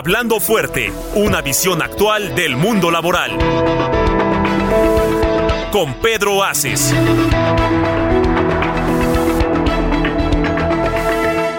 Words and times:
Hablando 0.00 0.38
fuerte, 0.38 0.92
una 1.16 1.42
visión 1.42 1.82
actual 1.82 2.32
del 2.36 2.56
mundo 2.56 2.88
laboral. 2.88 3.32
Con 5.72 5.94
Pedro 5.94 6.44
Aces. 6.44 6.94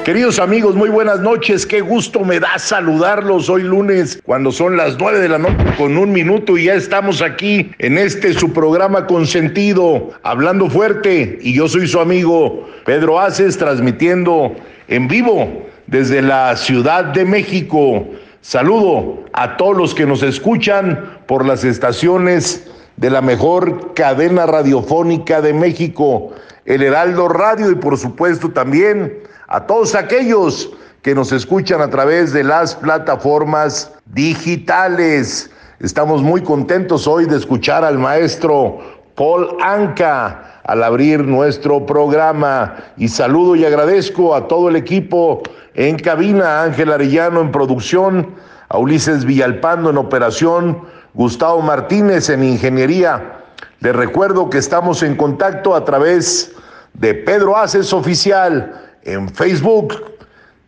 Queridos 0.06 0.40
amigos, 0.40 0.76
muy 0.76 0.88
buenas 0.88 1.20
noches. 1.20 1.66
Qué 1.66 1.82
gusto 1.82 2.22
me 2.22 2.40
da 2.40 2.58
saludarlos 2.58 3.50
hoy 3.50 3.64
lunes, 3.64 4.22
cuando 4.24 4.54
son 4.54 4.78
las 4.78 4.98
nueve 4.98 5.20
de 5.20 5.28
la 5.28 5.38
noche 5.38 5.58
con 5.78 5.98
un 5.98 6.14
minuto 6.14 6.58
y 6.58 6.64
ya 6.64 6.76
estamos 6.76 7.22
aquí 7.22 7.72
en 7.78 7.98
este 7.98 8.34
su 8.34 8.54
programa 8.54 9.06
consentido, 9.06 10.12
hablando 10.24 10.70
fuerte. 10.70 11.40
Y 11.42 11.54
yo 11.56 11.68
soy 11.68 11.90
su 11.90 12.00
amigo 12.00 12.70
Pedro 12.86 13.20
Aces, 13.20 13.58
transmitiendo 13.58 14.56
en 14.88 15.10
vivo 15.10 15.68
desde 15.88 16.22
la 16.22 16.56
Ciudad 16.56 17.04
de 17.04 17.26
México. 17.26 18.08
Saludo 18.42 19.26
a 19.34 19.58
todos 19.58 19.76
los 19.76 19.94
que 19.94 20.06
nos 20.06 20.24
escuchan 20.24 21.20
por 21.28 21.46
las 21.46 21.66
estaciones 21.66 22.66
de 22.96 23.10
la 23.10 23.22
mejor 23.22 23.94
cadena 23.94 24.46
radiofónica 24.46 25.42
de 25.42 25.54
México, 25.54 26.32
el 26.66 26.82
Heraldo 26.82 27.28
Radio 27.28 27.70
y 27.70 27.76
por 27.76 27.98
supuesto 27.98 28.50
también 28.50 29.24
a 29.48 29.66
todos 29.66 29.94
aquellos 29.94 30.72
que 31.02 31.14
nos 31.14 31.34
escuchan 31.34 31.82
a 31.82 31.90
través 31.90 32.32
de 32.32 32.46
las 32.46 32.76
plataformas 32.76 33.92
digitales. 34.06 35.50
Estamos 35.82 36.22
muy 36.22 36.42
contentos 36.42 37.08
hoy 37.08 37.26
de 37.26 37.38
escuchar 37.38 37.84
al 37.84 37.98
maestro 37.98 38.80
Paul 39.16 39.58
Anca 39.62 40.49
al 40.64 40.84
abrir 40.84 41.26
nuestro 41.26 41.86
programa 41.86 42.76
y 42.98 43.08
saludo 43.08 43.56
y 43.56 43.66
agradezco 43.66 44.36
a 44.36 44.48
todo 44.48 44.70
el 44.70 44.76
equipo 44.76 45.42
en 45.74 45.98
cabina, 45.98 46.64
Ángel 46.64 46.92
Arellano 46.92 47.42
en 47.42 47.52
producción, 47.52 48.36
a 48.68 48.78
Ulises 48.78 49.26
Villalpando 49.26 49.90
en 49.90 49.98
operación, 49.98 50.84
Gustavo 51.14 51.62
Martínez 51.62 52.30
en 52.30 52.44
ingeniería. 52.44 53.40
Les 53.80 53.96
recuerdo 53.96 54.50
que 54.50 54.58
estamos 54.58 55.04
en 55.04 55.16
contacto 55.16 55.76
a 55.76 55.86
través 55.86 56.54
de 56.94 57.14
Pedro 57.14 57.58
Aces 57.58 57.94
Oficial 57.94 58.80
en 59.04 59.30
Facebook, 59.30 59.96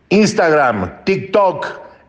Instagram, 0.08 1.04
TikTok, 1.04 1.66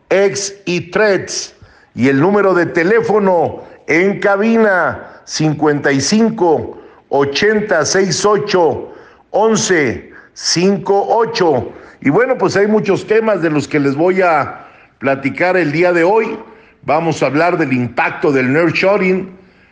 X 0.08 0.54
y 0.64 0.90
Threads. 0.90 1.54
Y 1.94 2.08
el 2.08 2.20
número 2.20 2.54
de 2.54 2.66
teléfono 2.66 3.62
en 3.86 4.18
cabina 4.18 5.20
55 5.24 6.78
80 7.16 7.84
68 7.84 8.92
11 9.30 10.12
58. 10.32 11.72
Y 12.00 12.10
bueno, 12.10 12.36
pues 12.36 12.56
hay 12.56 12.66
muchos 12.66 13.06
temas 13.06 13.40
de 13.40 13.50
los 13.50 13.68
que 13.68 13.78
les 13.78 13.94
voy 13.94 14.20
a 14.20 14.66
platicar 14.98 15.56
el 15.56 15.70
día 15.70 15.92
de 15.92 16.02
hoy. 16.02 16.36
Vamos 16.82 17.22
a 17.22 17.26
hablar 17.26 17.56
del 17.56 17.72
impacto 17.72 18.32
del 18.32 18.52
nurturing 18.52 19.30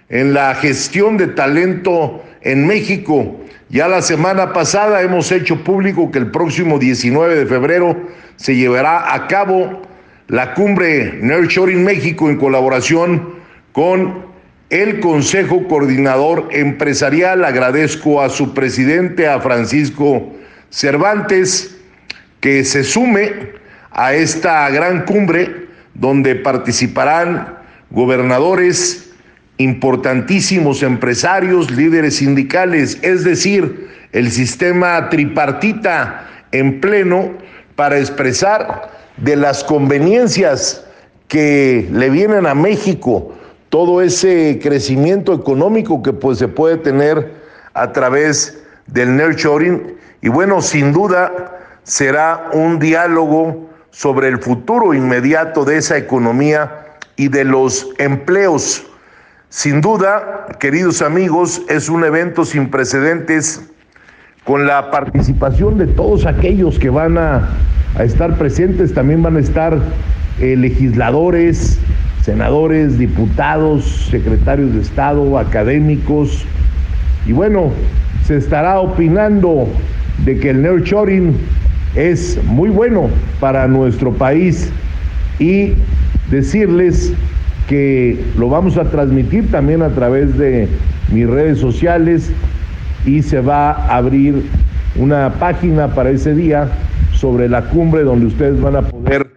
en 0.08 0.32
la 0.32 0.54
gestión 0.54 1.16
de 1.16 1.26
talento 1.28 2.22
en 2.42 2.66
México. 2.66 3.40
Ya 3.70 3.88
la 3.88 4.02
semana 4.02 4.52
pasada 4.52 5.02
hemos 5.02 5.32
hecho 5.32 5.64
público 5.64 6.10
que 6.12 6.18
el 6.18 6.30
próximo 6.30 6.78
19 6.78 7.34
de 7.34 7.46
febrero 7.46 7.96
se 8.36 8.54
llevará 8.54 9.14
a 9.14 9.26
cabo 9.26 9.82
la 10.28 10.54
cumbre 10.54 11.18
Nurturing 11.20 11.82
México 11.82 12.30
en 12.30 12.36
colaboración 12.36 13.34
con 13.72 14.31
el 14.72 15.00
Consejo 15.00 15.68
Coordinador 15.68 16.48
Empresarial. 16.50 17.44
Agradezco 17.44 18.22
a 18.22 18.30
su 18.30 18.54
presidente, 18.54 19.28
a 19.28 19.38
Francisco 19.38 20.32
Cervantes, 20.70 21.76
que 22.40 22.64
se 22.64 22.82
sume 22.82 23.52
a 23.90 24.14
esta 24.14 24.68
gran 24.70 25.04
cumbre 25.04 25.66
donde 25.92 26.34
participarán 26.36 27.58
gobernadores, 27.90 29.10
importantísimos 29.58 30.82
empresarios, 30.82 31.70
líderes 31.70 32.16
sindicales, 32.16 32.98
es 33.02 33.24
decir, 33.24 33.90
el 34.12 34.32
sistema 34.32 35.10
tripartita 35.10 36.26
en 36.50 36.80
pleno 36.80 37.32
para 37.76 37.98
expresar 37.98 38.90
de 39.18 39.36
las 39.36 39.62
conveniencias 39.64 40.86
que 41.28 41.86
le 41.92 42.08
vienen 42.08 42.46
a 42.46 42.54
México, 42.54 43.36
todo 43.72 44.02
ese 44.02 44.60
crecimiento 44.62 45.32
económico 45.32 46.02
que 46.02 46.12
pues 46.12 46.36
se 46.36 46.46
puede 46.46 46.76
tener 46.76 47.32
a 47.72 47.90
través 47.90 48.62
del 48.86 49.16
nurturing 49.16 49.94
y 50.20 50.28
bueno, 50.28 50.60
sin 50.60 50.92
duda 50.92 51.58
será 51.82 52.50
un 52.52 52.78
diálogo 52.78 53.70
sobre 53.90 54.28
el 54.28 54.42
futuro 54.42 54.92
inmediato 54.92 55.64
de 55.64 55.78
esa 55.78 55.96
economía 55.96 56.98
y 57.16 57.28
de 57.28 57.44
los 57.44 57.88
empleos 57.96 58.84
sin 59.48 59.82
duda, 59.82 60.48
queridos 60.60 61.02
amigos, 61.02 61.60
es 61.68 61.90
un 61.90 62.04
evento 62.04 62.46
sin 62.46 62.70
precedentes 62.70 63.62
con 64.44 64.66
la 64.66 64.90
participación 64.90 65.76
de 65.76 65.86
todos 65.88 66.24
aquellos 66.24 66.78
que 66.78 66.88
van 66.88 67.18
a, 67.18 67.50
estar 67.98 68.38
presentes. 68.38 68.94
También 68.94 69.22
van 69.22 69.36
a 69.36 69.40
estar 69.40 69.78
eh, 70.40 70.56
legisladores, 70.56 71.78
senadores, 72.22 72.98
diputados, 72.98 73.84
secretarios 74.10 74.72
de 74.74 74.80
Estado, 74.80 75.38
académicos. 75.38 76.44
Y 77.26 77.32
bueno, 77.32 77.72
se 78.24 78.36
estará 78.36 78.80
opinando 78.80 79.68
de 80.24 80.38
que 80.38 80.50
el 80.50 80.62
nurturing 80.62 81.34
es 81.94 82.42
muy 82.44 82.70
bueno 82.70 83.08
para 83.40 83.66
nuestro 83.66 84.12
país 84.12 84.70
y 85.38 85.74
decirles 86.30 87.12
que 87.68 88.18
lo 88.38 88.48
vamos 88.48 88.76
a 88.76 88.84
transmitir 88.84 89.50
también 89.50 89.82
a 89.82 89.88
través 89.90 90.36
de 90.38 90.68
mis 91.12 91.28
redes 91.28 91.58
sociales 91.58 92.30
y 93.04 93.22
se 93.22 93.40
va 93.40 93.72
a 93.72 93.96
abrir 93.96 94.42
una 94.96 95.30
página 95.38 95.88
para 95.88 96.10
ese 96.10 96.34
día 96.34 96.68
sobre 97.12 97.48
la 97.48 97.62
cumbre 97.62 98.02
donde 98.02 98.26
ustedes 98.26 98.60
van 98.60 98.76
a 98.76 98.82
poder 98.82 99.31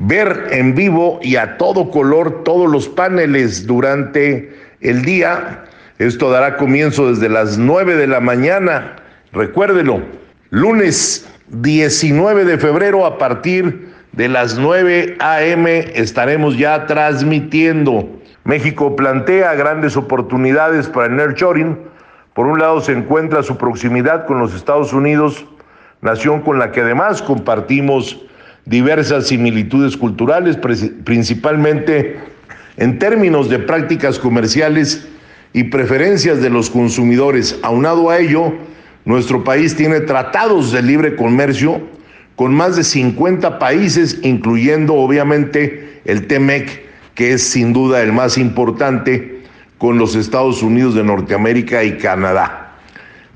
ver 0.00 0.48
en 0.50 0.74
vivo 0.74 1.20
y 1.22 1.36
a 1.36 1.58
todo 1.58 1.90
color 1.90 2.42
todos 2.42 2.70
los 2.70 2.88
paneles 2.88 3.66
durante 3.66 4.52
el 4.80 5.02
día. 5.04 5.64
Esto 5.98 6.30
dará 6.30 6.56
comienzo 6.56 7.10
desde 7.10 7.28
las 7.28 7.58
9 7.58 7.96
de 7.96 8.06
la 8.06 8.20
mañana. 8.20 8.96
Recuérdelo, 9.32 10.00
lunes 10.48 11.28
19 11.48 12.46
de 12.46 12.56
febrero 12.56 13.04
a 13.04 13.18
partir 13.18 13.90
de 14.12 14.28
las 14.28 14.58
9 14.58 15.18
a.m. 15.20 15.92
estaremos 15.94 16.56
ya 16.56 16.86
transmitiendo. 16.86 18.08
México 18.44 18.96
plantea 18.96 19.54
grandes 19.54 19.98
oportunidades 19.98 20.88
para 20.88 21.08
el 21.08 21.16
nurturing. 21.16 21.76
Por 22.32 22.46
un 22.46 22.58
lado 22.58 22.80
se 22.80 22.92
encuentra 22.92 23.42
su 23.42 23.58
proximidad 23.58 24.26
con 24.26 24.38
los 24.38 24.54
Estados 24.54 24.94
Unidos, 24.94 25.44
nación 26.00 26.40
con 26.40 26.58
la 26.58 26.72
que 26.72 26.80
además 26.80 27.20
compartimos 27.20 28.24
diversas 28.66 29.28
similitudes 29.28 29.96
culturales, 29.96 30.58
principalmente 31.04 32.18
en 32.76 32.98
términos 32.98 33.48
de 33.48 33.58
prácticas 33.58 34.18
comerciales 34.18 35.06
y 35.52 35.64
preferencias 35.64 36.40
de 36.40 36.50
los 36.50 36.70
consumidores. 36.70 37.58
Aunado 37.62 38.10
a 38.10 38.18
ello, 38.18 38.54
nuestro 39.04 39.44
país 39.44 39.76
tiene 39.76 40.00
tratados 40.00 40.72
de 40.72 40.82
libre 40.82 41.16
comercio 41.16 41.80
con 42.36 42.54
más 42.54 42.76
de 42.76 42.84
50 42.84 43.58
países, 43.58 44.20
incluyendo 44.22 44.94
obviamente 44.94 46.00
el 46.04 46.26
TEMEC, 46.26 46.84
que 47.14 47.32
es 47.32 47.42
sin 47.42 47.72
duda 47.72 48.02
el 48.02 48.12
más 48.12 48.38
importante, 48.38 49.42
con 49.76 49.98
los 49.98 50.14
Estados 50.14 50.62
Unidos 50.62 50.94
de 50.94 51.04
Norteamérica 51.04 51.84
y 51.84 51.96
Canadá. 51.98 52.76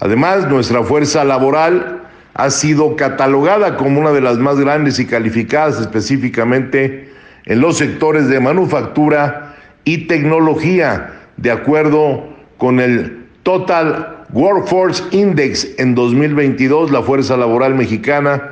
Además, 0.01 0.49
nuestra 0.49 0.83
fuerza 0.83 1.25
laboral 1.25 2.04
ha 2.35 2.51
sido 2.51 2.97
catalogada 2.97 3.77
como 3.77 4.01
una 4.01 4.11
de 4.11 4.21
las 4.21 4.39
más 4.39 4.59
grandes 4.59 4.99
y 4.99 5.07
calificadas 5.07 5.81
específicamente 5.81 7.13
en 7.47 7.61
los 7.61 7.79
sectores 7.79 8.29
de 8.29 8.41
manufactura 8.41 9.55
y 9.85 10.07
tecnología, 10.07 11.13
de 11.37 11.51
acuerdo 11.51 12.25
con 12.59 12.81
el 12.81 13.25
Total 13.43 14.25
Workforce 14.33 15.05
Index 15.13 15.69
en 15.79 15.95
2022, 15.95 16.91
la 16.91 17.03
fuerza 17.03 17.37
laboral 17.37 17.75
mexicana 17.75 18.51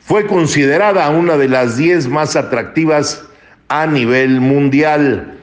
fue 0.00 0.26
considerada 0.26 1.08
una 1.10 1.36
de 1.36 1.48
las 1.48 1.76
10 1.76 2.08
más 2.08 2.36
atractivas 2.36 3.24
a 3.68 3.86
nivel 3.86 4.40
mundial. 4.40 5.38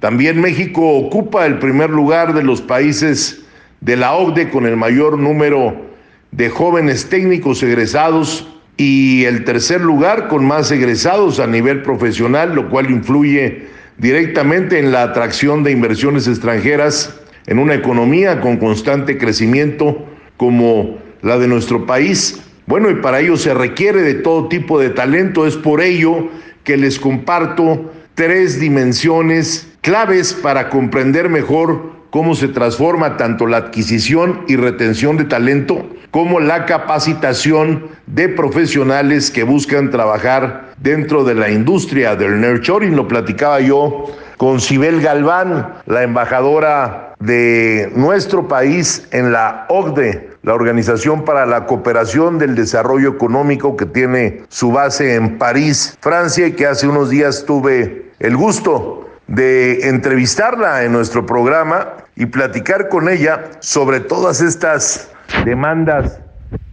También 0.00 0.40
México 0.40 0.96
ocupa 0.96 1.46
el 1.46 1.58
primer 1.58 1.90
lugar 1.90 2.34
de 2.34 2.42
los 2.42 2.60
países 2.60 3.44
de 3.80 3.96
la 3.96 4.12
OCDE 4.14 4.50
con 4.50 4.66
el 4.66 4.76
mayor 4.76 5.18
número 5.18 5.89
de 6.32 6.48
jóvenes 6.48 7.08
técnicos 7.08 7.62
egresados 7.62 8.48
y 8.76 9.24
el 9.24 9.44
tercer 9.44 9.80
lugar 9.80 10.28
con 10.28 10.44
más 10.44 10.70
egresados 10.70 11.40
a 11.40 11.46
nivel 11.46 11.82
profesional, 11.82 12.54
lo 12.54 12.70
cual 12.70 12.90
influye 12.90 13.66
directamente 13.98 14.78
en 14.78 14.92
la 14.92 15.02
atracción 15.02 15.62
de 15.62 15.72
inversiones 15.72 16.26
extranjeras 16.26 17.20
en 17.46 17.58
una 17.58 17.74
economía 17.74 18.40
con 18.40 18.56
constante 18.56 19.18
crecimiento 19.18 20.06
como 20.36 20.98
la 21.20 21.38
de 21.38 21.48
nuestro 21.48 21.84
país. 21.84 22.40
Bueno, 22.66 22.90
y 22.90 22.94
para 22.94 23.20
ello 23.20 23.36
se 23.36 23.52
requiere 23.52 24.02
de 24.02 24.14
todo 24.14 24.48
tipo 24.48 24.78
de 24.78 24.90
talento. 24.90 25.46
Es 25.46 25.56
por 25.56 25.82
ello 25.82 26.28
que 26.64 26.76
les 26.76 26.98
comparto 26.98 27.92
tres 28.14 28.60
dimensiones 28.60 29.70
claves 29.80 30.32
para 30.32 30.70
comprender 30.70 31.28
mejor 31.28 31.99
cómo 32.10 32.34
se 32.34 32.48
transforma 32.48 33.16
tanto 33.16 33.46
la 33.46 33.58
adquisición 33.58 34.42
y 34.48 34.56
retención 34.56 35.16
de 35.16 35.24
talento 35.24 35.86
como 36.10 36.40
la 36.40 36.66
capacitación 36.66 37.86
de 38.06 38.28
profesionales 38.28 39.30
que 39.30 39.44
buscan 39.44 39.90
trabajar 39.90 40.74
dentro 40.78 41.24
de 41.24 41.36
la 41.36 41.50
industria 41.50 42.16
del 42.16 42.40
nurturing. 42.40 42.96
Lo 42.96 43.06
platicaba 43.06 43.60
yo 43.60 44.06
con 44.36 44.60
Sibel 44.60 45.00
Galván, 45.00 45.74
la 45.86 46.02
embajadora 46.02 47.14
de 47.20 47.92
nuestro 47.94 48.48
país 48.48 49.06
en 49.12 49.30
la 49.30 49.66
OCDE, 49.68 50.30
la 50.42 50.54
Organización 50.54 51.24
para 51.24 51.46
la 51.46 51.66
Cooperación 51.66 52.38
del 52.38 52.54
Desarrollo 52.54 53.10
Económico 53.10 53.76
que 53.76 53.86
tiene 53.86 54.42
su 54.48 54.72
base 54.72 55.14
en 55.14 55.38
París, 55.38 55.96
Francia, 56.00 56.46
y 56.46 56.52
que 56.52 56.66
hace 56.66 56.88
unos 56.88 57.10
días 57.10 57.44
tuve 57.46 58.12
el 58.18 58.36
gusto 58.36 59.09
de 59.30 59.88
entrevistarla 59.88 60.84
en 60.84 60.92
nuestro 60.92 61.24
programa 61.24 61.86
y 62.16 62.26
platicar 62.26 62.88
con 62.88 63.08
ella 63.08 63.44
sobre 63.60 64.00
todas 64.00 64.40
estas 64.40 65.12
demandas 65.44 66.20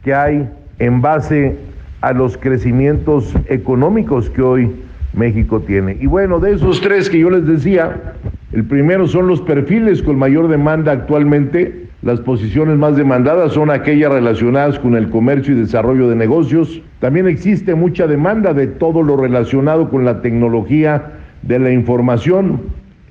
que 0.03 0.13
hay 0.13 0.49
en 0.79 0.99
base 0.99 1.55
a 2.01 2.13
los 2.13 2.35
crecimientos 2.35 3.31
económicos 3.47 4.29
que 4.31 4.41
hoy 4.41 4.75
México 5.13 5.59
tiene. 5.59 5.97
Y 5.99 6.07
bueno, 6.07 6.39
de 6.39 6.53
esos 6.53 6.81
tres 6.81 7.11
que 7.11 7.19
yo 7.19 7.29
les 7.29 7.45
decía, 7.45 8.15
el 8.51 8.65
primero 8.65 9.07
son 9.07 9.27
los 9.27 9.39
perfiles 9.41 10.01
con 10.01 10.17
mayor 10.17 10.47
demanda 10.47 10.91
actualmente. 10.91 11.85
Las 12.01 12.19
posiciones 12.21 12.77
más 12.77 12.95
demandadas 12.95 13.53
son 13.53 13.69
aquellas 13.69 14.11
relacionadas 14.11 14.79
con 14.79 14.95
el 14.95 15.09
comercio 15.11 15.53
y 15.53 15.59
desarrollo 15.59 16.09
de 16.09 16.15
negocios. 16.15 16.81
También 16.99 17.27
existe 17.27 17.75
mucha 17.75 18.07
demanda 18.07 18.53
de 18.53 18.65
todo 18.65 19.03
lo 19.03 19.15
relacionado 19.15 19.89
con 19.89 20.05
la 20.05 20.21
tecnología 20.21 21.13
de 21.41 21.59
la 21.59 21.71
información, 21.71 22.61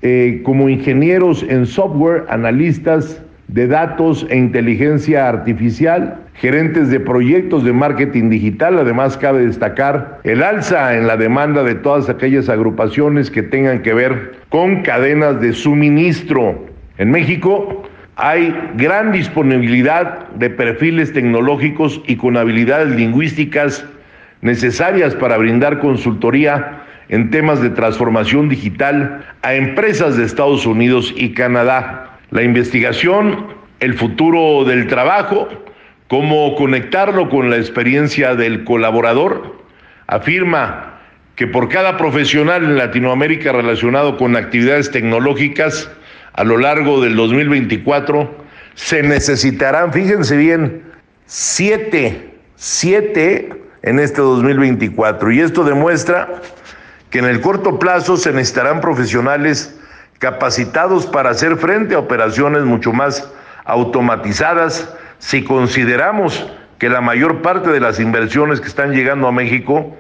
eh, 0.03 0.41
como 0.45 0.69
ingenieros 0.69 1.45
en 1.49 1.67
software, 1.67 2.25
analistas 2.29 3.23
de 3.49 3.67
datos 3.67 4.27
e 4.29 4.37
inteligencia 4.37 5.29
artificial, 5.29 6.19
gerentes 6.35 6.91
de 6.91 7.01
proyectos 7.01 7.65
de 7.65 7.73
marketing 7.73 8.29
digital. 8.29 8.79
Además, 8.79 9.17
cabe 9.17 9.47
destacar 9.47 10.21
el 10.25 10.43
alza 10.43 10.97
en 10.97 11.07
la 11.07 11.17
demanda 11.17 11.63
de 11.63 11.77
todas 11.77 12.09
aquellas 12.09 12.49
agrupaciones 12.49 13.31
que 13.31 13.43
tengan 13.43 13.83
que 13.83 13.95
ver 13.95 14.37
con 14.49 14.83
cadenas 14.83 15.41
de 15.41 15.53
suministro. 15.53 16.67
En 16.99 17.11
México 17.11 17.85
hay 18.17 18.55
gran 18.77 19.13
disponibilidad 19.13 20.29
de 20.31 20.51
perfiles 20.51 21.13
tecnológicos 21.13 22.01
y 22.07 22.17
con 22.17 22.37
habilidades 22.37 22.95
lingüísticas 22.97 23.85
necesarias 24.41 25.15
para 25.15 25.37
brindar 25.37 25.81
consultoría 25.81 26.76
en 27.09 27.31
temas 27.31 27.61
de 27.61 27.71
transformación 27.71 28.49
digital 28.49 29.25
a 29.43 29.55
empresas 29.55 30.17
de 30.17 30.25
Estados 30.25 30.67
Unidos 30.67 31.13
y 31.17 31.35
Canadá. 31.35 32.19
La 32.31 32.43
investigación, 32.43 33.47
el 33.81 33.95
futuro 33.95 34.65
del 34.65 34.89
trabajo, 34.89 35.49
cómo 36.09 36.55
conectarlo 36.57 37.29
con 37.29 37.51
la 37.51 37.57
experiencia 37.57 38.35
del 38.35 38.65
colaborador, 38.65 39.57
afirma 40.07 41.01
que 41.37 41.47
por 41.47 41.69
cada 41.69 41.97
profesional 41.97 42.65
en 42.65 42.77
Latinoamérica 42.77 43.53
relacionado 43.53 44.17
con 44.17 44.37
actividades 44.37 44.91
tecnológicas 44.91 45.91
a 46.33 46.45
lo 46.45 46.59
largo 46.59 47.01
del 47.01 47.15
2024 47.17 48.47
se 48.75 49.03
necesitarán, 49.03 49.93
fíjense 49.93 50.37
bien, 50.37 50.83
siete, 51.27 52.35
siete 52.57 53.51
en 53.83 53.99
este 53.99 54.21
2024. 54.21 55.33
Y 55.33 55.41
esto 55.41 55.65
demuestra 55.65 56.41
en 57.19 57.25
el 57.25 57.41
corto 57.41 57.79
plazo 57.79 58.17
se 58.17 58.33
necesitarán 58.33 58.81
profesionales 58.81 59.79
capacitados 60.19 61.07
para 61.07 61.31
hacer 61.31 61.57
frente 61.57 61.95
a 61.95 61.99
operaciones 61.99 62.65
mucho 62.65 62.93
más 62.93 63.31
automatizadas 63.65 64.93
si 65.19 65.45
consideramos 65.45 66.51
que 66.79 66.89
la 66.89 67.01
mayor 67.01 67.43
parte 67.43 67.71
de 67.71 67.81
las 67.81 68.01
inversiones 68.01 68.61
que 68.61 68.69
están 68.69 68.93
llegando 68.93 69.29
a 69.29 69.33
México 69.33 69.97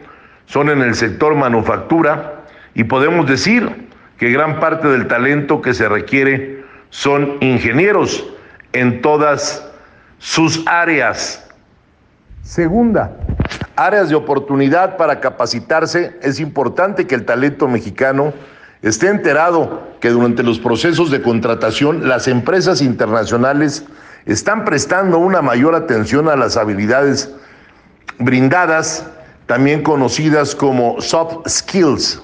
son 0.46 0.68
en 0.68 0.82
el 0.82 0.94
sector 0.94 1.34
manufactura 1.34 2.44
y 2.74 2.84
podemos 2.84 3.26
decir 3.26 3.88
que 4.18 4.30
gran 4.30 4.60
parte 4.60 4.88
del 4.88 5.06
talento 5.06 5.60
que 5.60 5.74
se 5.74 5.88
requiere 5.88 6.64
son 6.90 7.36
ingenieros 7.40 8.26
en 8.72 9.00
todas 9.00 9.66
sus 10.18 10.62
áreas. 10.66 11.46
Segunda, 12.42 13.16
áreas 13.76 14.08
de 14.08 14.14
oportunidad 14.14 14.96
para 14.96 15.20
capacitarse. 15.20 16.18
Es 16.22 16.40
importante 16.40 17.06
que 17.06 17.14
el 17.14 17.24
talento 17.24 17.68
mexicano 17.68 18.32
esté 18.82 19.08
enterado 19.08 19.82
que 20.00 20.10
durante 20.10 20.42
los 20.42 20.58
procesos 20.58 21.10
de 21.10 21.22
contratación 21.22 22.08
las 22.08 22.28
empresas 22.28 22.80
internacionales 22.80 23.84
están 24.26 24.64
prestando 24.64 25.18
una 25.18 25.40
mayor 25.42 25.74
atención 25.74 26.28
a 26.28 26.36
las 26.36 26.56
habilidades 26.56 27.32
brindadas, 28.18 29.06
también 29.46 29.82
conocidas 29.82 30.54
como 30.54 31.00
soft 31.00 31.48
skills, 31.48 32.22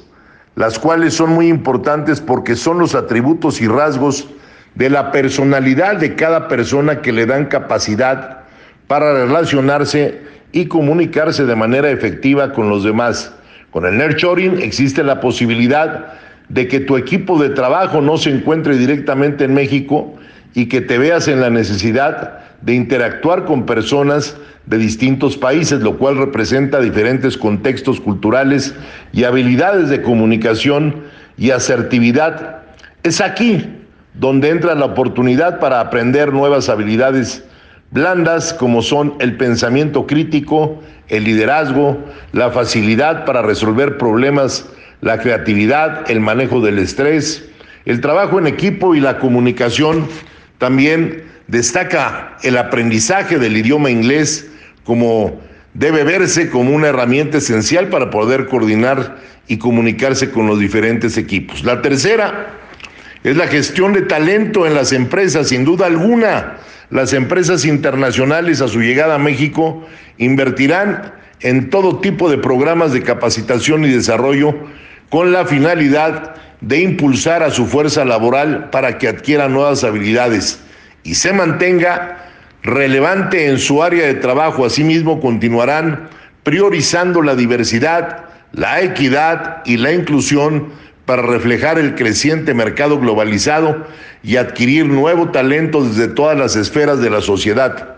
las 0.56 0.78
cuales 0.78 1.14
son 1.14 1.30
muy 1.30 1.48
importantes 1.48 2.20
porque 2.20 2.56
son 2.56 2.78
los 2.78 2.94
atributos 2.94 3.60
y 3.60 3.68
rasgos 3.68 4.28
de 4.74 4.90
la 4.90 5.12
personalidad 5.12 5.96
de 5.96 6.16
cada 6.16 6.48
persona 6.48 7.00
que 7.02 7.12
le 7.12 7.26
dan 7.26 7.46
capacidad 7.46 8.40
para 8.88 9.12
relacionarse 9.12 10.22
y 10.52 10.66
comunicarse 10.66 11.46
de 11.46 11.56
manera 11.56 11.90
efectiva 11.90 12.52
con 12.52 12.68
los 12.68 12.84
demás. 12.84 13.34
Con 13.70 13.86
el 13.86 13.96
nurturing 13.96 14.60
existe 14.60 15.02
la 15.02 15.20
posibilidad 15.20 16.12
de 16.48 16.68
que 16.68 16.80
tu 16.80 16.96
equipo 16.96 17.42
de 17.42 17.50
trabajo 17.50 18.02
no 18.02 18.18
se 18.18 18.30
encuentre 18.30 18.76
directamente 18.76 19.44
en 19.44 19.54
México 19.54 20.14
y 20.54 20.66
que 20.66 20.82
te 20.82 20.98
veas 20.98 21.28
en 21.28 21.40
la 21.40 21.48
necesidad 21.48 22.40
de 22.60 22.74
interactuar 22.74 23.44
con 23.46 23.64
personas 23.64 24.36
de 24.66 24.78
distintos 24.78 25.36
países, 25.36 25.80
lo 25.80 25.96
cual 25.96 26.18
representa 26.18 26.80
diferentes 26.80 27.36
contextos 27.36 28.00
culturales 28.00 28.74
y 29.12 29.24
habilidades 29.24 29.88
de 29.88 30.02
comunicación 30.02 31.02
y 31.36 31.50
asertividad. 31.50 32.58
Es 33.02 33.20
aquí 33.20 33.66
donde 34.14 34.50
entra 34.50 34.74
la 34.74 34.84
oportunidad 34.84 35.58
para 35.58 35.80
aprender 35.80 36.32
nuevas 36.32 36.68
habilidades 36.68 37.44
blandas 37.92 38.54
como 38.54 38.82
son 38.82 39.14
el 39.20 39.36
pensamiento 39.36 40.06
crítico, 40.06 40.82
el 41.08 41.24
liderazgo, 41.24 41.98
la 42.32 42.50
facilidad 42.50 43.24
para 43.24 43.42
resolver 43.42 43.98
problemas, 43.98 44.66
la 45.02 45.18
creatividad, 45.18 46.10
el 46.10 46.20
manejo 46.20 46.60
del 46.60 46.78
estrés, 46.78 47.48
el 47.84 48.00
trabajo 48.00 48.38
en 48.38 48.46
equipo 48.46 48.94
y 48.94 49.00
la 49.00 49.18
comunicación 49.18 50.06
también 50.58 51.24
destaca 51.48 52.38
el 52.42 52.56
aprendizaje 52.56 53.38
del 53.38 53.56
idioma 53.56 53.90
inglés 53.90 54.50
como 54.84 55.40
debe 55.74 56.04
verse 56.04 56.48
como 56.50 56.74
una 56.74 56.88
herramienta 56.88 57.38
esencial 57.38 57.88
para 57.88 58.10
poder 58.10 58.46
coordinar 58.46 59.16
y 59.48 59.58
comunicarse 59.58 60.30
con 60.30 60.46
los 60.46 60.58
diferentes 60.58 61.18
equipos. 61.18 61.64
La 61.64 61.82
tercera 61.82 62.61
es 63.24 63.36
la 63.36 63.46
gestión 63.46 63.92
de 63.92 64.02
talento 64.02 64.66
en 64.66 64.74
las 64.74 64.92
empresas, 64.92 65.48
sin 65.48 65.64
duda 65.64 65.86
alguna. 65.86 66.58
Las 66.90 67.12
empresas 67.12 67.64
internacionales 67.64 68.60
a 68.60 68.68
su 68.68 68.80
llegada 68.80 69.14
a 69.14 69.18
México 69.18 69.86
invertirán 70.18 71.12
en 71.40 71.70
todo 71.70 72.00
tipo 72.00 72.30
de 72.30 72.38
programas 72.38 72.92
de 72.92 73.02
capacitación 73.02 73.84
y 73.84 73.90
desarrollo 73.90 74.54
con 75.08 75.32
la 75.32 75.46
finalidad 75.46 76.34
de 76.60 76.80
impulsar 76.80 77.42
a 77.42 77.50
su 77.50 77.66
fuerza 77.66 78.04
laboral 78.04 78.70
para 78.70 78.98
que 78.98 79.08
adquiera 79.08 79.48
nuevas 79.48 79.84
habilidades 79.84 80.60
y 81.02 81.14
se 81.14 81.32
mantenga 81.32 82.18
relevante 82.62 83.48
en 83.48 83.58
su 83.58 83.82
área 83.82 84.06
de 84.06 84.14
trabajo. 84.14 84.64
Asimismo, 84.64 85.20
continuarán 85.20 86.08
priorizando 86.42 87.22
la 87.22 87.34
diversidad, 87.34 88.24
la 88.52 88.80
equidad 88.80 89.62
y 89.64 89.76
la 89.76 89.92
inclusión 89.92 90.68
para 91.06 91.22
reflejar 91.22 91.78
el 91.78 91.94
creciente 91.94 92.54
mercado 92.54 92.98
globalizado 92.98 93.86
y 94.22 94.36
adquirir 94.36 94.86
nuevo 94.86 95.30
talento 95.30 95.84
desde 95.84 96.08
todas 96.08 96.38
las 96.38 96.56
esferas 96.56 97.00
de 97.00 97.10
la 97.10 97.20
sociedad. 97.20 97.96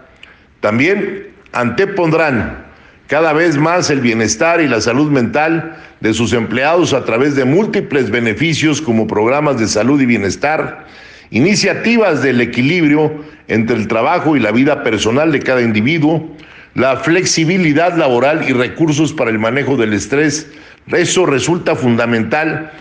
También 0.60 1.28
antepondrán 1.52 2.64
cada 3.06 3.34
vez 3.34 3.58
más 3.58 3.90
el 3.90 4.00
bienestar 4.00 4.60
y 4.62 4.68
la 4.68 4.80
salud 4.80 5.10
mental 5.10 5.76
de 6.00 6.14
sus 6.14 6.32
empleados 6.32 6.94
a 6.94 7.04
través 7.04 7.36
de 7.36 7.44
múltiples 7.44 8.10
beneficios 8.10 8.80
como 8.80 9.06
programas 9.06 9.58
de 9.58 9.68
salud 9.68 10.00
y 10.00 10.06
bienestar, 10.06 10.86
iniciativas 11.30 12.22
del 12.22 12.40
equilibrio 12.40 13.24
entre 13.48 13.76
el 13.76 13.88
trabajo 13.88 14.36
y 14.36 14.40
la 14.40 14.52
vida 14.52 14.82
personal 14.82 15.32
de 15.32 15.40
cada 15.40 15.60
individuo, 15.60 16.34
la 16.74 16.96
flexibilidad 16.96 17.96
laboral 17.96 18.48
y 18.48 18.52
recursos 18.52 19.12
para 19.12 19.30
el 19.30 19.38
manejo 19.38 19.76
del 19.76 19.92
estrés. 19.92 20.50
Eso 20.88 21.26
resulta 21.26 21.76
fundamental 21.76 22.72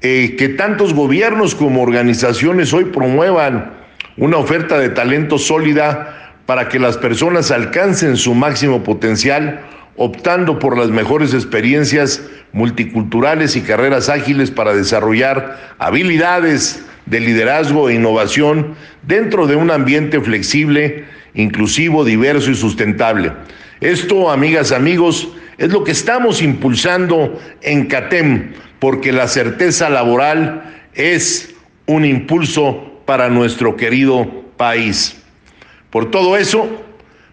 eh, 0.00 0.36
que 0.38 0.48
tantos 0.50 0.94
gobiernos 0.94 1.54
como 1.54 1.82
organizaciones 1.82 2.72
hoy 2.72 2.86
promuevan 2.86 3.72
una 4.16 4.36
oferta 4.36 4.78
de 4.78 4.90
talento 4.90 5.38
sólida 5.38 6.34
para 6.46 6.68
que 6.68 6.78
las 6.78 6.96
personas 6.96 7.50
alcancen 7.50 8.16
su 8.16 8.34
máximo 8.34 8.82
potencial, 8.82 9.60
optando 9.96 10.58
por 10.58 10.78
las 10.78 10.88
mejores 10.88 11.34
experiencias 11.34 12.22
multiculturales 12.52 13.56
y 13.56 13.60
carreras 13.60 14.08
ágiles 14.08 14.50
para 14.50 14.72
desarrollar 14.72 15.74
habilidades 15.78 16.84
de 17.06 17.20
liderazgo 17.20 17.88
e 17.88 17.94
innovación 17.94 18.74
dentro 19.02 19.46
de 19.46 19.56
un 19.56 19.70
ambiente 19.70 20.20
flexible, 20.20 21.04
inclusivo, 21.34 22.04
diverso 22.04 22.50
y 22.50 22.54
sustentable. 22.54 23.32
Esto, 23.80 24.30
amigas, 24.30 24.72
amigos, 24.72 25.28
es 25.58 25.72
lo 25.72 25.84
que 25.84 25.92
estamos 25.92 26.40
impulsando 26.40 27.40
en 27.62 27.86
CATEM, 27.86 28.52
porque 28.78 29.12
la 29.12 29.28
certeza 29.28 29.90
laboral 29.90 30.82
es 30.94 31.54
un 31.86 32.04
impulso 32.04 33.02
para 33.04 33.28
nuestro 33.28 33.76
querido 33.76 34.44
país. 34.56 35.16
Por 35.90 36.10
todo 36.10 36.36
eso, 36.36 36.68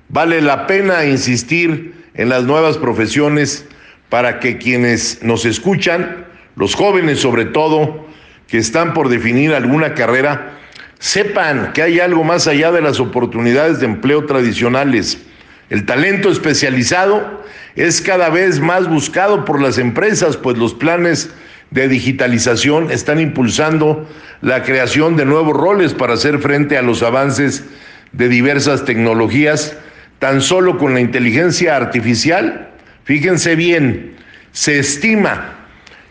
vale 0.09 0.41
la 0.41 0.67
pena 0.67 1.05
insistir 1.05 2.05
en 2.13 2.29
las 2.29 2.43
nuevas 2.43 2.77
profesiones 2.77 3.67
para 4.09 4.39
que 4.39 4.57
quienes 4.57 5.21
nos 5.23 5.45
escuchan, 5.45 6.25
los 6.55 6.75
jóvenes 6.75 7.19
sobre 7.19 7.45
todo, 7.45 8.05
que 8.47 8.57
están 8.57 8.93
por 8.93 9.09
definir 9.09 9.53
alguna 9.53 9.93
carrera, 9.93 10.53
sepan 10.99 11.73
que 11.73 11.81
hay 11.81 11.99
algo 11.99 12.23
más 12.23 12.47
allá 12.47 12.71
de 12.71 12.81
las 12.81 12.99
oportunidades 12.99 13.79
de 13.79 13.87
empleo 13.87 14.25
tradicionales. 14.25 15.24
El 15.69 15.85
talento 15.85 16.29
especializado 16.29 17.43
es 17.75 18.01
cada 18.01 18.29
vez 18.29 18.59
más 18.59 18.87
buscado 18.87 19.45
por 19.45 19.61
las 19.61 19.77
empresas, 19.77 20.37
pues 20.37 20.57
los 20.57 20.73
planes 20.73 21.29
de 21.71 21.87
digitalización 21.87 22.91
están 22.91 23.19
impulsando 23.19 24.07
la 24.41 24.63
creación 24.63 25.17
de 25.17 25.25
nuevos 25.25 25.57
roles 25.57 25.93
para 25.93 26.13
hacer 26.13 26.39
frente 26.39 26.77
a 26.77 26.81
los 26.81 27.03
avances 27.03 27.65
de 28.11 28.29
diversas 28.29 28.85
tecnologías, 28.85 29.77
tan 30.19 30.41
solo 30.41 30.77
con 30.77 30.93
la 30.93 31.01
inteligencia 31.01 31.75
artificial. 31.75 32.69
Fíjense 33.03 33.55
bien, 33.55 34.15
se 34.51 34.79
estima 34.79 35.51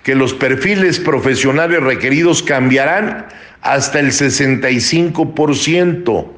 que 0.03 0.15
los 0.15 0.35
perfiles 0.35 1.01
profesionales 1.01 1.83
requeridos 1.83 2.43
cambiarán 2.43 3.27
hasta 3.63 4.01
el 4.01 4.09
65%. 4.09 6.31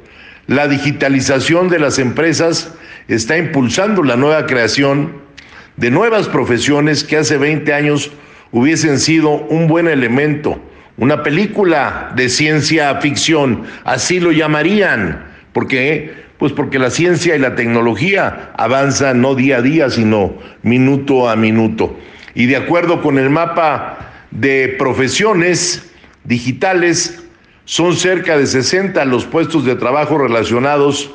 La 0.46 0.68
digitalización 0.68 1.68
de 1.68 1.80
las 1.80 1.98
empresas 1.98 2.72
está 3.08 3.38
impulsando 3.38 4.02
la 4.02 4.16
nueva 4.16 4.46
creación 4.46 5.12
de 5.76 5.90
nuevas 5.90 6.28
profesiones 6.28 7.04
que 7.04 7.18
hace 7.18 7.36
20 7.36 7.72
años 7.72 8.10
hubiesen 8.52 8.98
sido 8.98 9.30
un 9.30 9.68
buen 9.68 9.88
elemento, 9.88 10.60
una 10.96 11.22
película 11.22 12.12
de 12.16 12.28
ciencia 12.28 12.94
ficción, 13.00 13.64
así 13.84 14.18
lo 14.18 14.32
llamarían, 14.32 15.24
porque 15.52 16.26
pues 16.38 16.52
porque 16.52 16.78
la 16.78 16.90
ciencia 16.90 17.34
y 17.34 17.38
la 17.38 17.54
tecnología 17.54 18.52
avanzan 18.56 19.22
no 19.22 19.34
día 19.34 19.58
a 19.58 19.62
día, 19.62 19.88
sino 19.88 20.34
minuto 20.62 21.28
a 21.30 21.36
minuto. 21.36 21.98
Y 22.34 22.46
de 22.46 22.56
acuerdo 22.56 23.00
con 23.00 23.18
el 23.18 23.30
mapa 23.30 24.24
de 24.30 24.74
profesiones 24.78 25.90
digitales, 26.24 27.22
son 27.64 27.96
cerca 27.96 28.36
de 28.36 28.46
60 28.46 29.02
los 29.06 29.24
puestos 29.24 29.64
de 29.64 29.76
trabajo 29.76 30.18
relacionados 30.18 31.10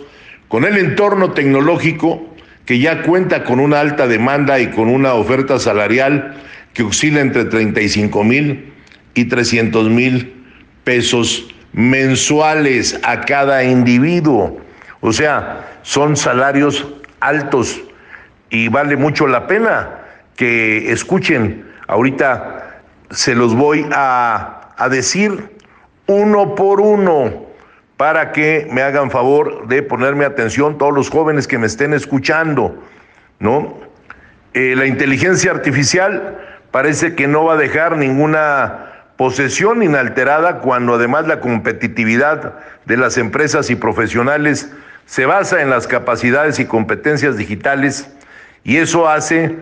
con 0.52 0.66
el 0.66 0.78
entorno 0.78 1.32
tecnológico 1.32 2.28
que 2.66 2.78
ya 2.78 3.04
cuenta 3.04 3.46
con 3.46 3.62
una 3.62 3.80
alta 3.80 4.06
demanda 4.06 4.60
y 4.60 4.68
con 4.68 4.90
una 4.90 5.14
oferta 5.14 5.58
salarial 5.60 6.34
que 6.74 6.84
oscila 6.84 7.22
entre 7.22 7.46
35 7.46 8.22
mil 8.26 8.74
y 9.14 9.26
300 9.26 9.88
mil 9.88 10.44
pesos 10.84 11.48
mensuales 11.72 13.00
a 13.04 13.22
cada 13.22 13.64
individuo. 13.64 14.60
O 15.00 15.14
sea, 15.14 15.80
son 15.84 16.18
salarios 16.18 16.86
altos 17.22 17.82
y 18.50 18.68
vale 18.68 18.98
mucho 18.98 19.28
la 19.28 19.48
pena 19.48 20.02
que 20.36 20.92
escuchen. 20.92 21.66
Ahorita 21.88 22.82
se 23.10 23.36
los 23.36 23.56
voy 23.56 23.86
a, 23.94 24.74
a 24.76 24.90
decir 24.90 25.50
uno 26.08 26.56
por 26.56 26.82
uno 26.82 27.51
para 28.02 28.32
que 28.32 28.68
me 28.72 28.82
hagan 28.82 29.12
favor 29.12 29.68
de 29.68 29.84
ponerme 29.84 30.26
atención 30.26 30.80
todos 30.80 30.92
los 30.92 31.12
jóvenes 31.12 31.48
que 31.48 31.60
me 31.60 31.68
estén 31.68 31.94
escuchando, 31.94 32.84
¿no? 33.38 33.78
Eh, 34.56 34.74
la 34.76 34.88
inteligencia 34.88 35.52
artificial 35.52 36.40
parece 36.72 37.14
que 37.14 37.28
no 37.28 37.44
va 37.44 37.54
a 37.54 37.58
dejar 37.58 37.98
ninguna 37.98 38.88
posesión 39.18 39.84
inalterada 39.84 40.62
cuando 40.62 40.96
además 40.96 41.28
la 41.28 41.42
competitividad 41.42 42.56
de 42.88 42.98
las 42.98 43.20
empresas 43.20 43.70
y 43.70 43.76
profesionales 43.76 44.74
se 45.06 45.28
basa 45.28 45.62
en 45.62 45.70
las 45.70 45.86
capacidades 45.86 46.58
y 46.58 46.66
competencias 46.66 47.38
digitales 47.38 48.12
y 48.64 48.78
eso 48.78 49.08
hace 49.08 49.58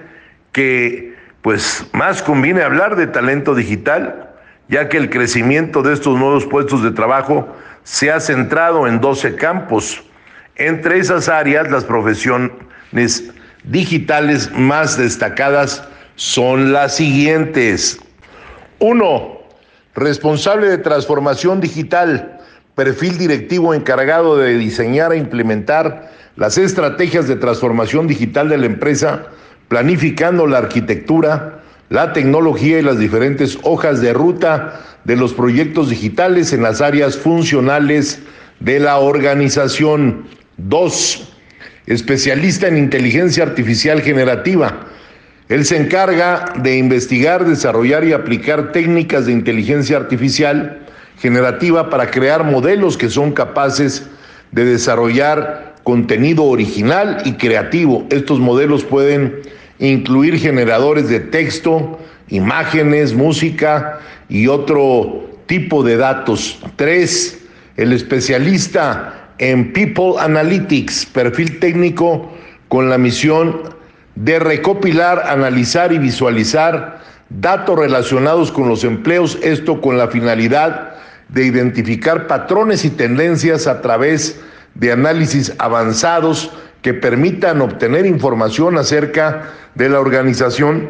que 0.53 1.13
pues 1.41 1.86
más 1.91 2.24
conviene 2.24 2.62
hablar 2.62 2.96
de 2.96 3.08
talento 3.08 3.53
digital, 3.53 4.29
ya 4.69 4.88
que 4.88 4.96
el 4.96 5.10
crecimiento 5.10 5.81
de 5.81 5.91
estos 5.91 6.17
nuevos 6.17 6.46
puestos 6.46 6.81
de 6.84 6.91
trabajo 6.91 7.53
se 7.89 8.12
ha 8.12 8.19
centrado 8.19 8.86
en 8.86 9.01
12 9.01 9.36
campos. 9.36 10.03
Entre 10.55 11.00
esas 11.00 11.27
áreas, 11.27 11.72
las 11.72 11.86
profesiones 11.86 12.51
digitales 13.63 14.51
más 14.51 14.96
destacadas 14.96 15.84
son 16.15 16.72
las 16.72 16.96
siguientes. 16.96 17.98
Uno, 18.77 19.39
responsable 19.96 20.69
de 20.69 20.77
transformación 20.77 21.62
digital, 21.62 22.39
perfil 22.75 23.17
directivo 23.17 23.74
encargado 23.74 24.38
de 24.38 24.55
diseñar 24.55 25.12
e 25.12 25.17
implementar 25.17 26.12
las 26.36 26.60
estrategias 26.60 27.27
de 27.27 27.38
transformación 27.38 28.05
digital 28.05 28.50
de 28.50 28.60
la 28.60 28.67
empresa 28.67 29.25
planificando 29.67 30.46
la 30.46 30.60
arquitectura, 30.60 31.59
la 31.89 32.13
tecnología 32.13 32.79
y 32.79 32.84
las 32.84 33.00
diferentes 33.00 33.58
hojas 33.63 34.01
de 34.01 34.13
ruta 34.13 34.81
de 35.03 35.15
los 35.15 35.34
proyectos 35.34 35.89
digitales 35.89 36.53
en 36.53 36.62
las 36.62 36.81
áreas 36.81 37.17
funcionales 37.17 38.19
de 38.60 38.79
la 38.79 38.98
organización. 38.98 40.25
Dos, 40.58 41.34
especialista 41.88 42.67
en 42.67 42.77
inteligencia 42.77 43.43
artificial 43.43 44.01
generativa. 44.01 44.88
Él 45.48 45.65
se 45.65 45.77
encarga 45.77 46.53
de 46.62 46.77
investigar, 46.77 47.46
desarrollar 47.46 48.03
y 48.03 48.13
aplicar 48.13 48.72
técnicas 48.72 49.25
de 49.25 49.31
inteligencia 49.31 49.98
artificial 49.98 50.86
generativa 51.17 51.89
para 51.89 52.12
crear 52.12 52.43
modelos 52.43 52.98
que 52.98 53.10
son 53.10 53.31
capaces 53.31 54.08
de 54.51 54.65
desarrollar 54.65 55.75
contenido 55.84 56.43
original 56.43 57.24
y 57.25 57.34
creativo. 57.34 58.05
Estos 58.12 58.39
modelos 58.39 58.84
pueden 58.84 59.41
incluir 59.79 60.38
generadores 60.38 61.09
de 61.09 61.19
texto, 61.19 62.00
imágenes, 62.27 63.13
música 63.13 64.00
y 64.27 64.48
otro 64.48 65.29
tipo 65.45 65.83
de 65.83 65.98
datos. 65.98 66.59
Tres, 66.75 67.41
el 67.77 67.93
especialista 67.93 69.29
en 69.39 69.74
People 69.74 70.13
Analytics, 70.19 71.05
perfil 71.07 71.59
técnico 71.59 72.31
con 72.67 72.89
la 72.89 72.98
misión 72.98 73.62
de 74.15 74.38
recopilar, 74.38 75.24
analizar 75.27 75.93
y 75.93 75.98
visualizar 75.98 77.00
datos 77.29 77.79
relacionados 77.79 78.51
con 78.51 78.67
los 78.67 78.83
empleos, 78.83 79.39
esto 79.41 79.81
con 79.81 79.98
la 79.98 80.09
finalidad 80.09 80.95
de 81.29 81.45
identificar 81.45 82.27
patrones 82.27 82.83
y 82.86 82.89
tendencias 82.89 83.65
a 83.67 83.81
través 83.81 84.39
de 84.75 84.91
análisis 84.91 85.53
avanzados 85.57 86.51
que 86.81 86.93
permitan 86.93 87.62
obtener 87.62 88.05
información 88.05 88.77
acerca 88.77 89.51
de 89.75 89.89
la 89.89 90.00
organización 90.00 90.89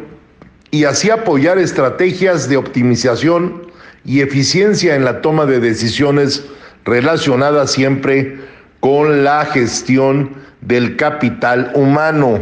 y 0.72 0.84
así 0.84 1.10
apoyar 1.10 1.58
estrategias 1.58 2.48
de 2.48 2.58
optimización 2.58 3.72
y 4.06 4.22
eficiencia 4.22 4.96
en 4.96 5.04
la 5.04 5.22
toma 5.22 5.46
de 5.46 5.60
decisiones 5.60 6.46
relacionadas 6.86 7.72
siempre 7.72 8.38
con 8.80 9.24
la 9.24 9.46
gestión 9.46 10.36
del 10.62 10.96
capital 10.96 11.72
humano. 11.74 12.40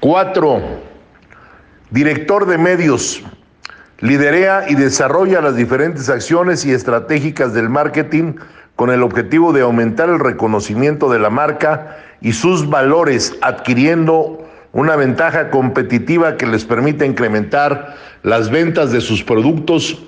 Cuatro, 0.00 0.62
director 1.90 2.46
de 2.46 2.58
medios, 2.58 3.24
Liderea 4.00 4.66
y 4.68 4.76
desarrolla 4.76 5.40
las 5.40 5.56
diferentes 5.56 6.08
acciones 6.08 6.64
y 6.64 6.70
estratégicas 6.70 7.52
del 7.52 7.68
marketing 7.68 8.34
con 8.76 8.90
el 8.90 9.02
objetivo 9.02 9.52
de 9.52 9.62
aumentar 9.62 10.08
el 10.08 10.20
reconocimiento 10.20 11.10
de 11.10 11.18
la 11.18 11.30
marca 11.30 11.98
y 12.20 12.32
sus 12.32 12.68
valores, 12.68 13.36
adquiriendo 13.42 14.44
una 14.72 14.96
ventaja 14.96 15.50
competitiva 15.50 16.36
que 16.36 16.46
les 16.46 16.64
permite 16.64 17.06
incrementar 17.06 17.96
las 18.22 18.50
ventas 18.50 18.92
de 18.92 19.00
sus 19.00 19.22
productos 19.22 19.98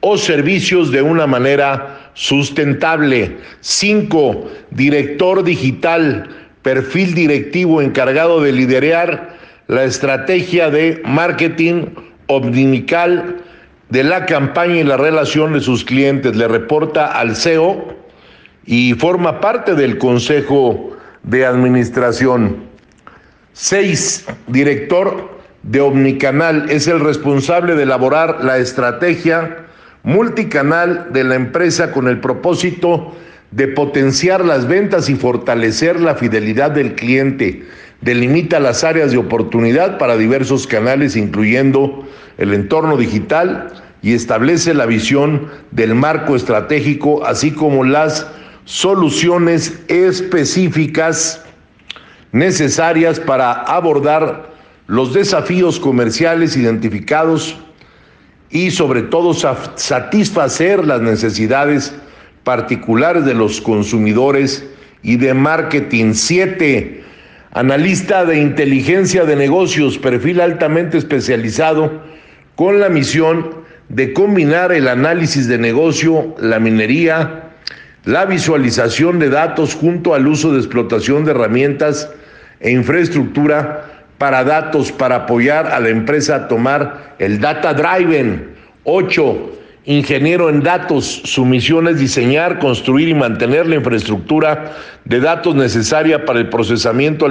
o 0.00 0.16
servicios 0.16 0.90
de 0.90 1.02
una 1.02 1.26
manera 1.26 2.10
sustentable. 2.14 3.38
5. 3.60 4.50
Director 4.70 5.44
digital, 5.44 6.28
perfil 6.62 7.14
directivo 7.14 7.82
encargado 7.82 8.40
de 8.40 8.52
liderar 8.52 9.36
la 9.68 9.84
estrategia 9.84 10.70
de 10.70 11.00
marketing 11.04 11.86
omnical 12.26 13.36
de 13.88 14.04
la 14.04 14.26
campaña 14.26 14.76
y 14.76 14.84
la 14.84 14.96
relación 14.96 15.52
de 15.52 15.60
sus 15.60 15.84
clientes. 15.84 16.36
Le 16.36 16.48
reporta 16.48 17.06
al 17.06 17.36
CEO 17.36 17.94
y 18.64 18.94
forma 18.94 19.40
parte 19.40 19.74
del 19.74 19.98
Consejo 19.98 20.96
de 21.22 21.46
Administración. 21.46 22.64
6. 23.52 24.26
Director 24.46 25.40
de 25.62 25.80
Omnicanal 25.80 26.70
es 26.70 26.86
el 26.86 27.00
responsable 27.00 27.74
de 27.74 27.82
elaborar 27.82 28.44
la 28.44 28.58
estrategia 28.58 29.66
multicanal 30.02 31.08
de 31.12 31.24
la 31.24 31.34
empresa 31.34 31.92
con 31.92 32.08
el 32.08 32.20
propósito 32.20 33.14
de 33.50 33.68
potenciar 33.68 34.44
las 34.44 34.66
ventas 34.66 35.08
y 35.08 35.16
fortalecer 35.16 36.00
la 36.00 36.14
fidelidad 36.14 36.70
del 36.70 36.94
cliente. 36.94 37.64
Delimita 38.00 38.60
las 38.60 38.84
áreas 38.84 39.10
de 39.10 39.18
oportunidad 39.18 39.98
para 39.98 40.16
diversos 40.16 40.66
canales, 40.66 41.16
incluyendo 41.16 42.06
el 42.38 42.54
entorno 42.54 42.96
digital, 42.96 43.72
y 44.02 44.14
establece 44.14 44.72
la 44.72 44.86
visión 44.86 45.48
del 45.72 45.94
marco 45.94 46.34
estratégico, 46.34 47.26
así 47.26 47.50
como 47.50 47.84
las 47.84 48.26
soluciones 48.70 49.82
específicas 49.88 51.42
necesarias 52.30 53.18
para 53.18 53.50
abordar 53.50 54.52
los 54.86 55.12
desafíos 55.12 55.80
comerciales 55.80 56.56
identificados 56.56 57.58
y 58.48 58.70
sobre 58.70 59.02
todo 59.02 59.34
satisfacer 59.34 60.86
las 60.86 61.00
necesidades 61.00 61.92
particulares 62.44 63.24
de 63.24 63.34
los 63.34 63.60
consumidores 63.60 64.64
y 65.02 65.16
de 65.16 65.34
marketing. 65.34 66.12
Siete, 66.14 67.02
analista 67.50 68.24
de 68.24 68.40
inteligencia 68.40 69.24
de 69.24 69.34
negocios, 69.34 69.98
perfil 69.98 70.40
altamente 70.40 70.96
especializado 70.96 72.02
con 72.54 72.78
la 72.78 72.88
misión 72.88 73.50
de 73.88 74.12
combinar 74.12 74.70
el 74.70 74.86
análisis 74.86 75.48
de 75.48 75.58
negocio, 75.58 76.36
la 76.38 76.60
minería, 76.60 77.49
la 78.04 78.24
visualización 78.24 79.18
de 79.18 79.28
datos 79.28 79.74
junto 79.74 80.14
al 80.14 80.26
uso 80.26 80.52
de 80.52 80.58
explotación 80.58 81.24
de 81.24 81.32
herramientas 81.32 82.10
e 82.60 82.70
infraestructura 82.70 84.04
para 84.18 84.44
datos 84.44 84.92
para 84.92 85.16
apoyar 85.16 85.66
a 85.66 85.80
la 85.80 85.88
empresa 85.88 86.34
a 86.36 86.48
tomar 86.48 87.14
el 87.18 87.40
data 87.40 87.72
driven. 87.74 88.50
8. 88.84 89.52
Ingeniero 89.86 90.50
en 90.50 90.62
datos. 90.62 91.22
Su 91.24 91.44
misión 91.46 91.88
es 91.88 91.98
diseñar, 91.98 92.58
construir 92.58 93.08
y 93.08 93.14
mantener 93.14 93.66
la 93.66 93.76
infraestructura 93.76 94.76
de 95.06 95.20
datos 95.20 95.54
necesaria 95.54 96.26
para 96.26 96.38
el 96.38 96.50
procesamiento, 96.50 97.26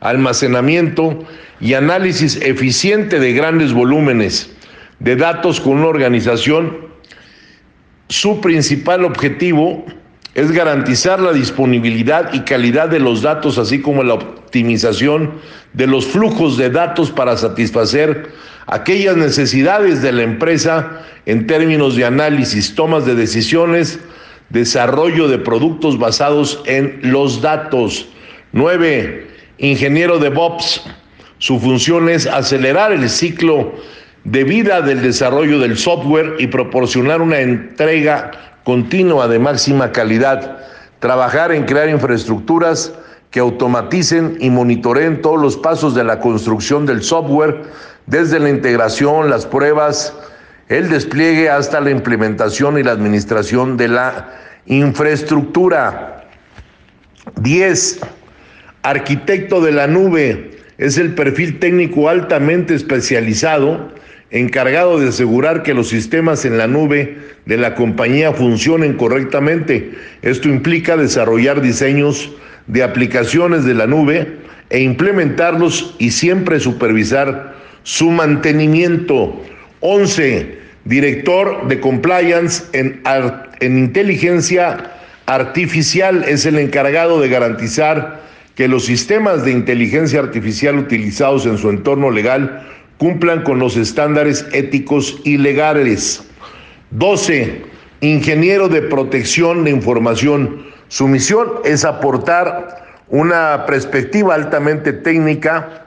almacenamiento 0.00 1.24
y 1.60 1.74
análisis 1.74 2.40
eficiente 2.40 3.20
de 3.20 3.34
grandes 3.34 3.72
volúmenes 3.72 4.50
de 5.00 5.16
datos 5.16 5.60
con 5.60 5.74
una 5.74 5.88
organización. 5.88 6.85
Su 8.08 8.40
principal 8.40 9.04
objetivo 9.04 9.84
es 10.34 10.52
garantizar 10.52 11.18
la 11.18 11.32
disponibilidad 11.32 12.32
y 12.32 12.40
calidad 12.40 12.88
de 12.88 13.00
los 13.00 13.22
datos, 13.22 13.58
así 13.58 13.80
como 13.80 14.04
la 14.04 14.14
optimización 14.14 15.32
de 15.72 15.86
los 15.88 16.06
flujos 16.06 16.56
de 16.56 16.70
datos 16.70 17.10
para 17.10 17.36
satisfacer 17.36 18.30
aquellas 18.66 19.16
necesidades 19.16 20.02
de 20.02 20.12
la 20.12 20.22
empresa 20.22 21.02
en 21.24 21.46
términos 21.46 21.96
de 21.96 22.04
análisis, 22.04 22.74
tomas 22.76 23.06
de 23.06 23.16
decisiones, 23.16 23.98
desarrollo 24.50 25.26
de 25.26 25.38
productos 25.38 25.98
basados 25.98 26.62
en 26.66 27.00
los 27.02 27.42
datos. 27.42 28.06
Nueve, 28.52 29.26
ingeniero 29.58 30.18
de 30.18 30.28
BOPS. 30.28 30.82
Su 31.38 31.58
función 31.58 32.08
es 32.08 32.26
acelerar 32.26 32.92
el 32.92 33.10
ciclo 33.10 33.74
de 34.26 34.42
vida 34.42 34.82
del 34.82 35.02
desarrollo 35.02 35.60
del 35.60 35.78
software 35.78 36.34
y 36.40 36.48
proporcionar 36.48 37.22
una 37.22 37.38
entrega 37.38 38.32
continua 38.64 39.28
de 39.28 39.38
máxima 39.38 39.92
calidad, 39.92 40.58
trabajar 40.98 41.52
en 41.52 41.64
crear 41.64 41.88
infraestructuras 41.88 42.92
que 43.30 43.38
automaticen 43.38 44.36
y 44.40 44.50
monitoreen 44.50 45.22
todos 45.22 45.40
los 45.40 45.56
pasos 45.56 45.94
de 45.94 46.02
la 46.02 46.18
construcción 46.18 46.86
del 46.86 47.04
software, 47.04 47.62
desde 48.06 48.40
la 48.40 48.50
integración, 48.50 49.30
las 49.30 49.46
pruebas, 49.46 50.12
el 50.68 50.88
despliegue 50.88 51.48
hasta 51.48 51.80
la 51.80 51.90
implementación 51.90 52.78
y 52.78 52.82
la 52.82 52.90
administración 52.90 53.76
de 53.76 53.88
la 53.88 54.34
infraestructura. 54.66 56.24
10. 57.42 58.00
Arquitecto 58.82 59.60
de 59.60 59.70
la 59.70 59.86
nube 59.86 60.58
es 60.78 60.98
el 60.98 61.14
perfil 61.14 61.60
técnico 61.60 62.08
altamente 62.08 62.74
especializado 62.74 63.94
encargado 64.30 64.98
de 64.98 65.08
asegurar 65.08 65.62
que 65.62 65.74
los 65.74 65.88
sistemas 65.88 66.44
en 66.44 66.58
la 66.58 66.66
nube 66.66 67.18
de 67.44 67.56
la 67.56 67.74
compañía 67.74 68.32
funcionen 68.32 68.94
correctamente. 68.94 69.92
Esto 70.22 70.48
implica 70.48 70.96
desarrollar 70.96 71.60
diseños 71.60 72.32
de 72.66 72.82
aplicaciones 72.82 73.64
de 73.64 73.74
la 73.74 73.86
nube 73.86 74.38
e 74.70 74.80
implementarlos 74.80 75.94
y 75.98 76.10
siempre 76.10 76.58
supervisar 76.58 77.54
su 77.84 78.10
mantenimiento. 78.10 79.42
11. 79.80 80.66
Director 80.84 81.68
de 81.68 81.80
Compliance 81.80 82.64
en, 82.72 83.00
en 83.60 83.78
Inteligencia 83.78 84.92
Artificial 85.26 86.24
es 86.28 86.46
el 86.46 86.58
encargado 86.58 87.20
de 87.20 87.28
garantizar 87.28 88.20
que 88.54 88.68
los 88.68 88.86
sistemas 88.86 89.44
de 89.44 89.52
inteligencia 89.52 90.18
artificial 90.20 90.78
utilizados 90.78 91.44
en 91.46 91.58
su 91.58 91.68
entorno 91.68 92.10
legal 92.10 92.66
cumplan 92.98 93.42
con 93.42 93.58
los 93.58 93.76
estándares 93.76 94.46
éticos 94.52 95.18
y 95.24 95.36
legales. 95.38 96.28
12. 96.90 97.64
Ingeniero 98.00 98.68
de 98.68 98.82
protección 98.82 99.64
de 99.64 99.70
información. 99.70 100.66
Su 100.88 101.08
misión 101.08 101.48
es 101.64 101.84
aportar 101.84 102.84
una 103.08 103.66
perspectiva 103.66 104.34
altamente 104.34 104.92
técnica 104.92 105.86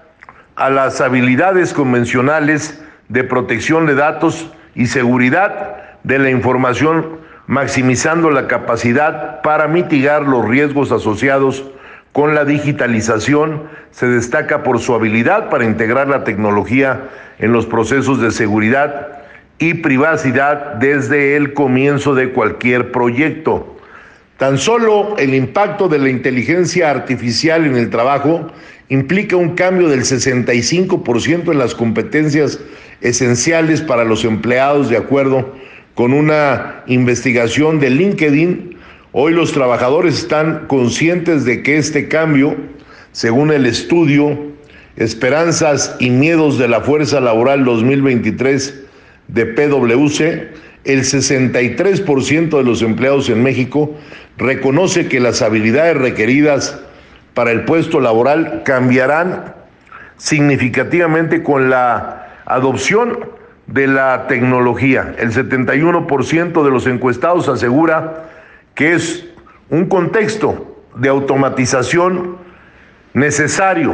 a 0.55 0.69
las 0.69 1.01
habilidades 1.01 1.73
convencionales 1.73 2.81
de 3.07 3.23
protección 3.23 3.85
de 3.85 3.95
datos 3.95 4.51
y 4.75 4.87
seguridad 4.87 5.97
de 6.03 6.19
la 6.19 6.29
información, 6.29 7.19
maximizando 7.47 8.29
la 8.29 8.47
capacidad 8.47 9.41
para 9.41 9.67
mitigar 9.67 10.23
los 10.23 10.47
riesgos 10.47 10.91
asociados 10.91 11.65
con 12.19 12.35
la 12.35 12.43
digitalización 12.43 13.63
se 13.91 14.05
destaca 14.05 14.61
por 14.61 14.79
su 14.79 14.93
habilidad 14.93 15.49
para 15.49 15.63
integrar 15.63 16.09
la 16.09 16.25
tecnología 16.25 17.03
en 17.37 17.53
los 17.53 17.65
procesos 17.65 18.19
de 18.19 18.31
seguridad 18.31 19.21
y 19.57 19.75
privacidad 19.75 20.73
desde 20.73 21.37
el 21.37 21.53
comienzo 21.53 22.15
de 22.15 22.31
cualquier 22.31 22.91
proyecto. 22.91 23.77
Tan 24.35 24.57
solo 24.57 25.15
el 25.17 25.33
impacto 25.33 25.87
de 25.87 25.99
la 25.99 26.09
inteligencia 26.09 26.91
artificial 26.91 27.65
en 27.65 27.77
el 27.77 27.89
trabajo 27.89 28.51
implica 28.89 29.37
un 29.37 29.55
cambio 29.55 29.87
del 29.87 30.01
65% 30.01 31.53
en 31.53 31.57
las 31.57 31.73
competencias 31.73 32.59
esenciales 32.99 33.81
para 33.81 34.03
los 34.03 34.25
empleados 34.25 34.89
de 34.89 34.97
acuerdo 34.97 35.55
con 35.95 36.11
una 36.11 36.83
investigación 36.85 37.79
de 37.79 37.91
LinkedIn 37.91 38.78
Hoy 39.11 39.33
los 39.33 39.53
trabajadores 39.53 40.19
están 40.19 40.67
conscientes 40.67 41.43
de 41.43 41.63
que 41.63 41.79
este 41.79 42.07
cambio, 42.07 42.55
según 43.11 43.51
el 43.51 43.65
estudio 43.65 44.37
Esperanzas 44.97 45.95
y 45.99 46.11
Miedos 46.11 46.59
de 46.59 46.67
la 46.67 46.81
Fuerza 46.81 47.19
Laboral 47.19 47.65
2023 47.65 48.83
de 49.29 49.45
PwC, 49.47 50.49
el 50.83 50.99
63% 50.99 52.55
de 52.55 52.63
los 52.63 52.83
empleados 52.83 53.31
en 53.31 53.41
México 53.41 53.95
reconoce 54.37 55.07
que 55.07 55.19
las 55.19 55.41
habilidades 55.41 55.97
requeridas 55.97 56.79
para 57.33 57.49
el 57.49 57.65
puesto 57.65 57.99
laboral 58.01 58.61
cambiarán 58.63 59.55
significativamente 60.17 61.41
con 61.41 61.71
la 61.71 62.27
adopción 62.45 63.17
de 63.65 63.87
la 63.87 64.27
tecnología. 64.27 65.15
El 65.17 65.31
71% 65.31 66.63
de 66.63 66.69
los 66.69 66.85
encuestados 66.85 67.49
asegura 67.49 68.28
que 68.79 68.93
es 68.93 69.25
un 69.69 69.87
contexto 69.87 70.85
de 70.95 71.09
automatización 71.09 72.37
necesario, 73.13 73.93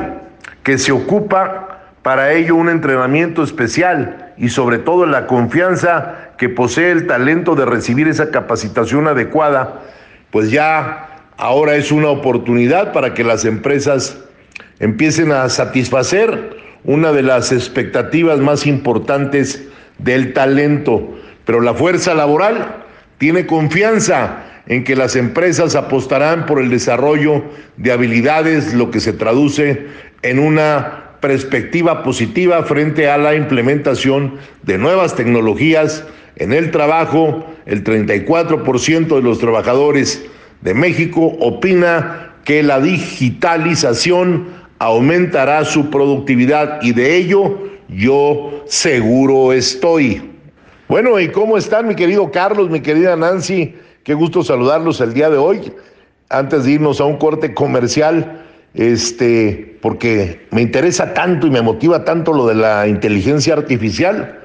que 0.61 0.77
se 0.77 0.91
ocupa 0.91 1.89
para 2.03 2.33
ello 2.33 2.53
un 2.53 2.69
entrenamiento 2.69 3.41
especial 3.41 4.35
y 4.37 4.49
sobre 4.49 4.77
todo 4.77 5.07
la 5.07 5.25
confianza 5.25 6.33
que 6.37 6.49
posee 6.49 6.91
el 6.91 7.07
talento 7.07 7.55
de 7.55 7.65
recibir 7.65 8.07
esa 8.07 8.29
capacitación 8.29 9.07
adecuada, 9.07 9.81
pues 10.29 10.51
ya 10.51 11.23
ahora 11.35 11.77
es 11.77 11.91
una 11.91 12.09
oportunidad 12.09 12.93
para 12.93 13.15
que 13.15 13.23
las 13.23 13.43
empresas 13.43 14.19
empiecen 14.79 15.31
a 15.31 15.49
satisfacer 15.49 16.57
una 16.83 17.11
de 17.11 17.23
las 17.23 17.51
expectativas 17.51 18.37
más 18.37 18.67
importantes 18.67 19.67
del 19.97 20.33
talento. 20.33 21.15
Pero 21.43 21.59
la 21.59 21.73
fuerza 21.73 22.13
laboral 22.13 22.83
tiene 23.17 23.47
confianza 23.47 24.43
en 24.67 24.83
que 24.83 24.95
las 24.95 25.15
empresas 25.15 25.75
apostarán 25.75 26.45
por 26.45 26.59
el 26.59 26.69
desarrollo 26.69 27.43
de 27.77 27.91
habilidades, 27.91 28.73
lo 28.73 28.91
que 28.91 28.99
se 28.99 29.13
traduce 29.13 29.85
en 30.21 30.39
una 30.39 31.17
perspectiva 31.19 32.03
positiva 32.03 32.63
frente 32.63 33.09
a 33.09 33.17
la 33.17 33.35
implementación 33.35 34.35
de 34.63 34.77
nuevas 34.77 35.15
tecnologías 35.15 36.03
en 36.35 36.53
el 36.53 36.71
trabajo. 36.71 37.45
El 37.65 37.83
34% 37.83 39.15
de 39.15 39.21
los 39.21 39.39
trabajadores 39.39 40.25
de 40.61 40.73
México 40.73 41.35
opina 41.39 42.33
que 42.43 42.61
la 42.63 42.79
digitalización 42.79 44.47
aumentará 44.77 45.65
su 45.65 45.89
productividad 45.89 46.81
y 46.81 46.91
de 46.91 47.15
ello 47.15 47.57
yo 47.89 48.63
seguro 48.67 49.53
estoy. 49.53 50.34
Bueno, 50.87 51.19
¿y 51.19 51.29
cómo 51.29 51.57
están 51.57 51.87
mi 51.87 51.95
querido 51.95 52.31
Carlos, 52.31 52.69
mi 52.69 52.79
querida 52.79 53.15
Nancy? 53.15 53.75
Qué 54.03 54.13
gusto 54.13 54.43
saludarlos 54.43 55.01
el 55.01 55.13
día 55.13 55.31
de 55.31 55.37
hoy. 55.37 55.73
Antes 56.29 56.65
de 56.65 56.73
irnos 56.73 57.01
a 57.01 57.05
un 57.05 57.17
corte 57.17 57.55
comercial, 57.55 58.45
este, 58.75 59.77
porque 59.81 60.45
me 60.51 60.61
interesa 60.61 61.13
tanto 61.15 61.47
y 61.47 61.49
me 61.49 61.63
motiva 61.63 62.05
tanto 62.05 62.33
lo 62.33 62.45
de 62.45 62.55
la 62.55 62.87
inteligencia 62.87 63.55
artificial, 63.55 64.41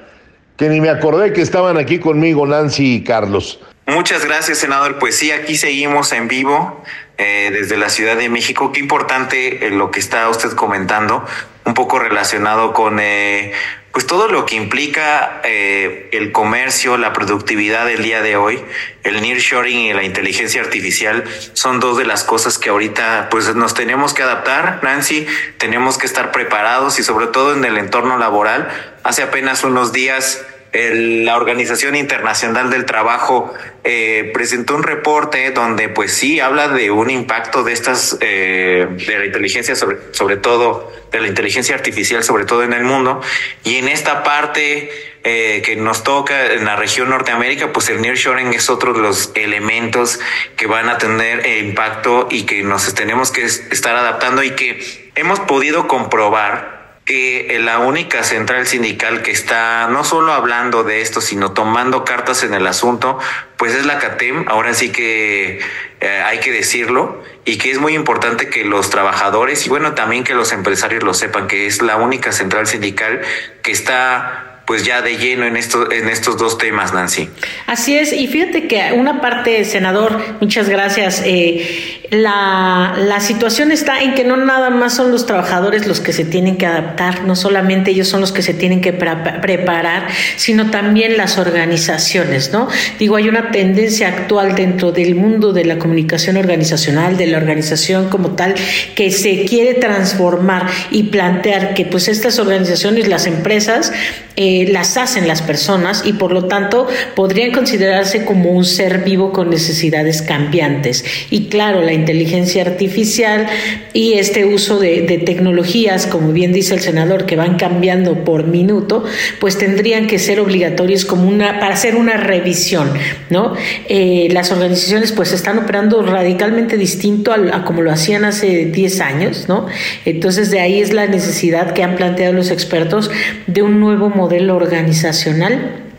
que 0.57 0.67
ni 0.67 0.81
me 0.81 0.89
acordé 0.89 1.31
que 1.31 1.41
estaban 1.41 1.77
aquí 1.77 1.99
conmigo 1.99 2.47
Nancy 2.47 2.95
y 2.95 3.03
Carlos. 3.03 3.59
Muchas 3.85 4.25
gracias, 4.25 4.59
senador. 4.59 4.97
Pues 4.99 5.17
sí, 5.17 5.31
aquí 5.31 5.57
seguimos 5.57 6.11
en 6.11 6.27
vivo 6.27 6.81
eh, 7.17 7.49
desde 7.51 7.77
la 7.77 7.89
Ciudad 7.89 8.15
de 8.15 8.29
México. 8.29 8.71
Qué 8.71 8.79
importante 8.79 9.67
eh, 9.67 9.69
lo 9.69 9.91
que 9.91 9.99
está 9.99 10.29
usted 10.29 10.51
comentando, 10.53 11.23
un 11.65 11.73
poco 11.73 11.99
relacionado 11.99 12.73
con 12.73 12.99
eh, 12.99 13.53
pues 13.91 14.07
todo 14.07 14.27
lo 14.27 14.45
que 14.45 14.55
implica 14.55 15.41
eh, 15.43 16.09
el 16.13 16.31
comercio, 16.31 16.97
la 16.97 17.11
productividad 17.11 17.85
del 17.85 18.03
día 18.03 18.21
de 18.21 18.37
hoy, 18.37 18.63
el 19.03 19.21
nearshoring 19.21 19.79
y 19.79 19.93
la 19.93 20.03
inteligencia 20.03 20.61
artificial 20.61 21.25
son 21.53 21.79
dos 21.79 21.97
de 21.97 22.05
las 22.05 22.23
cosas 22.23 22.57
que 22.57 22.69
ahorita 22.69 23.27
pues 23.29 23.53
nos 23.53 23.73
tenemos 23.73 24.13
que 24.13 24.23
adaptar, 24.23 24.79
Nancy, 24.81 25.27
tenemos 25.57 25.97
que 25.97 26.05
estar 26.05 26.31
preparados 26.31 26.99
y 26.99 27.03
sobre 27.03 27.27
todo 27.27 27.53
en 27.53 27.65
el 27.65 27.77
entorno 27.77 28.17
laboral. 28.17 28.69
Hace 29.03 29.23
apenas 29.23 29.63
unos 29.65 29.91
días 29.91 30.45
la 30.73 31.35
Organización 31.35 31.95
Internacional 31.95 32.69
del 32.69 32.85
Trabajo 32.85 33.53
eh, 33.83 34.31
presentó 34.33 34.75
un 34.75 34.83
reporte 34.83 35.51
donde 35.51 35.89
pues 35.89 36.13
sí 36.13 36.39
habla 36.39 36.69
de 36.69 36.91
un 36.91 37.09
impacto 37.09 37.63
de 37.63 37.73
estas 37.73 38.17
eh, 38.21 38.87
de 38.89 39.19
la 39.19 39.25
inteligencia 39.25 39.75
sobre 39.75 39.97
sobre 40.11 40.37
todo 40.37 40.89
de 41.11 41.19
la 41.19 41.27
inteligencia 41.27 41.75
artificial 41.75 42.23
sobre 42.23 42.45
todo 42.45 42.63
en 42.63 42.71
el 42.71 42.85
mundo. 42.85 43.19
Y 43.65 43.77
en 43.77 43.89
esta 43.89 44.23
parte 44.23 44.89
eh, 45.25 45.61
que 45.65 45.75
nos 45.75 46.05
toca 46.05 46.53
en 46.53 46.63
la 46.63 46.77
región 46.77 47.09
Norteamérica 47.09 47.73
pues 47.73 47.89
el 47.89 48.01
nearshoring 48.01 48.53
es 48.53 48.69
otro 48.69 48.93
de 48.93 49.01
los 49.01 49.33
elementos 49.35 50.21
que 50.55 50.67
van 50.67 50.87
a 50.87 50.97
tener 50.97 51.45
impacto 51.65 52.29
y 52.31 52.43
que 52.43 52.63
nos 52.63 52.93
tenemos 52.95 53.31
que 53.31 53.43
estar 53.43 53.93
adaptando 53.97 54.41
y 54.41 54.51
que 54.51 55.11
hemos 55.15 55.41
podido 55.41 55.89
comprobar 55.89 56.80
que 57.11 57.59
la 57.59 57.79
única 57.79 58.23
central 58.23 58.65
sindical 58.67 59.21
que 59.21 59.31
está 59.31 59.89
no 59.89 60.05
solo 60.05 60.31
hablando 60.31 60.85
de 60.85 61.01
esto, 61.01 61.19
sino 61.19 61.51
tomando 61.51 62.05
cartas 62.05 62.41
en 62.43 62.53
el 62.53 62.65
asunto, 62.65 63.19
pues 63.57 63.75
es 63.75 63.85
la 63.85 63.99
CATEM, 63.99 64.45
ahora 64.47 64.73
sí 64.73 64.93
que 64.93 65.59
eh, 65.99 66.21
hay 66.25 66.39
que 66.39 66.53
decirlo, 66.53 67.21
y 67.43 67.57
que 67.57 67.69
es 67.69 67.79
muy 67.79 67.95
importante 67.95 68.49
que 68.49 68.63
los 68.63 68.89
trabajadores 68.89 69.65
y 69.65 69.69
bueno, 69.69 69.93
también 69.93 70.23
que 70.23 70.33
los 70.33 70.53
empresarios 70.53 71.03
lo 71.03 71.13
sepan, 71.13 71.49
que 71.49 71.65
es 71.65 71.81
la 71.81 71.97
única 71.97 72.31
central 72.31 72.65
sindical 72.65 73.19
que 73.61 73.73
está 73.73 74.50
pues 74.71 74.85
ya 74.85 75.01
de 75.01 75.17
lleno 75.17 75.45
en 75.45 75.57
esto, 75.57 75.91
en 75.91 76.07
estos 76.07 76.37
dos 76.37 76.57
temas, 76.57 76.93
Nancy. 76.93 77.27
Así 77.67 77.97
es, 77.97 78.13
y 78.13 78.27
fíjate 78.27 78.69
que 78.69 78.93
una 78.95 79.19
parte, 79.19 79.65
senador, 79.65 80.17
muchas 80.39 80.69
gracias. 80.69 81.23
Eh, 81.25 81.99
la, 82.11 82.93
la, 82.97 83.19
situación 83.21 83.71
está 83.71 84.01
en 84.01 84.13
que 84.15 84.25
no 84.25 84.35
nada 84.35 84.69
más 84.69 84.93
son 84.93 85.11
los 85.11 85.25
trabajadores 85.25 85.87
los 85.87 86.01
que 86.01 86.11
se 86.11 86.25
tienen 86.25 86.57
que 86.57 86.65
adaptar, 86.65 87.23
no 87.23 87.37
solamente 87.37 87.91
ellos 87.91 88.09
son 88.09 88.19
los 88.19 88.33
que 88.33 88.41
se 88.41 88.53
tienen 88.53 88.81
que 88.81 88.91
preparar, 88.91 90.07
sino 90.35 90.69
también 90.71 91.15
las 91.15 91.37
organizaciones, 91.37 92.51
¿no? 92.51 92.67
Digo, 92.99 93.15
hay 93.15 93.29
una 93.29 93.51
tendencia 93.51 94.09
actual 94.09 94.55
dentro 94.55 94.91
del 94.91 95.15
mundo 95.15 95.53
de 95.53 95.63
la 95.63 95.79
comunicación 95.79 96.35
organizacional, 96.35 97.15
de 97.15 97.27
la 97.27 97.37
organización 97.37 98.09
como 98.09 98.31
tal, 98.31 98.55
que 98.95 99.11
se 99.11 99.45
quiere 99.45 99.75
transformar 99.75 100.67
y 100.91 101.03
plantear 101.03 101.73
que 101.73 101.85
pues 101.85 102.09
estas 102.09 102.39
organizaciones, 102.39 103.07
las 103.07 103.25
empresas, 103.25 103.93
eh, 104.35 104.60
las 104.67 104.97
hacen 104.97 105.27
las 105.27 105.41
personas 105.41 106.03
y 106.05 106.13
por 106.13 106.31
lo 106.31 106.45
tanto 106.45 106.87
podrían 107.15 107.51
considerarse 107.51 108.25
como 108.25 108.51
un 108.51 108.65
ser 108.65 109.03
vivo 109.03 109.31
con 109.31 109.49
necesidades 109.49 110.21
cambiantes. 110.21 111.03
Y 111.29 111.47
claro, 111.47 111.81
la 111.81 111.93
inteligencia 111.93 112.63
artificial 112.63 113.47
y 113.93 114.13
este 114.13 114.45
uso 114.45 114.79
de, 114.79 115.01
tecnologías, 115.25 116.07
como 116.07 116.31
bien 116.31 116.53
dice 116.53 116.73
el 116.73 116.79
senador, 116.79 117.25
que 117.25 117.35
van 117.35 117.57
cambiando 117.57 118.23
por 118.23 118.47
minuto, 118.47 119.03
pues 119.39 119.57
tendrían 119.57 120.07
que 120.07 120.19
ser 120.19 120.39
obligatorios 120.39 121.05
como 121.05 121.27
una, 121.27 121.59
para 121.59 121.73
hacer 121.73 121.95
una 121.95 122.17
revisión, 122.17 122.91
¿no? 123.29 123.53
Eh, 123.89 124.27
las 124.31 124.51
organizaciones 124.51 125.11
pues 125.11 125.33
están 125.33 125.59
operando 125.59 126.01
radicalmente 126.01 126.77
distinto 126.77 127.31
a, 127.31 127.35
a 127.55 127.65
como 127.65 127.81
lo 127.81 127.91
hacían 127.91 128.25
hace 128.25 128.65
10 128.65 129.01
años, 129.01 129.45
¿no? 129.47 129.67
Entonces 130.05 130.51
de 130.51 130.59
ahí 130.59 130.79
es 130.79 130.93
la 130.93 131.07
necesidad 131.07 131.73
que 131.73 131.83
han 131.83 131.95
planteado 131.95 132.33
los 132.33 132.51
expertos 132.51 133.11
de 133.47 133.61
un 133.61 133.79
nuevo 133.79 134.09
modelo 134.09 134.40
organizacional 134.49 135.91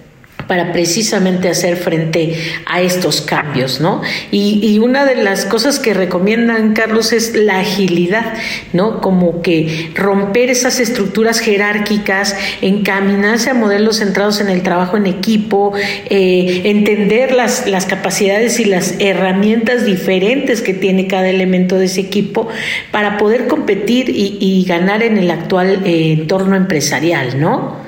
para 0.47 0.73
precisamente 0.73 1.49
hacer 1.49 1.77
frente 1.77 2.37
a 2.67 2.83
estos 2.83 3.21
cambios, 3.21 3.81
¿no? 3.81 4.03
Y, 4.31 4.79
una 4.83 5.05
de 5.05 5.15
las 5.15 5.45
cosas 5.45 5.79
que 5.79 5.95
recomiendan, 5.95 6.75
Carlos, 6.75 7.13
es 7.13 7.35
la 7.35 7.61
agilidad, 7.61 8.35
¿no? 8.73 9.01
Como 9.01 9.41
que 9.43 9.91
romper 9.95 10.51
esas 10.51 10.81
estructuras 10.81 11.39
jerárquicas, 11.39 12.37
encaminarse 12.61 13.51
a 13.51 13.55
modelos 13.55 13.99
centrados 13.99 14.41
en 14.41 14.49
el 14.49 14.63
trabajo 14.63 14.97
en 14.97 15.07
equipo, 15.07 15.73
eh, 16.11 16.63
entender 16.65 17.33
las, 17.33 17.67
las 17.67 17.87
capacidades 17.87 18.59
y 18.61 18.65
las 18.65 18.97
herramientas 18.99 19.87
diferentes 19.87 20.63
que 20.63 20.75
tiene 20.75 21.07
cada 21.07 21.29
elemento 21.29 21.79
de 21.79 21.87
ese 21.87 22.01
equipo 22.01 22.49
para 22.91 23.19
poder 23.19 23.47
competir 23.47 24.11
y, 24.11 24.65
ganar 24.69 25.03
en 25.03 25.19
el 25.19 25.31
actual 25.31 25.83
eh, 25.85 26.13
entorno 26.13 26.57
empresarial, 26.57 27.41
¿no? 27.41 27.82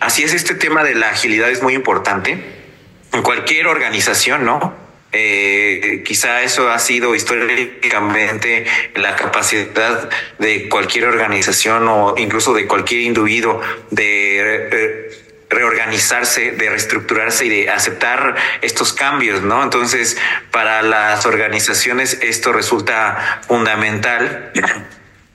Así 0.00 0.22
es, 0.22 0.32
este 0.34 0.54
tema 0.54 0.82
de 0.84 0.94
la 0.94 1.10
agilidad 1.10 1.50
es 1.50 1.62
muy 1.62 1.74
importante 1.74 2.38
en 3.12 3.22
cualquier 3.22 3.66
organización, 3.66 4.44
¿no? 4.44 4.74
Eh, 5.12 6.04
quizá 6.06 6.42
eso 6.42 6.70
ha 6.70 6.78
sido 6.78 7.16
históricamente 7.16 8.64
la 8.94 9.16
capacidad 9.16 10.08
de 10.38 10.68
cualquier 10.68 11.06
organización 11.06 11.88
o 11.88 12.14
incluso 12.16 12.54
de 12.54 12.68
cualquier 12.68 13.00
individuo 13.00 13.60
de 13.90 15.10
reorganizarse, 15.50 16.52
de 16.52 16.70
reestructurarse 16.70 17.44
y 17.46 17.48
de 17.48 17.70
aceptar 17.70 18.36
estos 18.62 18.92
cambios, 18.92 19.42
¿no? 19.42 19.62
Entonces, 19.64 20.16
para 20.52 20.80
las 20.82 21.26
organizaciones 21.26 22.18
esto 22.22 22.52
resulta 22.52 23.42
fundamental 23.48 24.52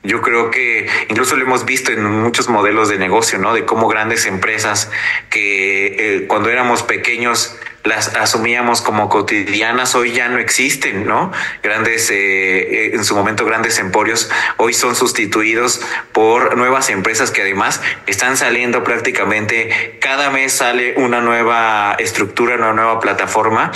yo 0.05 0.21
creo 0.21 0.51
que 0.51 0.87
incluso 1.09 1.35
lo 1.35 1.43
hemos 1.43 1.65
visto 1.65 1.91
en 1.91 2.03
muchos 2.03 2.49
modelos 2.49 2.89
de 2.89 2.97
negocio, 2.97 3.39
¿no? 3.39 3.53
De 3.53 3.65
cómo 3.65 3.87
grandes 3.87 4.25
empresas 4.25 4.89
que 5.29 5.85
eh, 5.87 6.27
cuando 6.27 6.49
éramos 6.49 6.83
pequeños 6.83 7.57
las 7.85 8.15
asumíamos 8.15 8.81
como 8.81 9.09
cotidianas, 9.09 9.95
hoy 9.95 10.11
ya 10.11 10.27
no 10.27 10.39
existen, 10.39 11.05
¿no? 11.05 11.31
Grandes, 11.61 12.09
eh, 12.09 12.15
eh, 12.15 12.91
en 12.95 13.05
su 13.05 13.15
momento 13.15 13.45
grandes 13.45 13.77
emporios, 13.79 14.29
hoy 14.57 14.73
son 14.73 14.95
sustituidos 14.95 15.81
por 16.11 16.57
nuevas 16.57 16.89
empresas 16.89 17.31
que 17.31 17.41
además 17.41 17.81
están 18.07 18.37
saliendo 18.37 18.83
prácticamente, 18.83 19.97
cada 20.01 20.31
mes 20.31 20.53
sale 20.53 20.95
una 20.97 21.21
nueva 21.21 21.95
estructura, 21.99 22.55
una 22.55 22.73
nueva 22.73 22.99
plataforma 22.99 23.71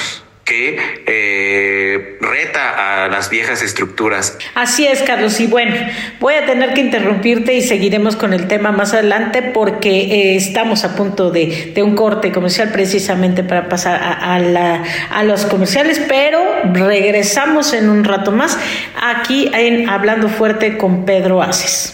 que 0.49 0.79
eh, 1.05 2.17
reta 2.19 3.03
a 3.03 3.07
las 3.07 3.29
viejas 3.29 3.61
estructuras. 3.61 4.35
Así 4.55 4.87
es, 4.87 5.03
Carlos. 5.03 5.39
Y 5.39 5.45
bueno, 5.45 5.75
voy 6.19 6.33
a 6.33 6.45
tener 6.47 6.73
que 6.73 6.81
interrumpirte 6.81 7.53
y 7.53 7.61
seguiremos 7.61 8.15
con 8.15 8.33
el 8.33 8.47
tema 8.47 8.71
más 8.71 8.95
adelante 8.95 9.43
porque 9.43 9.89
eh, 9.89 10.35
estamos 10.35 10.83
a 10.85 10.95
punto 10.95 11.29
de, 11.29 11.73
un 11.77 11.95
corte 11.95 12.31
comercial 12.31 12.71
precisamente 12.71 13.43
para 13.43 13.69
pasar 13.69 14.01
a, 14.01 14.35
a 15.11 15.23
los 15.23 15.45
comerciales, 15.45 16.01
pero 16.09 16.39
regresamos 16.73 17.73
en 17.73 17.87
un 17.87 18.03
rato 18.03 18.31
más 18.31 18.57
aquí 19.01 19.51
en 19.53 19.87
Hablando 19.87 20.29
Fuerte 20.29 20.77
con 20.77 21.05
Pedro 21.05 21.43
Aces. 21.43 21.93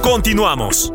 Continuamos. 0.00 0.90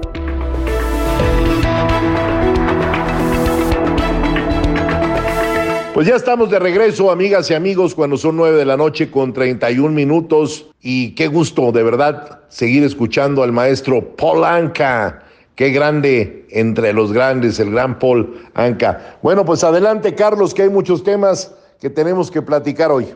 Pues 5.93 6.07
ya 6.07 6.15
estamos 6.15 6.49
de 6.49 6.57
regreso, 6.57 7.11
amigas 7.11 7.51
y 7.51 7.53
amigos, 7.53 7.93
cuando 7.93 8.17
son 8.17 8.35
nueve 8.35 8.57
de 8.57 8.65
la 8.65 8.75
noche 8.75 9.11
con 9.11 9.33
31 9.33 9.89
minutos. 9.89 10.65
Y 10.81 11.13
qué 11.13 11.27
gusto, 11.27 11.71
de 11.71 11.83
verdad, 11.83 12.39
seguir 12.47 12.83
escuchando 12.83 13.43
al 13.43 13.51
maestro 13.51 14.15
Paul 14.15 14.43
Anka. 14.45 15.21
Qué 15.53 15.69
grande 15.69 16.47
entre 16.49 16.93
los 16.93 17.13
grandes, 17.13 17.59
el 17.59 17.69
gran 17.69 17.99
Paul 17.99 18.47
Anka. 18.55 19.19
Bueno, 19.21 19.45
pues 19.45 19.63
adelante, 19.63 20.15
Carlos, 20.15 20.55
que 20.55 20.63
hay 20.63 20.69
muchos 20.69 21.03
temas 21.03 21.53
que 21.79 21.91
tenemos 21.91 22.31
que 22.31 22.41
platicar 22.41 22.91
hoy. 22.91 23.13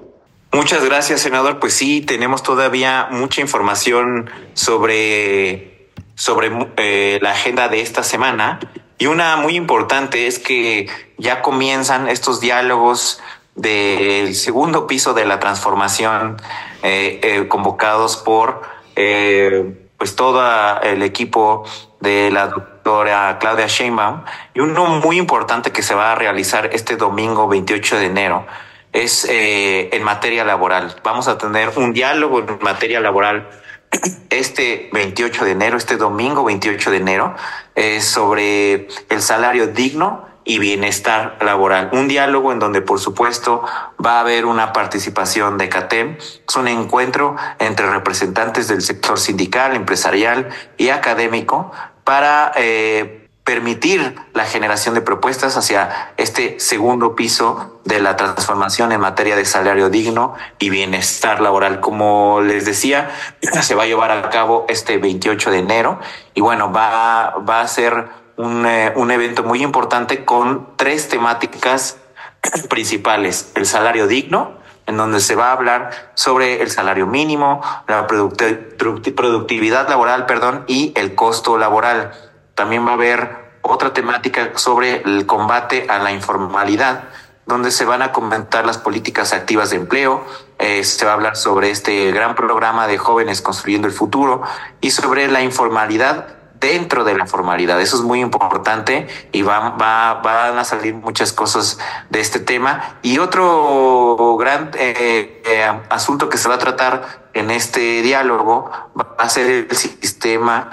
Muchas 0.53 0.83
gracias, 0.83 1.21
senador. 1.21 1.59
Pues 1.59 1.73
sí, 1.73 2.01
tenemos 2.01 2.43
todavía 2.43 3.07
mucha 3.09 3.41
información 3.41 4.29
sobre, 4.53 5.89
sobre 6.15 6.51
eh, 6.77 7.19
la 7.21 7.31
agenda 7.31 7.69
de 7.69 7.81
esta 7.81 8.03
semana. 8.03 8.59
Y 8.97 9.07
una 9.07 9.37
muy 9.37 9.55
importante 9.55 10.27
es 10.27 10.39
que 10.39 10.87
ya 11.17 11.41
comienzan 11.41 12.07
estos 12.07 12.39
diálogos 12.39 13.21
del 13.55 14.35
segundo 14.35 14.87
piso 14.87 15.13
de 15.13 15.25
la 15.25 15.39
transformación 15.39 16.37
eh, 16.83 17.19
eh, 17.23 17.47
convocados 17.47 18.17
por 18.17 18.61
eh, 18.95 19.89
pues 19.97 20.15
todo 20.15 20.41
el 20.81 21.03
equipo 21.03 21.65
de 21.99 22.31
la 22.31 22.47
doctora 22.47 23.37
Claudia 23.39 23.67
Sheinbaum 23.67 24.23
y 24.53 24.61
uno 24.61 24.85
muy 24.85 25.17
importante 25.17 25.71
que 25.71 25.83
se 25.83 25.93
va 25.93 26.13
a 26.13 26.15
realizar 26.15 26.69
este 26.73 26.95
domingo 26.95 27.47
28 27.47 27.97
de 27.97 28.05
enero 28.05 28.47
es 28.93 29.25
eh, 29.25 29.89
en 29.93 30.03
materia 30.03 30.43
laboral. 30.43 30.95
Vamos 31.03 31.27
a 31.27 31.37
tener 31.37 31.71
un 31.77 31.93
diálogo 31.93 32.39
en 32.39 32.59
materia 32.61 32.99
laboral 32.99 33.49
este 34.29 34.89
28 34.93 35.45
de 35.45 35.51
enero, 35.51 35.77
este 35.77 35.97
domingo 35.97 36.43
28 36.43 36.91
de 36.91 36.97
enero, 36.97 37.35
eh, 37.75 38.01
sobre 38.01 38.87
el 39.09 39.21
salario 39.21 39.67
digno 39.67 40.29
y 40.43 40.59
bienestar 40.59 41.37
laboral. 41.41 41.89
Un 41.93 42.07
diálogo 42.07 42.51
en 42.51 42.59
donde, 42.59 42.81
por 42.81 42.99
supuesto, 42.99 43.63
va 44.03 44.17
a 44.17 44.19
haber 44.21 44.45
una 44.45 44.73
participación 44.73 45.57
de 45.57 45.69
CATEM. 45.69 46.17
Es 46.17 46.55
un 46.55 46.67
encuentro 46.67 47.35
entre 47.59 47.89
representantes 47.89 48.67
del 48.67 48.81
sector 48.81 49.19
sindical, 49.19 49.75
empresarial 49.75 50.49
y 50.77 50.89
académico 50.89 51.71
para 52.03 52.51
eh, 52.55 53.20
permitir 53.51 54.15
la 54.33 54.45
generación 54.45 54.95
de 54.95 55.01
propuestas 55.01 55.57
hacia 55.57 56.13
este 56.15 56.57
segundo 56.61 57.17
piso 57.17 57.81
de 57.83 57.99
la 57.99 58.15
transformación 58.15 58.93
en 58.93 59.01
materia 59.01 59.35
de 59.35 59.43
salario 59.43 59.89
digno 59.89 60.35
y 60.57 60.69
bienestar 60.69 61.41
laboral. 61.41 61.81
Como 61.81 62.39
les 62.39 62.63
decía, 62.63 63.11
se 63.61 63.75
va 63.75 63.83
a 63.83 63.87
llevar 63.87 64.09
a 64.09 64.29
cabo 64.29 64.65
este 64.69 64.99
28 64.99 65.51
de 65.51 65.57
enero 65.57 65.99
y 66.33 66.39
bueno, 66.39 66.71
va, 66.71 67.39
va 67.39 67.59
a 67.59 67.67
ser 67.67 68.07
un, 68.37 68.65
eh, 68.65 68.93
un 68.95 69.11
evento 69.11 69.43
muy 69.43 69.61
importante 69.61 70.23
con 70.23 70.69
tres 70.77 71.09
temáticas 71.09 71.97
principales. 72.69 73.51
El 73.55 73.65
salario 73.65 74.07
digno, 74.07 74.53
en 74.85 74.95
donde 74.95 75.19
se 75.19 75.35
va 75.35 75.49
a 75.49 75.51
hablar 75.51 75.89
sobre 76.13 76.61
el 76.61 76.71
salario 76.71 77.05
mínimo, 77.05 77.59
la 77.89 78.07
productividad 78.07 79.89
laboral, 79.89 80.25
perdón, 80.25 80.63
y 80.67 80.93
el 80.95 81.15
costo 81.15 81.57
laboral. 81.57 82.13
También 82.55 82.85
va 82.85 82.91
a 82.91 82.93
haber 82.93 83.40
otra 83.71 83.93
temática 83.93 84.51
sobre 84.55 85.01
el 85.03 85.25
combate 85.25 85.87
a 85.89 85.99
la 85.99 86.11
informalidad, 86.11 87.05
donde 87.45 87.71
se 87.71 87.85
van 87.85 88.01
a 88.01 88.11
comentar 88.11 88.65
las 88.65 88.77
políticas 88.77 89.33
activas 89.33 89.71
de 89.71 89.77
empleo, 89.77 90.25
eh, 90.59 90.83
se 90.83 91.05
va 91.05 91.11
a 91.11 91.13
hablar 91.15 91.35
sobre 91.35 91.71
este 91.71 92.11
gran 92.11 92.35
programa 92.35 92.87
de 92.87 92.97
jóvenes 92.97 93.41
construyendo 93.41 93.87
el 93.87 93.93
futuro 93.93 94.43
y 94.79 94.91
sobre 94.91 95.27
la 95.27 95.41
informalidad 95.41 96.27
dentro 96.59 97.03
de 97.03 97.17
la 97.17 97.25
formalidad. 97.25 97.81
Eso 97.81 97.97
es 97.97 98.03
muy 98.03 98.21
importante 98.21 99.07
y 99.31 99.41
va, 99.41 99.71
va, 99.71 100.21
van 100.21 100.59
a 100.59 100.63
salir 100.63 100.93
muchas 100.93 101.33
cosas 101.33 101.79
de 102.09 102.19
este 102.19 102.39
tema. 102.39 102.97
Y 103.01 103.17
otro 103.17 104.37
gran 104.37 104.69
eh, 104.75 105.41
eh, 105.45 105.71
asunto 105.89 106.29
que 106.29 106.37
se 106.37 106.47
va 106.47 106.55
a 106.55 106.59
tratar 106.59 107.29
en 107.33 107.49
este 107.49 108.01
diálogo 108.03 108.69
va 108.97 109.15
a 109.17 109.27
ser 109.27 109.67
el 109.69 109.75
sistema 109.75 110.69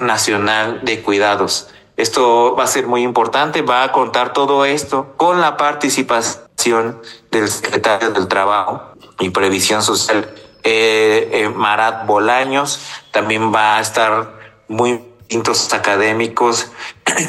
nacional 0.00 0.80
de 0.84 1.02
cuidados. 1.02 1.68
Esto 2.00 2.56
va 2.58 2.64
a 2.64 2.66
ser 2.66 2.86
muy 2.86 3.02
importante, 3.02 3.60
va 3.60 3.82
a 3.82 3.92
contar 3.92 4.32
todo 4.32 4.64
esto 4.64 5.12
con 5.18 5.42
la 5.42 5.58
participación 5.58 7.02
del 7.30 7.48
secretario 7.50 8.10
del 8.12 8.26
Trabajo 8.26 8.94
y 9.18 9.28
Previsión 9.28 9.82
Social, 9.82 10.32
eh, 10.62 11.28
eh, 11.30 11.48
Marat 11.50 12.06
Bolaños, 12.06 12.80
también 13.10 13.54
va 13.54 13.76
a 13.76 13.80
estar 13.82 14.32
muy 14.66 15.04
distintos 15.18 15.74
académicos 15.74 16.72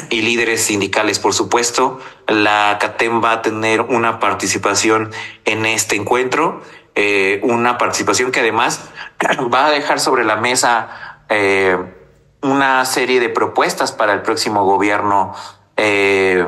y 0.08 0.22
líderes 0.22 0.62
sindicales, 0.62 1.18
por 1.18 1.34
supuesto. 1.34 2.00
La 2.26 2.78
CATEM 2.80 3.22
va 3.22 3.32
a 3.32 3.42
tener 3.42 3.82
una 3.82 4.20
participación 4.20 5.12
en 5.44 5.66
este 5.66 5.96
encuentro, 5.96 6.62
eh, 6.94 7.40
una 7.42 7.76
participación 7.76 8.32
que 8.32 8.40
además 8.40 8.88
va 9.52 9.66
a 9.66 9.70
dejar 9.70 10.00
sobre 10.00 10.24
la 10.24 10.36
mesa 10.36 11.18
una 12.42 12.84
serie 12.84 13.20
de 13.20 13.28
propuestas 13.28 13.92
para 13.92 14.12
el 14.12 14.22
próximo 14.22 14.64
gobierno 14.64 15.34
eh, 15.76 16.46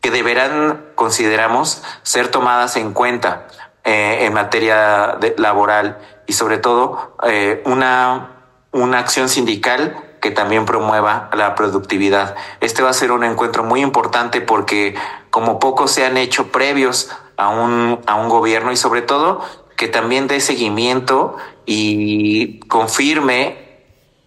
que 0.00 0.10
deberán, 0.10 0.86
consideramos, 0.94 1.82
ser 2.02 2.28
tomadas 2.28 2.76
en 2.76 2.92
cuenta 2.92 3.46
eh, 3.84 4.26
en 4.26 4.32
materia 4.32 5.18
laboral 5.36 5.98
y 6.26 6.32
sobre 6.32 6.58
todo 6.58 7.16
eh, 7.24 7.62
una, 7.66 8.44
una 8.72 8.98
acción 8.98 9.28
sindical 9.28 10.04
que 10.20 10.30
también 10.30 10.64
promueva 10.64 11.30
la 11.34 11.54
productividad. 11.54 12.34
Este 12.60 12.82
va 12.82 12.90
a 12.90 12.94
ser 12.94 13.12
un 13.12 13.22
encuentro 13.22 13.64
muy 13.64 13.80
importante 13.80 14.40
porque 14.40 14.96
como 15.30 15.58
pocos 15.58 15.92
se 15.92 16.04
han 16.04 16.16
hecho 16.16 16.48
previos 16.48 17.10
a 17.36 17.50
un, 17.50 18.00
a 18.06 18.16
un 18.16 18.28
gobierno 18.28 18.72
y 18.72 18.76
sobre 18.76 19.02
todo 19.02 19.40
que 19.76 19.86
también 19.86 20.26
dé 20.26 20.40
seguimiento 20.40 21.36
y 21.66 22.58
confirme 22.60 23.67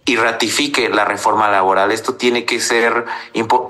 y 0.04 0.16
ratifique 0.16 0.88
la 0.88 1.04
reforma 1.04 1.50
laboral. 1.50 1.92
Esto 1.92 2.14
tiene 2.14 2.44
que 2.44 2.60
ser 2.60 3.04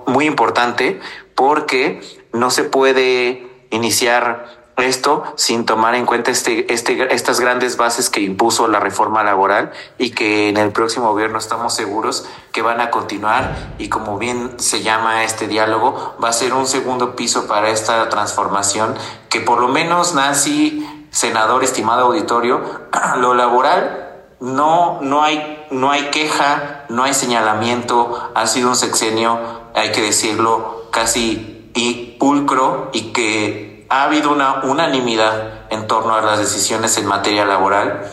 muy 0.06 0.26
importante 0.26 1.00
porque 1.34 2.00
no 2.32 2.50
se 2.50 2.64
puede 2.64 3.46
iniciar 3.70 4.62
esto 4.76 5.24
sin 5.36 5.66
tomar 5.66 5.94
en 5.94 6.06
cuenta 6.06 6.30
este, 6.30 6.72
este, 6.72 7.14
estas 7.14 7.40
grandes 7.40 7.76
bases 7.76 8.08
que 8.08 8.20
impuso 8.20 8.68
la 8.68 8.80
reforma 8.80 9.22
laboral 9.22 9.72
y 9.98 10.10
que 10.10 10.48
en 10.48 10.56
el 10.56 10.72
próximo 10.72 11.12
gobierno 11.12 11.38
estamos 11.38 11.74
seguros 11.74 12.26
que 12.52 12.62
van 12.62 12.80
a 12.80 12.90
continuar 12.90 13.74
y 13.78 13.88
como 13.88 14.18
bien 14.18 14.58
se 14.58 14.82
llama 14.82 15.24
este 15.24 15.46
diálogo, 15.46 16.16
va 16.22 16.30
a 16.30 16.32
ser 16.32 16.54
un 16.54 16.66
segundo 16.66 17.14
piso 17.16 17.46
para 17.46 17.68
esta 17.68 18.08
transformación 18.08 18.94
que 19.28 19.40
por 19.40 19.60
lo 19.60 19.68
menos 19.68 20.14
Nancy, 20.14 21.06
senador, 21.10 21.62
estimado 21.64 22.06
auditorio, 22.06 22.62
lo 23.18 23.34
laboral 23.34 24.01
no, 24.42 24.98
no 25.00 25.22
hay, 25.22 25.66
no 25.70 25.92
hay 25.92 26.10
queja, 26.10 26.84
no 26.88 27.04
hay 27.04 27.14
señalamiento, 27.14 28.32
ha 28.34 28.46
sido 28.48 28.70
un 28.70 28.76
sexenio, 28.76 29.38
hay 29.72 29.92
que 29.92 30.02
decirlo, 30.02 30.88
casi 30.90 31.70
y 31.74 32.16
pulcro 32.18 32.90
y 32.92 33.12
que 33.12 33.86
ha 33.88 34.02
habido 34.02 34.32
una 34.32 34.64
unanimidad 34.64 35.70
en 35.70 35.86
torno 35.86 36.16
a 36.16 36.22
las 36.22 36.40
decisiones 36.40 36.98
en 36.98 37.06
materia 37.06 37.44
laboral. 37.44 38.10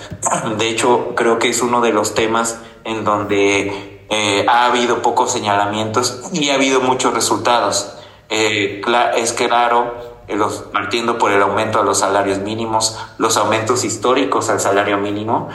De 0.57 0.69
hecho, 0.69 1.15
creo 1.15 1.39
que 1.39 1.49
es 1.49 1.63
uno 1.63 1.81
de 1.81 1.93
los 1.93 2.13
temas 2.13 2.59
en 2.83 3.03
donde 3.03 4.05
eh, 4.11 4.45
ha 4.47 4.65
habido 4.65 5.01
pocos 5.01 5.31
señalamientos 5.31 6.29
y 6.31 6.51
ha 6.51 6.55
habido 6.55 6.79
muchos 6.79 7.11
resultados. 7.11 7.95
Eh, 8.29 8.81
es 9.15 9.33
claro 9.33 10.19
los, 10.27 10.57
partiendo 10.71 11.17
por 11.17 11.31
el 11.31 11.41
aumento 11.41 11.79
a 11.79 11.83
los 11.83 11.99
salarios 11.99 12.37
mínimos, 12.37 12.99
los 13.17 13.35
aumentos 13.37 13.83
históricos 13.83 14.49
al 14.51 14.59
salario 14.59 14.99
mínimo, 14.99 15.49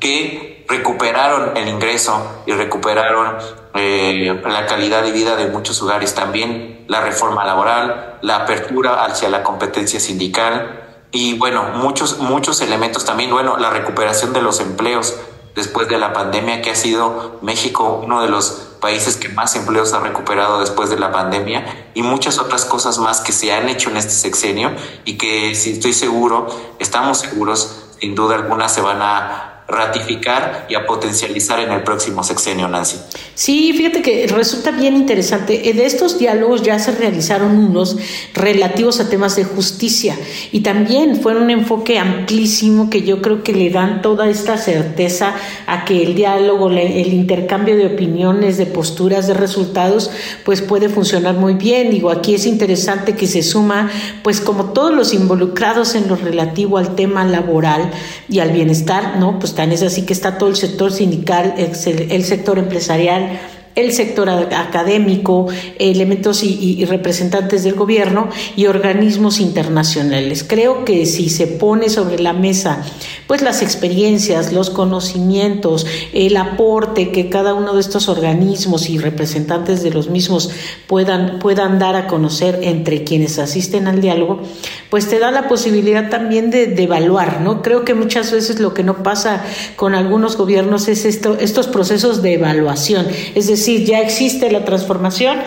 que 0.00 0.64
recuperaron 0.68 1.56
el 1.56 1.68
ingreso 1.68 2.42
y 2.46 2.52
recuperaron 2.52 3.36
eh, 3.74 4.40
la 4.44 4.66
calidad 4.66 5.02
de 5.02 5.12
vida 5.12 5.36
de 5.36 5.46
muchos 5.46 5.80
hogares, 5.82 6.14
también 6.14 6.84
la 6.88 7.00
reforma 7.00 7.44
laboral, 7.44 8.18
la 8.22 8.36
apertura 8.36 9.04
hacia 9.04 9.28
la 9.28 9.42
competencia 9.42 10.00
sindical 10.00 10.80
y 11.10 11.38
bueno, 11.38 11.62
muchos, 11.74 12.18
muchos 12.18 12.60
elementos 12.60 13.04
también, 13.04 13.30
bueno, 13.30 13.56
la 13.56 13.70
recuperación 13.70 14.32
de 14.32 14.42
los 14.42 14.58
empleos 14.60 15.14
después 15.54 15.88
de 15.88 15.98
la 15.98 16.12
pandemia, 16.12 16.60
que 16.60 16.70
ha 16.70 16.74
sido 16.74 17.38
México 17.40 18.00
uno 18.02 18.20
de 18.20 18.28
los 18.28 18.74
países 18.80 19.16
que 19.16 19.28
más 19.28 19.54
empleos 19.54 19.92
ha 19.92 20.00
recuperado 20.00 20.60
después 20.60 20.90
de 20.90 20.98
la 20.98 21.12
pandemia 21.12 21.90
y 21.94 22.02
muchas 22.02 22.38
otras 22.38 22.64
cosas 22.64 22.98
más 22.98 23.20
que 23.20 23.32
se 23.32 23.52
han 23.52 23.68
hecho 23.68 23.90
en 23.90 23.96
este 23.96 24.12
sexenio 24.12 24.72
y 25.04 25.16
que 25.16 25.54
si 25.54 25.72
estoy 25.72 25.92
seguro, 25.92 26.48
estamos 26.80 27.18
seguros, 27.18 27.83
sin 28.04 28.14
duda 28.14 28.34
alguna 28.34 28.68
se 28.68 28.82
van 28.82 29.00
a 29.00 29.53
ratificar 29.66 30.66
y 30.68 30.74
a 30.74 30.84
potencializar 30.84 31.58
en 31.60 31.72
el 31.72 31.82
próximo 31.82 32.22
sexenio, 32.22 32.68
Nancy. 32.68 32.96
Sí, 33.34 33.72
fíjate 33.72 34.02
que 34.02 34.26
resulta 34.26 34.70
bien 34.70 34.94
interesante. 34.94 35.54
De 35.54 35.86
estos 35.86 36.18
diálogos 36.18 36.62
ya 36.62 36.78
se 36.78 36.92
realizaron 36.92 37.56
unos 37.56 37.96
relativos 38.34 39.00
a 39.00 39.08
temas 39.08 39.36
de 39.36 39.44
justicia 39.44 40.16
y 40.52 40.60
también 40.60 41.20
fue 41.20 41.34
un 41.34 41.50
enfoque 41.50 41.98
amplísimo 41.98 42.90
que 42.90 43.02
yo 43.02 43.22
creo 43.22 43.42
que 43.42 43.54
le 43.54 43.70
dan 43.70 44.02
toda 44.02 44.28
esta 44.28 44.58
certeza 44.58 45.34
a 45.66 45.84
que 45.84 46.02
el 46.02 46.14
diálogo, 46.14 46.68
el 46.70 47.12
intercambio 47.12 47.76
de 47.76 47.86
opiniones, 47.86 48.58
de 48.58 48.66
posturas, 48.66 49.26
de 49.26 49.34
resultados, 49.34 50.10
pues 50.44 50.60
puede 50.60 50.88
funcionar 50.90 51.36
muy 51.36 51.54
bien. 51.54 51.90
Digo, 51.90 52.10
aquí 52.10 52.34
es 52.34 52.44
interesante 52.44 53.14
que 53.16 53.26
se 53.26 53.42
suma, 53.42 53.90
pues 54.22 54.40
como 54.40 54.66
todos 54.72 54.94
los 54.94 55.14
involucrados 55.14 55.94
en 55.94 56.06
lo 56.08 56.16
relativo 56.16 56.76
al 56.76 56.94
tema 56.94 57.24
laboral 57.24 57.90
y 58.28 58.40
al 58.40 58.50
bienestar, 58.50 59.16
¿no? 59.18 59.38
Pues 59.38 59.53
es 59.62 59.82
así 59.82 60.02
que 60.02 60.12
está 60.12 60.38
todo 60.38 60.48
el 60.48 60.56
sector 60.56 60.92
sindical, 60.92 61.54
el 61.56 62.24
sector 62.24 62.58
empresarial, 62.58 63.40
el 63.74 63.92
sector 63.92 64.28
académico, 64.30 65.48
elementos 65.78 66.44
y, 66.44 66.84
representantes 66.84 67.64
del 67.64 67.74
gobierno 67.74 68.28
y 68.56 68.66
organismos 68.66 69.40
internacionales. 69.40 70.44
Creo 70.46 70.84
que 70.84 71.06
si 71.06 71.28
se 71.28 71.46
pone 71.46 71.88
sobre 71.88 72.20
la 72.20 72.32
mesa 72.32 72.84
pues 73.26 73.42
las 73.42 73.62
experiencias, 73.62 74.52
los 74.52 74.70
conocimientos, 74.70 75.86
el 76.12 76.36
aporte 76.36 77.10
que 77.10 77.30
cada 77.30 77.54
uno 77.54 77.74
de 77.74 77.80
estos 77.80 78.08
organismos 78.08 78.90
y 78.90 78.98
representantes 78.98 79.82
de 79.82 79.90
los 79.90 80.08
mismos 80.08 80.50
puedan, 80.86 81.38
puedan 81.38 81.78
dar 81.78 81.96
a 81.96 82.06
conocer 82.06 82.60
entre 82.62 83.02
quienes 83.02 83.38
asisten 83.38 83.88
al 83.88 84.00
diálogo, 84.00 84.40
pues 84.94 85.08
te 85.08 85.18
da 85.18 85.32
la 85.32 85.48
posibilidad 85.48 86.08
también 86.08 86.52
de, 86.52 86.72
evaluar, 86.80 87.40
¿no? 87.40 87.62
Creo 87.62 87.84
que 87.84 87.94
muchas 87.94 88.30
veces 88.30 88.60
lo 88.60 88.74
que 88.74 88.84
no 88.84 89.02
pasa 89.02 89.42
con 89.74 89.92
algunos 89.92 90.36
gobiernos 90.36 90.86
es 90.86 91.04
esto, 91.04 91.36
estos 91.40 91.66
procesos 91.66 92.22
de 92.22 92.34
evaluación, 92.34 93.08
es 93.34 93.48
decir, 93.48 93.84
ya 93.86 93.98
existe 93.98 94.52
la 94.52 94.64
transformación, 94.64 95.38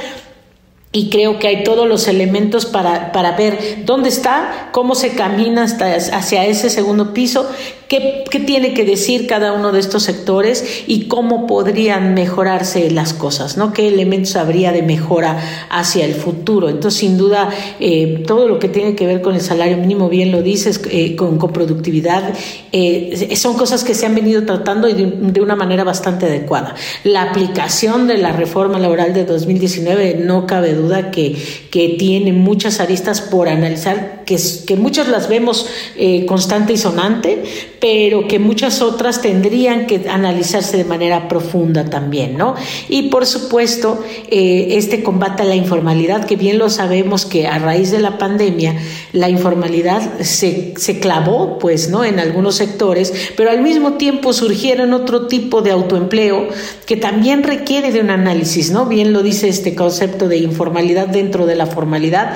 y 0.97 1.09
creo 1.09 1.37
que 1.37 1.47
hay 1.47 1.63
todos 1.63 1.87
los 1.87 2.07
elementos 2.07 2.65
para, 2.65 3.11
para 3.11 3.33
ver 3.33 3.83
dónde 3.85 4.09
está, 4.09 4.69
cómo 4.71 4.95
se 4.95 5.11
camina 5.11 5.61
hasta, 5.61 5.93
hacia 5.93 6.43
ese 6.47 6.71
segundo 6.71 7.13
piso, 7.13 7.47
qué, 7.87 8.23
qué, 8.31 8.39
tiene 8.39 8.73
que 8.73 8.83
decir 8.83 9.27
cada 9.27 9.53
uno 9.53 9.71
de 9.71 9.79
estos 9.79 10.01
sectores 10.01 10.85
y 10.87 11.03
cómo 11.03 11.45
podrían 11.45 12.15
mejorarse 12.15 12.89
las 12.89 13.13
cosas, 13.13 13.57
¿no? 13.57 13.73
qué 13.73 13.89
elementos 13.89 14.35
habría 14.37 14.71
de 14.71 14.81
mejora 14.81 15.67
hacia 15.69 16.03
el 16.03 16.15
futuro. 16.15 16.67
Entonces, 16.67 16.99
sin 16.99 17.15
duda, 17.15 17.49
eh, 17.79 18.23
todo 18.25 18.47
lo 18.47 18.57
que 18.57 18.67
tiene 18.67 18.95
que 18.95 19.05
ver 19.05 19.21
con 19.21 19.35
el 19.35 19.41
salario 19.41 19.77
mínimo, 19.77 20.09
bien 20.09 20.31
lo 20.31 20.41
dices, 20.41 20.81
eh, 20.89 21.15
con, 21.15 21.37
con, 21.37 21.53
productividad, 21.53 22.33
eh, 22.71 23.35
son 23.35 23.55
cosas 23.55 23.83
que 23.83 23.93
se 23.93 24.07
han 24.07 24.15
venido 24.15 24.43
tratando 24.47 24.87
de, 24.87 25.05
de 25.05 25.41
una 25.41 25.55
manera 25.55 25.83
bastante 25.83 26.25
adecuada. 26.25 26.73
La 27.03 27.21
aplicación 27.21 28.07
de 28.07 28.17
la 28.17 28.31
reforma 28.31 28.79
laboral 28.79 29.13
de 29.13 29.25
2019 29.25 30.21
no 30.23 30.47
cabe 30.47 30.73
duda 30.73 30.86
que, 31.11 31.35
que 31.69 31.95
tiene 31.97 32.33
muchas 32.33 32.79
aristas 32.79 33.21
por 33.21 33.49
analizar, 33.49 34.23
que, 34.25 34.37
que 34.65 34.75
muchas 34.75 35.07
las 35.07 35.29
vemos 35.29 35.67
eh, 35.95 36.25
constante 36.25 36.73
y 36.73 36.77
sonante, 36.77 37.43
pero 37.79 38.27
que 38.27 38.39
muchas 38.39 38.81
otras 38.81 39.21
tendrían 39.21 39.87
que 39.87 40.09
analizarse 40.09 40.77
de 40.77 40.83
manera 40.83 41.27
profunda 41.27 41.85
también, 41.85 42.37
¿no? 42.37 42.55
Y 42.89 43.09
por 43.09 43.25
supuesto, 43.25 44.03
eh, 44.29 44.69
este 44.71 45.03
combate 45.03 45.43
a 45.43 45.45
la 45.45 45.55
informalidad, 45.55 46.25
que 46.25 46.35
bien 46.35 46.57
lo 46.57 46.69
sabemos 46.69 47.25
que 47.25 47.47
a 47.47 47.59
raíz 47.59 47.91
de 47.91 47.99
la 47.99 48.17
pandemia, 48.17 48.75
la 49.13 49.29
informalidad 49.29 50.19
se, 50.21 50.73
se 50.77 50.99
clavó, 50.99 51.59
pues, 51.59 51.89
¿no? 51.89 52.03
En 52.03 52.19
algunos 52.19 52.55
sectores, 52.55 53.13
pero 53.35 53.51
al 53.51 53.61
mismo 53.61 53.93
tiempo 53.93 54.33
surgieron 54.33 54.93
otro 54.93 55.27
tipo 55.27 55.61
de 55.61 55.71
autoempleo 55.71 56.47
que 56.85 56.97
también 56.97 57.43
requiere 57.43 57.91
de 57.91 58.01
un 58.01 58.09
análisis, 58.09 58.71
¿no? 58.71 58.85
Bien 58.85 59.13
lo 59.13 59.23
dice 59.23 59.49
este 59.49 59.75
concepto 59.75 60.27
de 60.27 60.37
informalidad 60.37 60.66
dentro 61.07 61.45
de 61.45 61.55
la 61.55 61.65
formalidad, 61.65 62.35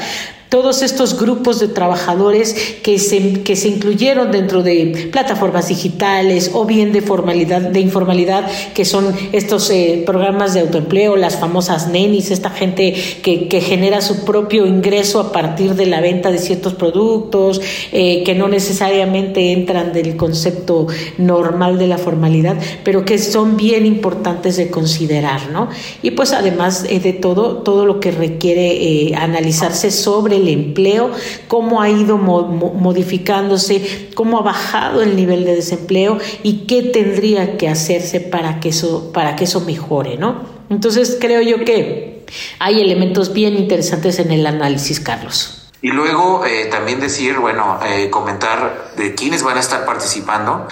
todos 0.51 0.81
estos 0.81 1.17
grupos 1.17 1.61
de 1.61 1.69
trabajadores 1.69 2.75
que 2.83 2.99
se, 2.99 3.41
que 3.41 3.55
se 3.55 3.69
incluyeron 3.69 4.33
dentro 4.33 4.63
de 4.63 5.07
plataformas 5.09 5.69
digitales 5.69 6.51
o 6.53 6.65
bien 6.65 6.91
de 6.91 7.01
formalidad, 7.01 7.61
de 7.61 7.79
informalidad, 7.79 8.51
que 8.73 8.83
son 8.83 9.15
estos 9.31 9.69
eh, 9.69 10.03
programas 10.05 10.53
de 10.53 10.59
autoempleo, 10.59 11.15
las 11.15 11.37
famosas 11.37 11.87
nenis, 11.87 12.31
esta 12.31 12.49
gente 12.49 12.93
que, 13.23 13.47
que, 13.47 13.61
genera 13.61 14.01
su 14.01 14.25
propio 14.25 14.65
ingreso 14.65 15.21
a 15.21 15.31
partir 15.31 15.75
de 15.75 15.85
la 15.85 16.01
venta 16.01 16.31
de 16.31 16.37
ciertos 16.37 16.73
productos, 16.73 17.61
eh, 17.93 18.23
que 18.25 18.35
no 18.35 18.49
necesariamente 18.49 19.53
entran 19.53 19.93
del 19.93 20.17
concepto 20.17 20.87
normal 21.17 21.79
de 21.79 21.87
la 21.87 21.97
formalidad, 21.97 22.57
pero 22.83 23.05
que 23.05 23.19
son 23.19 23.55
bien 23.55 23.85
importantes 23.85 24.57
de 24.57 24.69
considerar, 24.69 25.49
¿no? 25.49 25.69
Y 26.01 26.11
pues 26.11 26.33
además 26.33 26.85
eh, 26.89 26.99
de 26.99 27.13
todo, 27.13 27.59
todo 27.59 27.85
lo 27.85 28.01
que 28.01 28.11
requiere 28.11 29.13
analizarse 29.15 29.91
sobre 29.91 30.40
el 30.41 30.49
empleo, 30.49 31.11
cómo 31.47 31.81
ha 31.81 31.89
ido 31.89 32.17
modificándose, 32.17 34.09
cómo 34.15 34.39
ha 34.39 34.41
bajado 34.41 35.01
el 35.01 35.15
nivel 35.15 35.45
de 35.45 35.55
desempleo 35.55 36.17
y 36.43 36.65
qué 36.67 36.83
tendría 36.83 37.57
que 37.57 37.69
hacerse 37.69 38.19
para 38.19 38.59
que 38.59 38.69
eso, 38.69 39.11
para 39.13 39.35
que 39.35 39.45
eso 39.45 39.61
mejore, 39.61 40.17
¿no? 40.17 40.43
Entonces 40.69 41.17
creo 41.19 41.41
yo 41.41 41.65
que 41.65 42.25
hay 42.59 42.81
elementos 42.81 43.33
bien 43.33 43.55
interesantes 43.55 44.19
en 44.19 44.31
el 44.31 44.45
análisis, 44.47 44.99
Carlos. 44.99 45.69
Y 45.81 45.89
luego 45.89 46.45
eh, 46.45 46.65
también 46.65 46.99
decir, 46.99 47.39
bueno, 47.39 47.79
eh, 47.83 48.09
comentar 48.09 48.91
de 48.97 49.15
quiénes 49.15 49.43
van 49.43 49.57
a 49.57 49.59
estar 49.59 49.85
participando. 49.85 50.67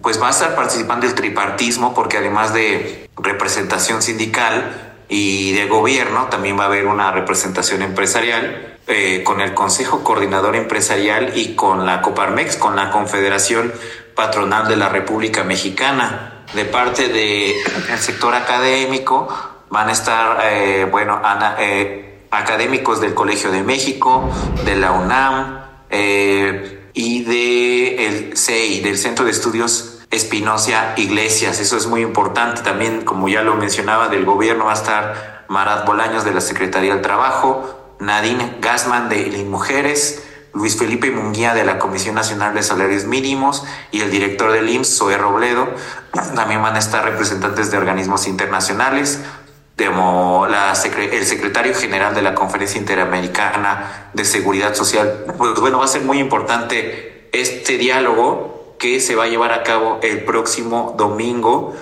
Pues 0.00 0.20
va 0.20 0.28
a 0.28 0.30
estar 0.30 0.54
participando 0.56 1.06
el 1.06 1.14
tripartismo 1.14 1.92
porque 1.92 2.16
además 2.16 2.54
de 2.54 3.10
representación 3.18 4.00
sindical 4.00 4.85
y 5.08 5.52
de 5.52 5.66
gobierno, 5.66 6.26
también 6.26 6.58
va 6.58 6.64
a 6.64 6.66
haber 6.66 6.86
una 6.86 7.12
representación 7.12 7.82
empresarial 7.82 8.78
eh, 8.88 9.22
con 9.24 9.40
el 9.40 9.54
Consejo 9.54 10.02
Coordinador 10.02 10.56
Empresarial 10.56 11.32
y 11.36 11.54
con 11.54 11.86
la 11.86 12.02
Coparmex, 12.02 12.56
con 12.56 12.76
la 12.76 12.90
Confederación 12.90 13.72
Patronal 14.14 14.68
de 14.68 14.76
la 14.76 14.88
República 14.88 15.44
Mexicana. 15.44 16.44
De 16.54 16.64
parte 16.64 17.08
del 17.08 17.98
sector 17.98 18.34
académico 18.34 19.28
van 19.70 19.88
a 19.88 19.92
estar, 19.92 20.38
eh, 20.44 20.86
bueno, 20.90 21.20
eh, 21.58 22.26
académicos 22.30 23.00
del 23.00 23.14
Colegio 23.14 23.50
de 23.50 23.62
México, 23.62 24.30
de 24.64 24.76
la 24.76 24.92
UNAM 24.92 25.66
y 25.90 27.22
del 27.22 28.36
CEI, 28.36 28.80
del 28.80 28.98
Centro 28.98 29.24
de 29.24 29.30
Estudios 29.30 29.95
Espinosia 30.10 30.94
Iglesias. 30.96 31.60
Eso 31.60 31.76
es 31.76 31.86
muy 31.86 32.02
importante. 32.02 32.62
También, 32.62 33.02
como 33.04 33.28
ya 33.28 33.42
lo 33.42 33.54
mencionaba, 33.54 34.08
del 34.08 34.24
gobierno 34.24 34.66
va 34.66 34.72
a 34.72 34.74
estar 34.74 35.44
Marat 35.48 35.86
Bolaños 35.86 36.24
de 36.24 36.32
la 36.32 36.40
Secretaría 36.40 36.92
del 36.92 37.02
Trabajo, 37.02 37.94
Nadine 38.00 38.56
Gassman 38.60 39.08
de 39.08 39.44
Mujeres, 39.48 40.22
Luis 40.54 40.78
Felipe 40.78 41.10
Munguía 41.10 41.54
de 41.54 41.64
la 41.64 41.78
Comisión 41.78 42.14
Nacional 42.14 42.54
de 42.54 42.62
Salarios 42.62 43.04
Mínimos 43.04 43.64
y 43.90 44.00
el 44.00 44.10
director 44.10 44.52
del 44.52 44.68
IMSS, 44.70 44.96
Zoe 44.96 45.18
Robledo. 45.18 45.68
También 46.34 46.62
van 46.62 46.76
a 46.76 46.78
estar 46.78 47.04
representantes 47.04 47.70
de 47.70 47.76
organismos 47.76 48.26
internacionales, 48.26 49.20
el 49.76 51.26
secretario 51.26 51.74
general 51.74 52.14
de 52.14 52.22
la 52.22 52.34
Conferencia 52.34 52.80
Interamericana 52.80 54.10
de 54.14 54.24
Seguridad 54.24 54.74
Social. 54.74 55.26
Pues 55.36 55.60
bueno, 55.60 55.78
va 55.78 55.84
a 55.84 55.88
ser 55.88 56.02
muy 56.02 56.18
importante 56.18 57.28
este 57.32 57.76
diálogo 57.76 58.55
que 58.78 59.00
se 59.00 59.14
va 59.14 59.24
a 59.24 59.28
llevar 59.28 59.52
a 59.52 59.62
cabo 59.62 59.98
el 60.02 60.24
próximo 60.24 60.94
domingo 60.96 61.74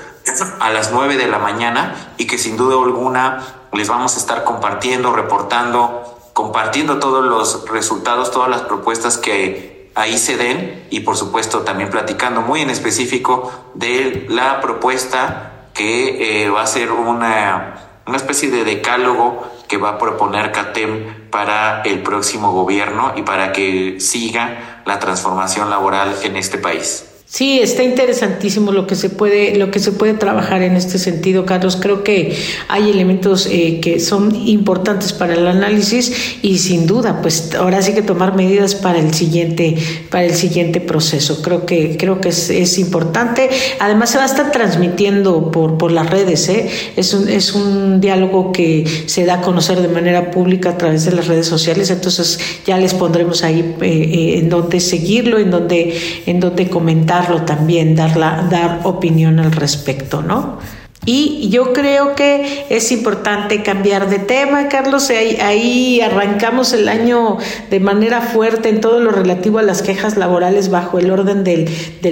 a 0.61 0.70
las 0.70 0.92
9 0.92 1.16
de 1.16 1.28
la 1.28 1.38
mañana 1.38 2.14
y 2.16 2.26
que 2.26 2.38
sin 2.38 2.57
duda 2.57 2.82
alguna 2.82 3.42
les 3.72 3.88
vamos 3.88 4.14
a 4.16 4.18
estar 4.18 4.45
compartiendo, 4.45 5.12
reportando, 5.12 6.18
compartiendo 6.32 6.99
todos 6.99 7.24
los 7.24 7.68
resultados, 7.68 8.30
todas 8.30 8.49
las 8.49 8.62
propuestas 8.62 9.18
que 9.18 9.90
ahí 9.95 10.18
se 10.18 10.36
den 10.36 10.86
y 10.90 11.01
por 11.01 11.16
supuesto 11.16 11.61
también 11.61 11.90
platicando 11.90 12.40
muy 12.40 12.61
en 12.61 12.70
específico 12.70 13.53
de 13.74 14.26
la 14.28 14.61
propuesta 14.61 15.68
que 15.74 16.45
eh, 16.45 16.51
va 16.51 16.62
a 16.62 16.66
ser 16.66 16.92
una, 16.92 17.84
una 18.07 18.16
especie 18.16 18.50
de 18.50 18.64
decálogo 18.64 19.50
que 19.68 19.78
va 19.78 19.90
a 19.90 19.98
proponer 19.98 20.52
CATEM 20.52 21.30
para 21.30 21.82
el 21.82 22.02
próximo 22.02 22.52
gobierno 22.52 23.12
y 23.16 23.22
para 23.22 23.52
que 23.52 23.98
siga 24.00 24.82
la 24.84 24.98
transformación 24.98 25.70
laboral 25.70 26.14
en 26.22 26.36
este 26.36 26.59
país. 26.59 27.14
Sí, 27.35 27.59
está 27.59 27.82
interesantísimo 27.82 28.70
lo 28.70 28.87
que 28.87 28.95
se 28.95 29.11
puede, 29.11 29.57
lo 29.57 29.72
que 29.72 29.80
se 29.80 29.91
puede 29.91 30.14
trabajar 30.14 30.62
en 30.62 30.76
este 30.76 30.99
sentido, 30.99 31.45
Carlos. 31.45 31.76
Creo 31.82 32.05
que 32.05 32.37
hay 32.68 32.89
elementos 32.89 33.49
eh, 33.51 33.80
que 33.82 33.99
son 33.99 34.37
importantes 34.47 35.12
para 35.12 35.35
el 35.35 35.45
análisis 35.49 36.39
y 36.43 36.59
sin 36.59 36.87
duda, 36.87 37.22
pues 37.22 37.53
ahora 37.57 37.82
sí 37.82 37.93
que 37.93 38.03
tomar 38.03 38.37
medidas 38.37 38.76
para 38.76 39.01
el 39.01 39.12
siguiente, 39.12 39.74
para 40.11 40.26
el 40.26 40.35
siguiente 40.37 40.80
proceso. 40.80 41.43
Creo 41.43 41.66
que, 41.66 41.97
creo 41.97 42.20
que 42.20 42.28
es, 42.28 42.78
importante. 42.78 43.51
Además, 43.80 44.11
se 44.11 44.18
va 44.18 44.22
a 44.22 44.26
estar 44.26 44.53
transmitiendo 44.53 45.51
por, 45.51 45.76
por 45.76 45.91
las 45.91 46.09
redes. 46.09 46.49
¿eh? 46.49 46.70
Es 46.95 47.14
un, 47.14 47.28
es 47.28 47.53
un 47.53 48.01
diálogo 48.01 48.53
que 48.53 48.85
se 49.07 49.24
da 49.24 49.35
a 49.35 49.41
conocer 49.41 49.80
de 49.80 49.89
manera 49.89 50.30
pública 50.30 50.70
a 50.70 50.78
través 50.78 51.05
de 51.05 51.11
las 51.11 51.26
redes 51.26 51.49
sociales. 51.49 51.91
Entonces, 51.91 52.39
ya 52.64 52.78
les 52.78 52.95
pondremos 52.95 53.43
ahí 53.43 53.74
eh, 53.80 53.87
eh 53.89 54.39
en 54.39 54.49
donde 54.49 54.78
seguirlo, 54.78 55.41
en 55.41 55.51
donde, 55.51 55.99
en 56.26 56.39
donde 56.39 56.68
comentar 56.68 57.24
también, 57.47 57.97
dar, 57.97 58.14
dar 58.14 58.81
opinión 58.85 59.39
al 59.39 59.53
respecto, 59.53 60.22
¿no? 60.22 60.59
Y 61.07 61.51
yo 61.51 61.72
creo 61.72 62.14
que 62.14 62.64
es 62.70 62.91
importante 62.91 63.62
cambiar 63.62 64.09
de 64.09 64.18
tema, 64.18 64.68
Carlos. 64.68 65.11
Ahí, 65.11 66.01
arrancamos 66.01 66.72
el 66.72 66.89
año 66.89 67.37
de 67.70 67.81
manera 67.81 68.22
fuerte 68.22 68.70
en 68.70 68.81
todo 68.81 69.01
lo 69.01 69.11
relativo 69.11 69.59
a 69.59 69.62
las 69.62 69.83
quejas 69.83 70.16
laborales 70.16 70.70
bajo 70.70 70.99
el 70.99 71.11
orden 71.11 71.45
del, 71.45 71.68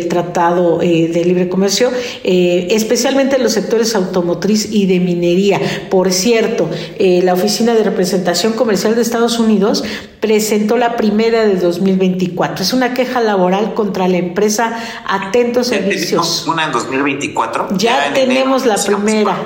Tratado 0.09 0.83
eh, 0.83 1.09
de 1.09 1.25
Libre 1.25 1.49
Comercio, 1.49 1.91
eh, 2.25 2.69
especialmente 2.71 3.37
en 3.37 3.45
los 3.45 3.53
sectores 3.53 3.95
automotriz 3.95 4.71
y 4.71 4.87
de 4.87 5.01
minería. 5.01 5.61
Por 5.91 6.13
cierto, 6.13 6.69
eh, 6.99 7.23
la 7.25 7.35
Oficina 7.35 7.75
de 7.75 7.85
Representación 7.85 8.53
Comercial 8.53 8.95
de 8.95 9.03
Estados 9.03 9.39
Unidos 9.39 9.85
presentó 10.23 10.77
la 10.77 10.97
primera 10.97 11.45
de 11.45 11.57
2024. 11.57 12.63
Es 12.63 12.73
una 12.73 12.95
queja 12.95 13.21
laboral 13.21 13.75
contra 13.75 14.07
la 14.07 14.19
empresa 14.19 14.73
Atento 15.05 15.65
Servicios. 15.65 16.47
¿Una 16.47 16.67
en 16.67 16.73
2024? 16.73 17.77
Ya, 17.77 18.15
tenemos 18.15 18.65
la 18.65 18.77
primera. 18.77 19.37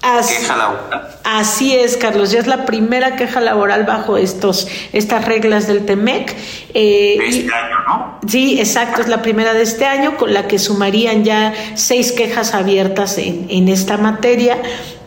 Queja 0.00 0.56
laboral. 0.56 1.08
Así 1.24 1.74
es, 1.74 1.96
Carlos, 1.96 2.30
ya 2.30 2.38
es 2.38 2.46
la 2.46 2.64
primera 2.64 3.16
queja 3.16 3.40
laboral 3.40 3.84
bajo 3.84 4.16
estos, 4.16 4.66
estas 4.92 5.24
reglas 5.24 5.66
del 5.66 5.84
TEMEC. 5.84 6.34
Eh, 6.74 7.16
de 7.18 7.28
este 7.28 7.52
año, 7.52 7.76
¿no? 7.86 8.18
Sí, 8.26 8.58
exacto, 8.58 9.02
es 9.02 9.08
la 9.08 9.20
primera 9.20 9.52
de 9.52 9.62
este 9.62 9.84
año, 9.84 10.16
con 10.16 10.32
la 10.32 10.46
que 10.46 10.58
sumarían 10.58 11.24
ya 11.24 11.52
seis 11.74 12.12
quejas 12.12 12.54
abiertas 12.54 13.18
en, 13.18 13.46
en 13.50 13.68
esta 13.68 13.98
materia. 13.98 14.58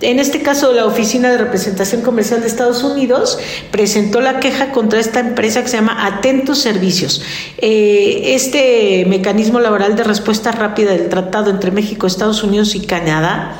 En 0.02 0.20
este 0.20 0.42
caso, 0.42 0.74
la 0.74 0.86
Oficina 0.86 1.30
de 1.30 1.38
Representación 1.38 2.02
Comercial 2.02 2.42
de 2.42 2.48
Estados 2.48 2.84
Unidos 2.84 3.38
presentó 3.70 4.20
la 4.20 4.40
queja 4.40 4.72
contra 4.72 5.00
esta 5.00 5.20
empresa 5.20 5.62
que 5.62 5.70
se 5.70 5.78
llama 5.78 6.08
Atentos 6.08 6.60
Servicios. 6.60 7.22
Eh, 7.60 8.34
este 8.34 9.06
mecanismo 9.08 9.60
laboral 9.60 9.96
de 9.96 10.04
respuesta 10.04 10.52
rápida 10.52 10.92
del 10.92 11.10
tratado 11.10 11.52
entre 11.52 11.70
México, 11.70 12.08
Estados 12.08 12.42
Unidos 12.44 12.74
y 12.74 12.82
Canadá 12.82 13.60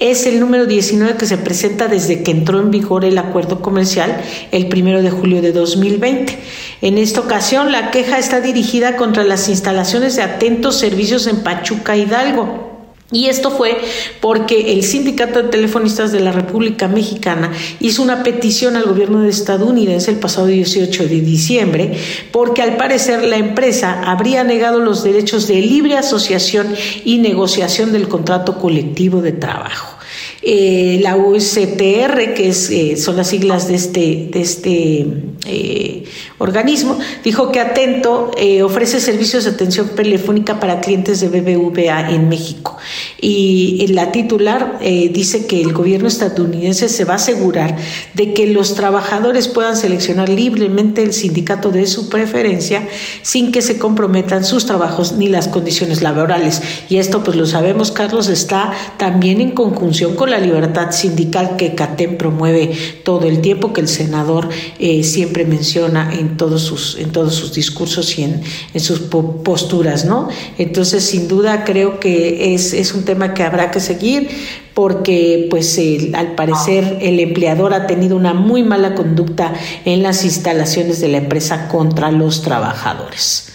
es 0.00 0.26
el 0.26 0.40
número 0.40 0.64
19 0.70 1.16
que 1.16 1.26
se 1.26 1.36
presenta 1.36 1.88
desde 1.88 2.22
que 2.22 2.30
entró 2.30 2.60
en 2.60 2.70
vigor 2.70 3.04
el 3.04 3.18
acuerdo 3.18 3.60
comercial 3.60 4.22
el 4.50 4.68
primero 4.68 5.02
de 5.02 5.10
julio 5.10 5.42
de 5.42 5.52
2020. 5.52 6.38
En 6.80 6.96
esta 6.96 7.20
ocasión, 7.20 7.70
la 7.70 7.90
queja 7.90 8.18
está 8.18 8.40
dirigida 8.40 8.96
contra 8.96 9.24
las 9.24 9.50
instalaciones 9.50 10.16
de 10.16 10.22
Atentos 10.22 10.78
Servicios 10.78 11.26
en 11.26 11.42
Pachuca, 11.42 11.96
Hidalgo. 11.96 12.70
Y 13.12 13.26
esto 13.26 13.50
fue 13.50 13.76
porque 14.20 14.72
el 14.72 14.84
Sindicato 14.84 15.42
de 15.42 15.48
Telefonistas 15.48 16.12
de 16.12 16.20
la 16.20 16.30
República 16.30 16.86
Mexicana 16.86 17.50
hizo 17.80 18.02
una 18.02 18.22
petición 18.22 18.76
al 18.76 18.84
gobierno 18.84 19.24
estadounidense 19.24 20.12
el 20.12 20.18
pasado 20.18 20.46
18 20.46 21.08
de 21.08 21.20
diciembre, 21.20 21.92
porque 22.30 22.62
al 22.62 22.76
parecer 22.76 23.24
la 23.24 23.36
empresa 23.36 24.02
habría 24.04 24.44
negado 24.44 24.78
los 24.78 25.02
derechos 25.02 25.48
de 25.48 25.60
libre 25.60 25.96
asociación 25.96 26.72
y 27.04 27.18
negociación 27.18 27.92
del 27.92 28.06
contrato 28.06 28.58
colectivo 28.58 29.20
de 29.22 29.32
trabajo. 29.32 29.99
Eh, 30.42 31.00
la 31.02 31.16
UCTR, 31.16 32.32
que 32.34 32.48
es, 32.48 32.70
eh, 32.70 32.96
son 32.96 33.16
las 33.16 33.28
siglas 33.28 33.68
de 33.68 33.74
este, 33.74 34.28
de 34.30 34.40
este 34.40 35.06
eh, 35.46 36.04
organismo, 36.40 36.98
dijo 37.22 37.52
que 37.52 37.60
Atento 37.60 38.32
ofrece 38.64 39.00
servicios 39.00 39.44
de 39.44 39.50
atención 39.50 39.90
telefónica 39.94 40.58
para 40.58 40.80
clientes 40.80 41.20
de 41.20 41.28
BBVA 41.28 42.10
en 42.10 42.28
México. 42.28 42.76
Y 43.20 43.86
la 43.88 44.10
titular 44.10 44.78
dice 44.80 45.46
que 45.46 45.60
el 45.60 45.72
gobierno 45.72 46.08
estadounidense 46.08 46.88
se 46.88 47.04
va 47.04 47.14
a 47.14 47.16
asegurar 47.16 47.76
de 48.14 48.32
que 48.32 48.46
los 48.46 48.74
trabajadores 48.74 49.48
puedan 49.48 49.76
seleccionar 49.76 50.28
libremente 50.28 51.02
el 51.02 51.12
sindicato 51.12 51.70
de 51.70 51.86
su 51.86 52.08
preferencia 52.08 52.88
sin 53.22 53.52
que 53.52 53.62
se 53.62 53.78
comprometan 53.78 54.44
sus 54.44 54.66
trabajos 54.66 55.12
ni 55.12 55.28
las 55.28 55.48
condiciones 55.48 56.02
laborales. 56.02 56.62
Y 56.88 56.96
esto, 56.96 57.22
pues 57.22 57.36
lo 57.36 57.46
sabemos, 57.46 57.90
Carlos, 57.90 58.28
está 58.28 58.72
también 58.96 59.40
en 59.40 59.52
conjunción 59.52 60.16
con 60.16 60.30
la 60.30 60.38
libertad 60.38 60.90
sindical 60.92 61.56
que 61.56 61.74
CATEM 61.74 62.16
promueve 62.16 62.72
todo 63.04 63.26
el 63.26 63.40
tiempo, 63.40 63.72
que 63.72 63.80
el 63.80 63.88
senador 63.88 64.48
eh, 64.78 65.04
siempre 65.04 65.44
menciona 65.44 66.12
en 66.12 66.29
todos 66.36 66.62
sus, 66.62 66.96
en 66.96 67.12
todos 67.12 67.34
sus 67.34 67.52
discursos 67.52 68.18
y 68.18 68.24
en, 68.24 68.42
sus 68.80 69.00
posturas, 69.00 70.04
¿no? 70.04 70.28
Entonces, 70.58 71.04
sin 71.04 71.28
duda, 71.28 71.64
creo 71.64 72.00
que 72.00 72.54
es, 72.54 72.72
es 72.72 72.94
un 72.94 73.04
tema 73.04 73.34
que 73.34 73.42
habrá 73.42 73.70
que 73.70 73.80
seguir 73.80 74.30
porque 74.74 75.46
pues 75.50 75.78
al 76.14 76.34
parecer 76.34 76.98
el 77.02 77.20
empleador 77.20 77.74
ha 77.74 77.86
tenido 77.86 78.16
una 78.16 78.34
muy 78.34 78.62
mala 78.62 78.94
conducta 78.94 79.52
en 79.84 80.02
las 80.02 80.24
instalaciones 80.24 81.00
de 81.00 81.08
la 81.08 81.18
empresa 81.18 81.68
contra 81.68 82.10
los 82.10 82.42
trabajadores. 82.42 83.52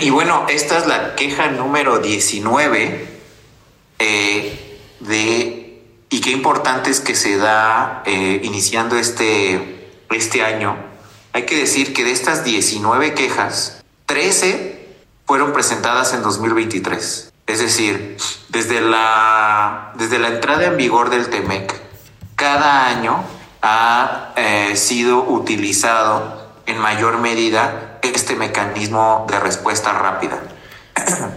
Y 0.00 0.10
bueno, 0.10 0.46
esta 0.48 0.78
es 0.78 0.86
la 0.86 1.14
queja 1.16 1.50
número 1.50 1.98
19 1.98 3.06
eh, 3.98 4.58
de 5.00 5.62
y 6.12 6.20
qué 6.20 6.30
importante 6.30 6.90
es 6.90 7.00
que 7.00 7.14
se 7.14 7.38
da 7.38 8.02
eh, 8.04 8.42
iniciando 8.44 8.96
este, 8.96 9.88
este 10.10 10.42
año. 10.42 10.91
Hay 11.32 11.46
que 11.46 11.56
decir 11.56 11.94
que 11.94 12.04
de 12.04 12.12
estas 12.12 12.44
19 12.44 13.14
quejas, 13.14 13.82
13 14.06 14.86
fueron 15.26 15.52
presentadas 15.52 16.12
en 16.12 16.22
2023. 16.22 17.32
Es 17.46 17.58
decir, 17.58 18.16
desde 18.50 18.80
la, 18.80 19.92
desde 19.96 20.18
la 20.18 20.28
entrada 20.28 20.66
en 20.66 20.76
vigor 20.76 21.10
del 21.10 21.28
TEMEC, 21.28 21.74
cada 22.36 22.88
año 22.88 23.24
ha 23.62 24.32
eh, 24.36 24.76
sido 24.76 25.22
utilizado 25.22 26.50
en 26.66 26.78
mayor 26.78 27.18
medida 27.18 27.98
este 28.02 28.36
mecanismo 28.36 29.26
de 29.28 29.40
respuesta 29.40 29.92
rápida. 29.92 30.38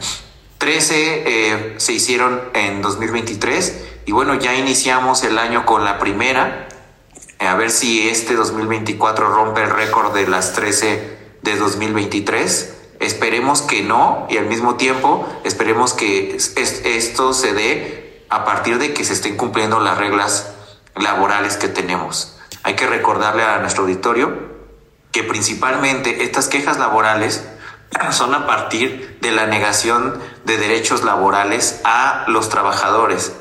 13 0.58 1.24
eh, 1.26 1.76
se 1.78 1.94
hicieron 1.94 2.42
en 2.54 2.82
2023 2.82 3.86
y 4.06 4.12
bueno, 4.12 4.36
ya 4.36 4.56
iniciamos 4.56 5.24
el 5.24 5.38
año 5.38 5.66
con 5.66 5.86
la 5.86 6.00
primera. 6.00 6.68
A 7.40 7.56
ver 7.56 7.70
si 7.72 8.10
este 8.10 8.36
2024 8.36 9.30
rompe 9.30 9.64
el 9.64 9.70
récord 9.70 10.14
de 10.14 10.28
las 10.28 10.54
13 10.54 11.18
de 11.42 11.56
2023. 11.58 12.74
Esperemos 13.00 13.62
que 13.62 13.84
no 13.84 14.26
y 14.30 14.38
al 14.38 14.46
mismo 14.46 14.76
tiempo 14.76 15.28
esperemos 15.44 15.94
que 15.94 16.36
esto 16.36 17.34
se 17.34 17.54
dé 17.54 18.26
a 18.30 18.46
partir 18.46 18.80
de 18.80 18.94
que 18.94 19.04
se 19.04 19.14
estén 19.14 19.38
cumpliendo 19.38 19.80
las 19.80 19.98
reglas 19.98 20.54
laborales 20.96 21.58
que 21.58 21.68
tenemos. 21.68 22.38
Hay 22.64 22.76
que 22.76 22.88
recordarle 22.88 23.44
a 23.44 23.60
nuestro 23.60 23.84
auditorio 23.84 24.56
que 25.12 25.24
principalmente 25.24 26.24
estas 26.24 26.48
quejas 26.48 26.80
laborales 26.80 27.46
son 28.12 28.34
a 28.34 28.48
partir 28.48 29.20
de 29.22 29.32
la 29.32 29.46
negación 29.46 30.20
de 30.46 30.58
derechos 30.58 31.04
laborales 31.04 31.82
a 31.84 32.26
los 32.28 32.50
trabajadores 32.50 33.34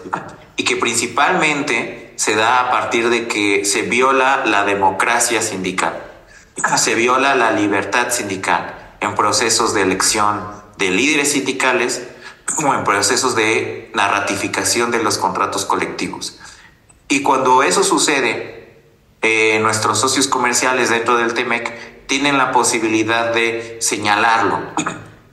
y 0.56 0.64
que 0.64 0.76
principalmente 0.76 2.03
se 2.16 2.36
da 2.36 2.60
a 2.60 2.70
partir 2.70 3.10
de 3.10 3.26
que 3.28 3.64
se 3.64 3.82
viola 3.82 4.44
la 4.46 4.64
democracia 4.64 5.42
sindical, 5.42 6.02
se 6.76 6.94
viola 6.94 7.34
la 7.34 7.50
libertad 7.50 8.10
sindical 8.10 8.96
en 9.00 9.14
procesos 9.14 9.74
de 9.74 9.82
elección 9.82 10.40
de 10.78 10.90
líderes 10.90 11.32
sindicales 11.32 12.08
o 12.64 12.74
en 12.74 12.84
procesos 12.84 13.34
de 13.34 13.90
la 13.94 14.08
ratificación 14.08 14.90
de 14.90 15.02
los 15.02 15.18
contratos 15.18 15.64
colectivos. 15.64 16.38
Y 17.08 17.22
cuando 17.22 17.62
eso 17.62 17.82
sucede, 17.82 18.82
eh, 19.22 19.58
nuestros 19.60 20.00
socios 20.00 20.28
comerciales 20.28 20.90
dentro 20.90 21.16
del 21.16 21.34
TEMEC 21.34 22.06
tienen 22.06 22.38
la 22.38 22.52
posibilidad 22.52 23.32
de 23.32 23.78
señalarlo. 23.80 24.60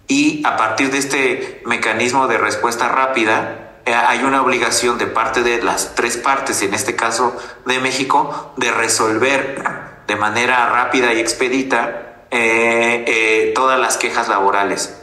Y 0.08 0.46
a 0.46 0.58
partir 0.58 0.92
de 0.92 0.98
este 0.98 1.62
mecanismo 1.66 2.28
de 2.28 2.38
respuesta 2.38 2.90
rápida, 2.90 3.61
hay 3.86 4.24
una 4.24 4.42
obligación 4.42 4.98
de 4.98 5.08
parte 5.08 5.42
de 5.42 5.62
las 5.64 5.96
tres 5.96 6.18
partes, 6.18 6.62
en 6.62 6.74
este 6.74 6.96
caso 6.96 7.36
de 7.66 7.80
México, 7.80 8.54
de 8.58 8.72
resolver 8.72 9.64
de 10.08 10.16
manera 10.16 10.70
rápida 10.70 11.14
y 11.14 11.20
expedita 11.20 12.26
eh, 12.32 13.04
eh, 13.08 13.52
todas 13.56 13.80
las 13.80 13.98
quejas 13.98 14.28
laborales. 14.28 14.96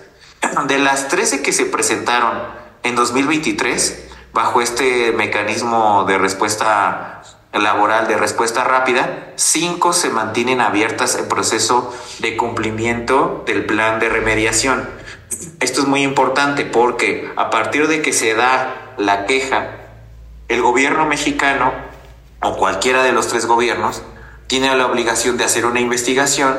De 0.67 0.79
las 0.79 1.09
13 1.09 1.43
que 1.43 1.53
se 1.53 1.67
presentaron 1.67 2.43
en 2.83 2.95
2023, 2.95 4.09
bajo 4.33 4.61
este 4.61 5.13
mecanismo 5.13 6.05
de 6.05 6.19
respuesta 6.19 7.23
laboral 7.53 8.07
de 8.09 8.17
respuesta 8.17 8.65
rápida, 8.65 9.33
cinco 9.37 9.93
se 9.93 10.11
mantienen 10.11 10.61
abiertas 10.61 11.17
en 11.17 11.29
proceso 11.29 11.95
de 12.21 12.37
cumplimiento 12.37 13.43
del 13.47 13.65
plan 13.65 13.99
de 13.99 14.09
remediación. 14.09 14.89
Esto 15.61 15.83
es 15.83 15.87
muy 15.87 16.03
importante 16.03 16.65
porque 16.65 17.31
a 17.37 17.51
partir 17.51 17.89
de 17.89 18.03
que 18.03 18.13
se 18.13 18.35
da 18.35 18.95
la 18.97 19.27
queja, 19.27 19.71
el 20.49 20.63
gobierno 20.63 21.05
mexicano 21.07 21.73
o 22.43 22.57
cualquiera 22.57 23.03
de 23.03 23.13
los 23.13 23.29
tres 23.29 23.47
gobiernos 23.47 24.03
tiene 24.47 24.75
la 24.75 24.87
obligación 24.87 25.37
de 25.37 25.45
hacer 25.45 25.67
una 25.67 25.81
investigación 25.81 26.57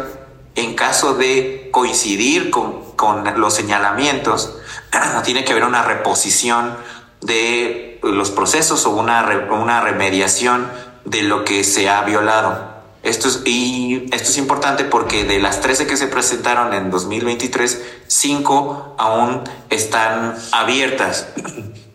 en 0.56 0.76
caso 0.76 1.16
de 1.16 1.70
coincidir 1.72 2.50
con, 2.50 2.90
los 3.38 3.54
señalamientos, 3.54 4.58
tiene 5.24 5.44
que 5.44 5.54
haber 5.54 5.64
una 5.64 5.84
reposición 5.84 6.76
de 7.22 8.00
los 8.04 8.32
procesos 8.32 8.86
o 8.86 8.92
una, 8.92 9.48
una 9.52 9.82
remediación 9.82 10.70
de 11.06 11.24
lo 11.24 11.46
que 11.46 11.64
se 11.64 11.90
ha 11.90 12.02
violado. 12.02 12.69
Esto 13.02 13.30
es, 13.30 13.42
y 13.46 14.08
esto 14.12 14.30
es 14.30 14.38
importante 14.38 14.84
porque 14.84 15.24
de 15.24 15.40
las 15.40 15.62
13 15.62 15.88
que 15.88 15.96
se 15.96 16.08
presentaron 16.08 16.74
en 16.74 16.92
2023, 16.92 17.82
5 18.08 18.96
aún 18.98 19.44
están 19.70 20.36
abiertas. 20.52 21.28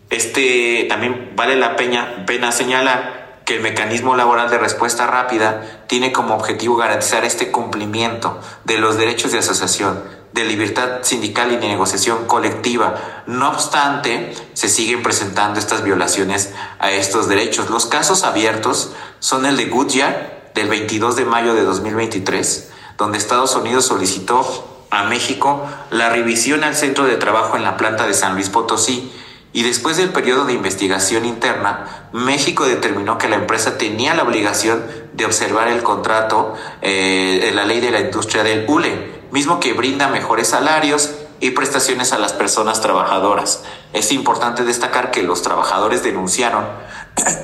Este 0.09 0.85
también 0.89 1.33
vale 1.35 1.55
la 1.55 1.75
pena 1.75 2.51
señalar 2.51 3.25
que 3.45 3.55
el 3.55 3.61
mecanismo 3.61 4.15
laboral 4.15 4.49
de 4.49 4.57
respuesta 4.57 5.05
rápida 5.05 5.83
tiene 5.87 6.11
como 6.11 6.33
objetivo 6.35 6.75
garantizar 6.75 7.23
este 7.23 7.51
cumplimiento 7.51 8.39
de 8.63 8.79
los 8.79 8.97
derechos 8.97 9.31
de 9.31 9.37
asociación, 9.37 10.03
de 10.33 10.45
libertad 10.45 11.03
sindical 11.03 11.51
y 11.51 11.57
de 11.57 11.67
negociación 11.67 12.25
colectiva. 12.25 13.23
No 13.27 13.49
obstante, 13.49 14.33
se 14.53 14.67
siguen 14.67 15.03
presentando 15.03 15.59
estas 15.59 15.83
violaciones 15.83 16.53
a 16.79 16.91
estos 16.91 17.27
derechos. 17.27 17.69
Los 17.69 17.85
casos 17.85 18.23
abiertos 18.23 18.93
son 19.19 19.45
el 19.45 19.57
de 19.57 19.65
Goodyear 19.65 20.34
del 20.55 20.69
22 20.69 21.17
de 21.17 21.25
mayo 21.25 21.53
de 21.53 21.63
2023, 21.63 22.71
donde 22.97 23.17
Estados 23.17 23.55
Unidos 23.55 23.85
solicitó 23.85 24.85
a 24.89 25.03
México 25.03 25.61
la 25.91 26.09
revisión 26.09 26.63
al 26.63 26.75
centro 26.75 27.05
de 27.05 27.17
trabajo 27.17 27.57
en 27.57 27.63
la 27.63 27.75
planta 27.75 28.07
de 28.07 28.13
San 28.13 28.35
Luis 28.35 28.49
Potosí 28.49 29.11
y 29.51 29.63
después 29.63 29.97
del 29.97 30.09
periodo 30.09 30.45
de 30.45 30.53
investigación 30.53 31.25
interna, 31.25 32.07
México 32.13 32.65
determinó 32.65 33.17
que 33.17 33.27
la 33.27 33.35
empresa 33.35 33.77
tenía 33.77 34.13
la 34.13 34.23
obligación 34.23 34.83
de 35.13 35.25
observar 35.25 35.67
el 35.67 35.83
contrato 35.83 36.55
eh, 36.81 37.39
de 37.43 37.51
la 37.51 37.65
ley 37.65 37.81
de 37.81 37.91
la 37.91 37.99
industria 37.99 38.43
del 38.43 38.65
ULE, 38.67 39.23
mismo 39.31 39.59
que 39.59 39.73
brinda 39.73 40.07
mejores 40.07 40.47
salarios 40.47 41.11
y 41.41 41.51
prestaciones 41.51 42.13
a 42.13 42.17
las 42.17 42.31
personas 42.31 42.79
trabajadoras. 42.81 43.63
Es 43.91 44.11
importante 44.13 44.63
destacar 44.63 45.11
que 45.11 45.23
los 45.23 45.41
trabajadores 45.41 46.01
denunciaron 46.01 46.65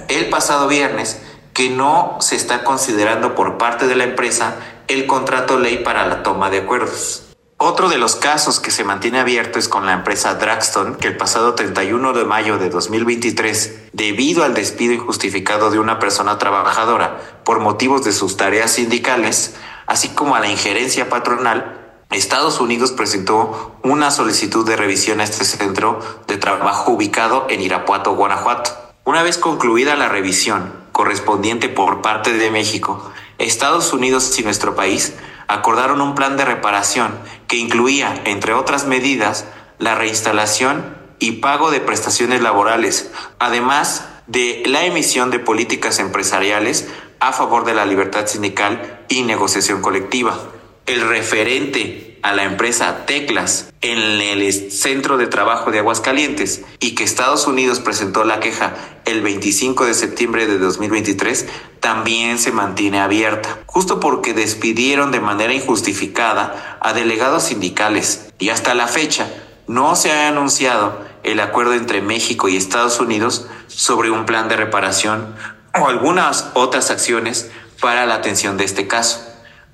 el 0.10 0.30
pasado 0.30 0.68
viernes 0.68 1.22
que 1.54 1.70
no 1.70 2.18
se 2.20 2.36
está 2.36 2.64
considerando 2.64 3.36
por 3.36 3.58
parte 3.58 3.88
de 3.88 3.96
la 3.96 4.04
empresa 4.04 4.56
el 4.88 5.08
contrato 5.08 5.60
ley 5.60 5.80
para 5.80 6.08
la 6.08 6.24
toma 6.24 6.50
de 6.50 6.60
acuerdos. 6.60 7.24
Otro 7.64 7.90
de 7.90 8.00
los 8.00 8.16
casos 8.16 8.60
que 8.60 8.72
se 8.72 8.84
mantiene 8.84 9.20
abierto 9.20 9.60
es 9.60 9.70
con 9.70 9.86
la 9.86 9.94
empresa 9.94 10.34
Draxton, 10.34 10.96
que 10.96 11.08
el 11.08 11.16
pasado 11.16 11.54
31 11.54 12.14
de 12.14 12.26
mayo 12.26 12.58
de 12.58 12.70
2023, 12.70 13.90
debido 13.94 14.44
al 14.44 14.56
despido 14.56 14.94
injustificado 14.94 15.70
de 15.70 15.78
una 15.78 16.00
persona 16.00 16.40
trabajadora 16.40 17.20
por 17.44 17.60
motivos 17.60 18.04
de 18.04 18.14
sus 18.14 18.36
tareas 18.36 18.72
sindicales, 18.72 19.54
así 19.86 20.10
como 20.10 20.36
a 20.36 20.40
la 20.40 20.50
injerencia 20.50 21.08
patronal, 21.08 21.78
Estados 22.10 22.60
Unidos 22.60 22.92
presentó 22.94 23.76
una 23.84 24.10
solicitud 24.10 24.66
de 24.66 24.76
revisión 24.76 25.22
a 25.22 25.24
este 25.24 25.46
centro 25.46 26.00
de 26.26 26.38
trabajo 26.38 26.92
ubicado 26.92 27.46
en 27.48 27.62
Irapuato, 27.62 28.16
Guanajuato. 28.16 28.72
Una 29.06 29.22
vez 29.22 29.38
concluida 29.38 29.96
la 29.96 30.10
revisión 30.10 30.81
correspondiente 31.02 31.68
por 31.68 32.04
parte 32.04 32.32
de 32.32 32.52
México, 32.52 33.12
Estados 33.40 33.92
Unidos 33.92 34.38
y 34.38 34.44
nuestro 34.44 34.76
país 34.76 35.16
acordaron 35.48 36.00
un 36.00 36.14
plan 36.14 36.38
de 36.38 36.46
reparación 36.46 37.18
que 37.48 37.58
incluía, 37.58 38.22
entre 38.26 38.54
otras 38.54 38.86
medidas, 38.86 39.46
la 39.80 39.96
reinstalación 39.96 40.96
y 41.18 41.32
pago 41.32 41.72
de 41.72 41.80
prestaciones 41.80 42.44
laborales, 42.44 43.10
además 43.40 44.10
de 44.28 44.62
la 44.68 44.86
emisión 44.86 45.32
de 45.32 45.40
políticas 45.40 45.98
empresariales 45.98 46.88
a 47.20 47.34
favor 47.34 47.66
de 47.66 47.74
la 47.74 47.88
libertad 47.88 48.28
sindical 48.28 49.04
y 49.10 49.24
negociación 49.24 49.82
colectiva. 49.82 50.38
El 50.86 51.02
referente 51.02 52.11
a 52.24 52.34
la 52.34 52.44
empresa 52.44 53.06
Teclas 53.06 53.74
en 53.82 54.00
el 54.22 54.72
centro 54.72 55.18
de 55.18 55.28
trabajo 55.28 55.72
de 55.72 55.80
Aguascalientes 55.80 56.64
y 56.80 56.96
que 56.96 57.04
Estados 57.04 57.48
Unidos 57.48 57.80
presentó 57.80 58.24
la 58.24 58.40
queja 58.40 58.74
el 59.06 59.22
25 59.22 59.86
de 59.86 59.94
septiembre 59.94 60.48
de 60.48 60.58
2023 60.58 61.48
también 61.80 62.38
se 62.38 62.52
mantiene 62.52 63.00
abierta, 63.00 63.60
justo 63.66 64.00
porque 64.00 64.34
despidieron 64.34 65.12
de 65.12 65.20
manera 65.20 65.54
injustificada 65.54 66.78
a 66.80 66.94
delegados 66.94 67.44
sindicales 67.44 68.32
y 68.38 68.50
hasta 68.50 68.76
la 68.76 68.88
fecha 68.88 69.28
no 69.68 69.96
se 69.96 70.12
ha 70.12 70.28
anunciado 70.28 71.00
el 71.24 71.40
acuerdo 71.40 71.74
entre 71.74 72.02
México 72.02 72.50
y 72.50 72.58
Estados 72.58 73.00
Unidos 73.00 73.48
sobre 73.68 74.12
un 74.12 74.26
plan 74.26 74.48
de 74.48 74.58
reparación 74.58 75.36
o 75.80 75.88
algunas 75.88 76.52
otras 76.54 76.92
acciones 76.92 77.50
para 77.80 78.06
la 78.06 78.16
atención 78.16 78.58
de 78.58 78.66
este 78.66 78.88
caso. 78.88 79.28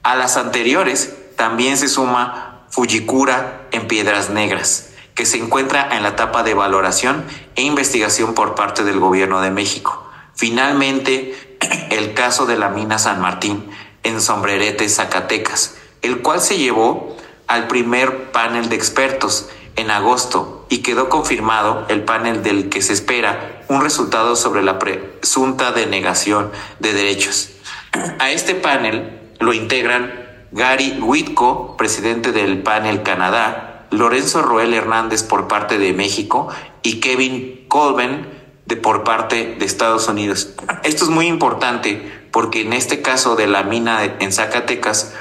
A 0.03 0.15
las 0.15 0.37
anteriores 0.37 1.13
también 1.37 1.77
se 1.77 1.87
suma 1.87 2.65
Fujikura 2.69 3.67
en 3.71 3.87
Piedras 3.87 4.29
Negras, 4.29 4.89
que 5.15 5.25
se 5.25 5.37
encuentra 5.37 5.95
en 5.95 6.03
la 6.03 6.09
etapa 6.09 6.43
de 6.43 6.53
valoración 6.53 7.23
e 7.55 7.61
investigación 7.61 8.33
por 8.33 8.55
parte 8.55 8.83
del 8.83 8.99
gobierno 8.99 9.39
de 9.39 9.51
México. 9.51 10.03
Finalmente, 10.35 11.57
el 11.91 12.13
caso 12.13 12.45
de 12.45 12.57
la 12.57 12.69
mina 12.69 12.99
San 12.99 13.21
Martín 13.21 13.69
en 14.03 14.19
Sombrerete, 14.19 14.89
Zacatecas, 14.89 15.75
el 16.01 16.21
cual 16.21 16.41
se 16.41 16.57
llevó 16.57 17.15
al 17.47 17.67
primer 17.67 18.31
panel 18.31 18.67
de 18.69 18.75
expertos 18.75 19.49
en 19.75 19.91
agosto 19.91 20.65
y 20.69 20.79
quedó 20.79 21.07
confirmado 21.07 21.85
el 21.87 22.03
panel 22.03 22.41
del 22.41 22.69
que 22.69 22.81
se 22.81 22.93
espera 22.93 23.63
un 23.67 23.81
resultado 23.81 24.35
sobre 24.35 24.63
la 24.63 24.79
presunta 24.79 25.71
denegación 25.71 26.51
de 26.79 26.93
derechos. 26.93 27.51
A 28.19 28.31
este 28.31 28.55
panel 28.55 29.19
lo 29.39 29.53
integran 29.53 30.26
Gary 30.57 30.97
Whitco, 30.99 31.77
presidente 31.77 32.31
del 32.31 32.63
panel 32.63 33.03
Canadá, 33.03 33.85
Lorenzo 33.91 34.41
Roel 34.41 34.73
Hernández 34.73 35.21
por 35.21 35.47
parte 35.47 35.77
de 35.77 35.93
México 35.93 36.47
y 36.81 36.99
Kevin 36.99 37.65
Colben 37.67 38.27
de 38.65 38.75
por 38.75 39.03
parte 39.03 39.55
de 39.59 39.65
Estados 39.65 40.07
Unidos. 40.07 40.49
Esto 40.83 41.03
es 41.05 41.11
muy 41.11 41.27
importante 41.27 42.11
porque 42.31 42.61
en 42.61 42.73
este 42.73 43.03
caso 43.03 43.35
de 43.35 43.45
la 43.45 43.61
mina 43.61 44.03
en 44.03 44.31
Zacatecas, 44.33 45.13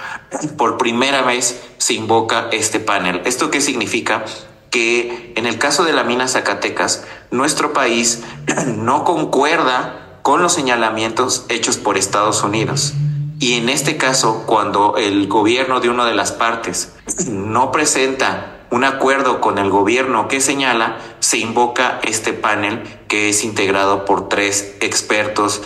por 0.56 0.78
primera 0.78 1.20
vez 1.20 1.62
se 1.76 1.92
invoca 1.92 2.48
este 2.50 2.80
panel. 2.80 3.20
¿Esto 3.26 3.50
qué 3.50 3.60
significa? 3.60 4.24
Que 4.70 5.34
en 5.36 5.44
el 5.44 5.58
caso 5.58 5.84
de 5.84 5.92
la 5.92 6.02
mina 6.02 6.28
Zacatecas, 6.28 7.04
nuestro 7.30 7.74
país 7.74 8.22
no 8.66 9.04
concuerda 9.04 10.18
con 10.22 10.42
los 10.42 10.54
señalamientos 10.54 11.44
hechos 11.50 11.76
por 11.76 11.98
Estados 11.98 12.42
Unidos. 12.42 12.94
Y 13.38 13.54
en 13.54 13.68
este 13.68 13.96
caso, 13.96 14.44
cuando 14.46 14.96
el 14.96 15.28
gobierno 15.28 15.80
de 15.80 15.90
una 15.90 16.06
de 16.06 16.14
las 16.14 16.32
partes 16.32 16.94
no 17.28 17.70
presenta 17.70 18.56
un 18.70 18.84
acuerdo 18.84 19.40
con 19.40 19.58
el 19.58 19.70
gobierno 19.70 20.26
que 20.26 20.40
señala, 20.40 20.98
se 21.20 21.38
invoca 21.38 22.00
este 22.02 22.32
panel 22.32 22.82
que 23.08 23.28
es 23.28 23.44
integrado 23.44 24.04
por 24.04 24.28
tres 24.28 24.76
expertos 24.80 25.62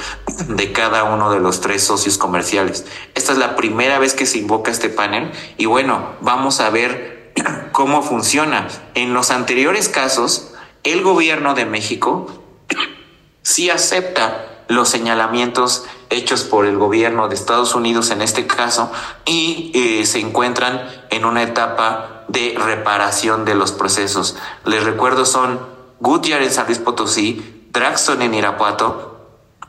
de 0.48 0.72
cada 0.72 1.04
uno 1.04 1.32
de 1.32 1.40
los 1.40 1.60
tres 1.60 1.82
socios 1.82 2.18
comerciales. 2.18 2.84
Esta 3.14 3.32
es 3.32 3.38
la 3.38 3.56
primera 3.56 3.98
vez 3.98 4.14
que 4.14 4.26
se 4.26 4.38
invoca 4.38 4.70
este 4.70 4.90
panel 4.90 5.30
y 5.56 5.66
bueno, 5.66 6.10
vamos 6.20 6.60
a 6.60 6.70
ver 6.70 7.32
cómo 7.72 8.02
funciona. 8.02 8.68
En 8.94 9.14
los 9.14 9.30
anteriores 9.30 9.88
casos, 9.88 10.52
el 10.82 11.02
gobierno 11.02 11.54
de 11.54 11.64
México 11.64 12.26
sí 13.42 13.70
acepta 13.70 14.64
los 14.68 14.88
señalamientos 14.88 15.84
hechos 16.10 16.42
por 16.42 16.66
el 16.66 16.76
gobierno 16.76 17.28
de 17.28 17.34
Estados 17.34 17.74
Unidos 17.74 18.10
en 18.10 18.20
este 18.20 18.46
caso 18.46 18.92
y 19.24 19.70
eh, 19.74 20.06
se 20.06 20.18
encuentran 20.18 20.82
en 21.10 21.24
una 21.24 21.42
etapa 21.42 22.24
de 22.28 22.54
reparación 22.58 23.44
de 23.44 23.54
los 23.54 23.72
procesos. 23.72 24.36
Les 24.64 24.84
recuerdo 24.84 25.24
son 25.24 25.60
Goodyear 26.00 26.42
en 26.42 26.50
San 26.50 26.66
Luis 26.66 26.78
Potosí, 26.78 27.68
Draxton 27.72 28.22
en 28.22 28.34
Irapuato, 28.34 29.28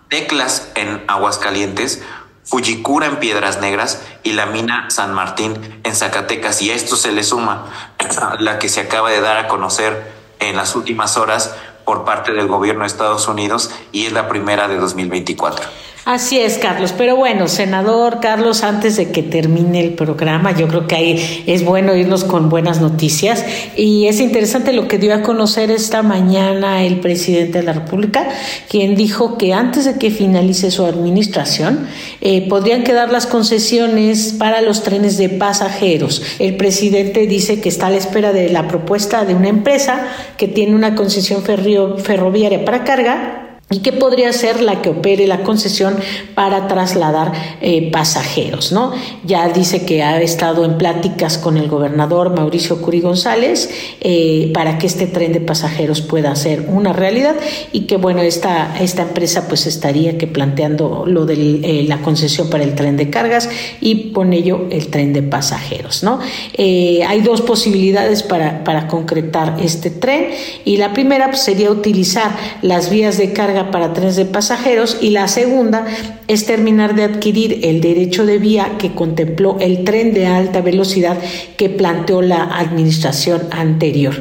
Teclas 0.09 0.69
en 0.75 1.03
Aguascalientes, 1.07 2.01
Fujikura 2.43 3.05
en 3.05 3.17
Piedras 3.17 3.61
Negras 3.61 4.01
y 4.23 4.33
la 4.33 4.47
mina 4.47 4.89
San 4.89 5.13
Martín 5.13 5.79
en 5.83 5.95
Zacatecas. 5.95 6.61
Y 6.61 6.71
a 6.71 6.75
esto 6.75 6.95
se 6.95 7.11
le 7.11 7.23
suma 7.23 7.67
la 8.39 8.59
que 8.59 8.67
se 8.67 8.81
acaba 8.81 9.09
de 9.09 9.21
dar 9.21 9.37
a 9.37 9.47
conocer 9.47 10.11
en 10.39 10.57
las 10.57 10.75
últimas 10.75 11.17
horas 11.17 11.55
por 11.85 12.03
parte 12.03 12.33
del 12.33 12.47
gobierno 12.47 12.81
de 12.81 12.87
Estados 12.87 13.27
Unidos 13.27 13.71
y 13.91 14.05
es 14.05 14.11
la 14.11 14.27
primera 14.27 14.67
de 14.67 14.77
2024. 14.77 15.65
Así 16.03 16.39
es, 16.39 16.57
Carlos. 16.57 16.95
Pero 16.97 17.15
bueno, 17.15 17.47
senador 17.47 18.19
Carlos, 18.21 18.63
antes 18.63 18.97
de 18.97 19.11
que 19.11 19.21
termine 19.21 19.81
el 19.81 19.93
programa, 19.93 20.51
yo 20.51 20.67
creo 20.67 20.87
que 20.87 20.95
ahí 20.95 21.43
es 21.45 21.63
bueno 21.63 21.95
irnos 21.95 22.23
con 22.23 22.49
buenas 22.49 22.81
noticias. 22.81 23.45
Y 23.75 24.07
es 24.07 24.19
interesante 24.19 24.73
lo 24.73 24.87
que 24.87 24.97
dio 24.97 25.13
a 25.13 25.21
conocer 25.21 25.69
esta 25.69 26.01
mañana 26.01 26.83
el 26.83 27.01
presidente 27.01 27.59
de 27.59 27.65
la 27.65 27.73
República, 27.73 28.27
quien 28.67 28.95
dijo 28.95 29.37
que 29.37 29.53
antes 29.53 29.85
de 29.85 29.99
que 29.99 30.09
finalice 30.09 30.71
su 30.71 30.85
administración, 30.85 31.87
eh, 32.19 32.47
podrían 32.49 32.83
quedar 32.83 33.11
las 33.11 33.27
concesiones 33.27 34.33
para 34.39 34.61
los 34.61 34.81
trenes 34.81 35.19
de 35.19 35.29
pasajeros. 35.29 36.23
El 36.39 36.57
presidente 36.57 37.27
dice 37.27 37.61
que 37.61 37.69
está 37.69 37.87
a 37.87 37.91
la 37.91 37.97
espera 37.97 38.33
de 38.33 38.49
la 38.49 38.67
propuesta 38.67 39.23
de 39.23 39.35
una 39.35 39.49
empresa 39.49 40.07
que 40.37 40.47
tiene 40.47 40.73
una 40.73 40.95
concesión 40.95 41.43
ferroviaria 41.43 42.65
para 42.65 42.83
carga 42.83 43.50
y 43.72 43.80
que 43.80 43.93
podría 43.93 44.32
ser 44.34 44.61
la 44.61 44.82
que 44.82 44.89
opere 44.89 45.26
la 45.28 45.43
concesión 45.43 45.95
para 46.36 46.67
trasladar 46.67 47.32
eh, 47.61 47.89
pasajeros, 47.89 48.74
¿no? 48.74 48.91
Ya 49.26 49.47
dice 49.47 49.86
que 49.86 50.03
ha 50.03 50.22
estado 50.22 50.65
en 50.65 50.78
pláticas 50.78 51.38
con 51.38 51.57
el 51.57 51.69
gobernador 51.69 52.36
Mauricio 52.36 52.82
Curi 52.82 52.99
González 52.99 53.69
eh, 54.01 54.51
para 54.53 54.78
que 54.78 54.88
este 54.88 55.07
tren 55.07 55.32
de 55.32 55.39
pasajeros 55.39 56.01
pueda 56.01 56.36
ser 56.36 56.65
una 56.67 56.91
realidad 56.91 57.36
y 57.72 57.82
que 57.82 57.95
bueno 57.95 58.22
esta 58.22 58.78
esta 58.80 59.03
empresa 59.03 59.47
pues 59.47 59.65
estaría 59.65 60.17
que 60.17 60.28
planteando 60.28 61.05
lo 61.07 61.26
de 61.26 61.34
eh, 61.34 61.86
la 61.88 62.01
concesión 62.01 62.49
para 62.49 62.65
el 62.65 62.76
tren 62.76 62.97
de 62.97 63.09
cargas 63.09 63.49
y 63.80 64.11
con 64.11 64.34
ello 64.34 64.67
el 64.69 64.88
tren 64.88 65.13
de 65.13 65.24
pasajeros, 65.24 66.03
¿no? 66.03 66.19
hay 66.57 67.22
dos 67.22 67.41
posibilidades 67.41 68.24
para 68.24 68.63
para 68.65 68.88
concretar 68.88 69.57
este 69.61 69.89
tren 69.89 70.28
y 70.65 70.78
la 70.78 70.91
primera 70.91 71.28
pues, 71.28 71.43
sería 71.43 71.72
utilizar 71.72 72.32
las 72.61 72.89
vías 72.89 73.17
de 73.17 73.32
carga 73.32 73.61
para 73.70 73.93
trenes 73.93 74.16
de 74.16 74.26
pasajeros 74.26 74.97
y 75.01 75.12
la 75.12 75.28
segunda 75.28 75.86
es 76.28 76.45
terminar 76.45 76.95
de 76.95 77.03
adquirir 77.03 77.59
el 77.64 77.82
derecho 77.82 78.26
de 78.26 78.39
vía 78.39 78.78
que 78.80 78.93
contempló 78.93 79.57
el 79.59 79.84
tren 79.84 80.14
de 80.14 80.26
alta 80.26 80.62
velocidad 80.62 81.18
que 81.57 81.70
planteó 81.70 82.24
la 82.24 82.43
administración 82.43 83.41
anterior. 83.51 84.16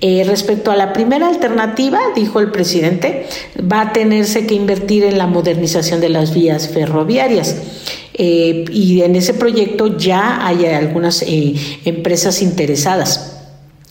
Eh, 0.00 0.24
respecto 0.26 0.70
a 0.70 0.76
la 0.76 0.92
primera 0.92 1.28
alternativa, 1.28 1.98
dijo 2.14 2.40
el 2.40 2.50
presidente, 2.50 3.26
va 3.60 3.80
a 3.82 3.92
tenerse 3.92 4.46
que 4.46 4.54
invertir 4.54 5.04
en 5.04 5.18
la 5.18 5.26
modernización 5.26 6.00
de 6.00 6.08
las 6.08 6.32
vías 6.32 6.68
ferroviarias. 6.68 7.56
Eh, 8.14 8.64
y 8.70 9.02
en 9.02 9.16
ese 9.16 9.34
proyecto 9.34 9.98
ya 9.98 10.46
hay 10.46 10.64
algunas 10.66 11.22
eh, 11.22 11.54
empresas 11.84 12.40
interesadas. 12.40 13.35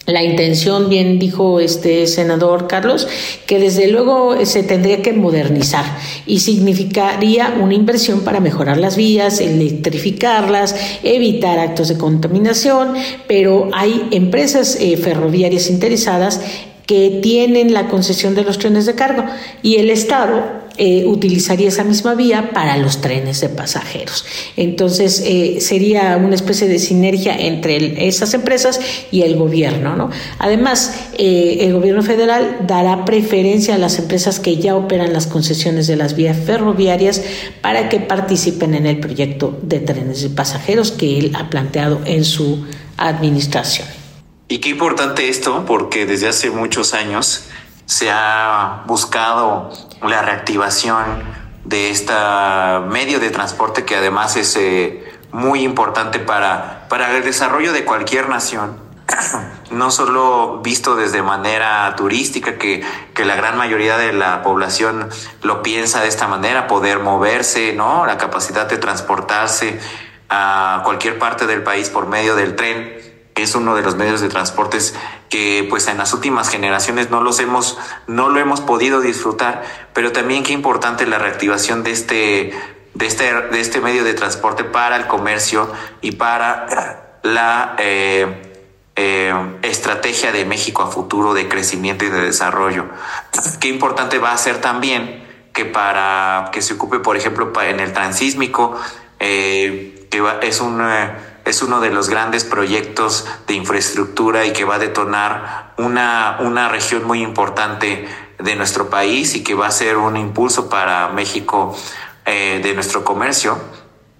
La 0.05 0.23
intención, 0.23 0.87
bien 0.87 1.17
dijo 1.17 1.59
este 1.59 2.05
senador 2.05 2.67
Carlos, 2.67 3.07
que 3.47 3.57
desde 3.57 3.87
luego 3.87 4.45
se 4.45 4.61
tendría 4.61 5.01
que 5.01 5.13
modernizar 5.13 5.83
y 6.27 6.41
significaría 6.41 7.57
una 7.59 7.73
inversión 7.73 8.19
para 8.19 8.39
mejorar 8.39 8.77
las 8.77 8.97
vías, 8.97 9.39
electrificarlas, 9.39 10.75
evitar 11.01 11.57
actos 11.57 11.87
de 11.87 11.97
contaminación, 11.97 12.93
pero 13.27 13.69
hay 13.73 14.07
empresas 14.11 14.77
eh, 14.79 14.95
ferroviarias 14.95 15.71
interesadas 15.71 16.39
que 16.85 17.19
tienen 17.23 17.73
la 17.73 17.87
concesión 17.87 18.35
de 18.35 18.43
los 18.43 18.59
trenes 18.59 18.85
de 18.85 18.93
cargo 18.93 19.23
y 19.63 19.77
el 19.77 19.89
Estado 19.89 20.64
eh, 20.77 21.05
utilizaría 21.05 21.69
esa 21.69 21.83
misma 21.83 22.15
vía 22.15 22.51
para 22.53 22.77
los 22.77 23.01
trenes 23.01 23.41
de 23.41 23.49
pasajeros. 23.49 24.25
Entonces, 24.57 25.23
eh, 25.25 25.57
sería 25.61 26.17
una 26.17 26.35
especie 26.35 26.67
de 26.67 26.79
sinergia 26.79 27.37
entre 27.37 28.07
esas 28.07 28.33
empresas 28.33 28.79
y 29.11 29.21
el 29.21 29.35
gobierno. 29.37 29.95
¿no? 29.95 30.09
Además, 30.39 30.93
eh, 31.17 31.59
el 31.61 31.73
gobierno 31.73 32.03
federal 32.03 32.59
dará 32.67 33.05
preferencia 33.05 33.75
a 33.75 33.77
las 33.77 33.99
empresas 33.99 34.39
que 34.39 34.57
ya 34.57 34.75
operan 34.75 35.13
las 35.13 35.27
concesiones 35.27 35.87
de 35.87 35.95
las 35.95 36.15
vías 36.15 36.37
ferroviarias 36.45 37.21
para 37.61 37.89
que 37.89 37.99
participen 37.99 38.75
en 38.75 38.85
el 38.85 38.99
proyecto 38.99 39.57
de 39.61 39.79
trenes 39.79 40.21
de 40.23 40.29
pasajeros 40.29 40.91
que 40.91 41.17
él 41.17 41.31
ha 41.35 41.49
planteado 41.49 42.01
en 42.05 42.25
su 42.25 42.65
administración. 42.97 43.87
Y 44.47 44.59
qué 44.59 44.69
importante 44.69 45.27
esto, 45.27 45.63
porque 45.65 46.05
desde 46.05 46.27
hace 46.27 46.51
muchos 46.51 46.93
años 46.93 47.45
se 47.85 48.09
ha 48.11 48.83
buscado 48.87 49.69
la 50.01 50.21
reactivación 50.21 51.23
de 51.63 51.89
este 51.89 52.13
medio 52.89 53.19
de 53.19 53.29
transporte 53.29 53.85
que 53.85 53.95
además 53.95 54.35
es 54.35 54.55
eh, 54.55 55.03
muy 55.31 55.61
importante 55.63 56.19
para, 56.19 56.87
para 56.89 57.15
el 57.17 57.23
desarrollo 57.23 57.73
de 57.73 57.83
cualquier 57.85 58.29
nación. 58.29 58.79
No 59.71 59.89
solo 59.89 60.61
visto 60.61 60.95
desde 60.95 61.23
manera 61.23 61.91
turística, 61.97 62.59
que, 62.59 62.85
que 63.15 63.25
la 63.25 63.35
gran 63.35 63.57
mayoría 63.57 63.97
de 63.97 64.13
la 64.13 64.43
población 64.43 65.09
lo 65.41 65.63
piensa 65.63 66.01
de 66.01 66.07
esta 66.07 66.27
manera, 66.27 66.67
poder 66.67 66.99
moverse, 66.99 67.73
¿no? 67.73 68.05
La 68.05 68.17
capacidad 68.17 68.67
de 68.69 68.77
transportarse 68.77 69.79
a 70.29 70.81
cualquier 70.83 71.17
parte 71.17 71.47
del 71.47 71.63
país 71.63 71.89
por 71.89 72.05
medio 72.05 72.35
del 72.35 72.55
tren 72.55 72.95
es 73.35 73.55
uno 73.55 73.75
de 73.75 73.81
los 73.81 73.95
medios 73.95 74.21
de 74.21 74.29
transportes 74.29 74.95
que 75.35 75.67
pues 75.69 75.89
en 75.89 75.97
las 75.97 76.13
últimas 76.13 76.47
generaciones 76.47 77.09
no 77.09 77.21
los 77.21 77.41
hemos 77.41 77.77
no 78.07 78.29
lo 78.29 78.39
hemos 78.39 78.61
podido 78.61 79.01
disfrutar. 79.01 79.63
Pero 79.93 80.13
también 80.13 80.43
qué 80.43 80.53
importante 80.53 81.05
la 81.05 81.17
reactivación 81.17 81.83
de 81.83 81.91
este 81.91 82.53
de 82.93 83.05
este 83.05 83.33
de 83.51 83.59
este 83.59 83.81
medio 83.81 84.05
de 84.05 84.13
transporte 84.13 84.63
para 84.63 84.95
el 84.95 85.07
comercio 85.07 85.69
y 85.99 86.13
para 86.13 87.19
la 87.23 87.75
eh, 87.79 88.53
eh, 88.95 89.33
estrategia 89.63 90.31
de 90.31 90.45
México 90.45 90.83
a 90.83 90.87
futuro 90.87 91.33
de 91.33 91.49
crecimiento 91.49 92.05
y 92.05 92.09
de 92.09 92.21
desarrollo. 92.21 92.85
Qué 93.59 93.67
importante 93.67 94.19
va 94.19 94.31
a 94.31 94.37
ser 94.37 94.61
también 94.61 95.49
que 95.51 95.65
para 95.65 96.49
que 96.53 96.61
se 96.61 96.75
ocupe 96.75 96.99
por 96.99 97.17
ejemplo 97.17 97.51
en 97.61 97.81
el 97.81 97.91
transísmico 97.91 98.79
eh, 99.19 100.07
que 100.09 100.23
es 100.43 100.61
un 100.61 100.81
es 101.45 101.61
uno 101.61 101.79
de 101.79 101.91
los 101.91 102.09
grandes 102.09 102.43
proyectos 102.43 103.25
de 103.47 103.53
infraestructura 103.53 104.45
y 104.45 104.53
que 104.53 104.65
va 104.65 104.75
a 104.75 104.79
detonar 104.79 105.73
una, 105.77 106.37
una 106.41 106.69
región 106.69 107.05
muy 107.05 107.21
importante 107.21 108.07
de 108.39 108.55
nuestro 108.55 108.89
país 108.89 109.35
y 109.35 109.43
que 109.43 109.53
va 109.53 109.67
a 109.67 109.71
ser 109.71 109.97
un 109.97 110.17
impulso 110.17 110.69
para 110.69 111.07
México 111.09 111.75
eh, 112.25 112.59
de 112.61 112.73
nuestro 112.73 113.03
comercio. 113.03 113.57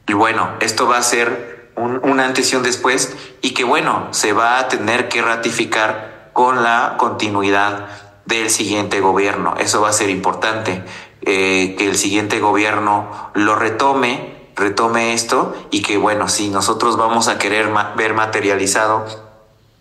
Y 0.08 0.14
bueno, 0.14 0.52
esto 0.60 0.88
va 0.88 0.98
a 0.98 1.04
ser 1.04 1.72
un, 1.76 2.00
un 2.04 2.20
antes 2.20 2.54
y 2.54 2.56
un 2.56 2.64
después 2.64 3.16
y 3.42 3.54
que 3.54 3.64
bueno, 3.64 4.08
se 4.12 4.32
va 4.32 4.60
a 4.60 4.68
tener 4.68 5.10
que 5.10 5.22
ratificar 5.22 6.30
con 6.32 6.64
la 6.64 6.96
continuidad 6.98 7.88
del 8.26 8.50
siguiente 8.50 9.00
gobierno. 9.00 9.56
Eso 9.58 9.82
va 9.82 9.90
a 9.90 9.94
ser 9.94 10.10
importante, 10.10 10.84
eh, 11.22 11.76
que 11.78 11.88
el 11.88 11.96
siguiente 11.98 12.40
gobierno 12.40 13.32
lo 13.34 13.56
retome 13.56 14.35
retome 14.56 15.14
esto 15.14 15.56
y 15.72 15.82
que 15.82 15.98
bueno, 15.98 16.30
si 16.30 16.50
nosotros 16.50 16.98
vamos 16.98 17.28
a 17.28 17.38
querer 17.38 17.70
ver 17.96 18.14
materializado 18.14 19.06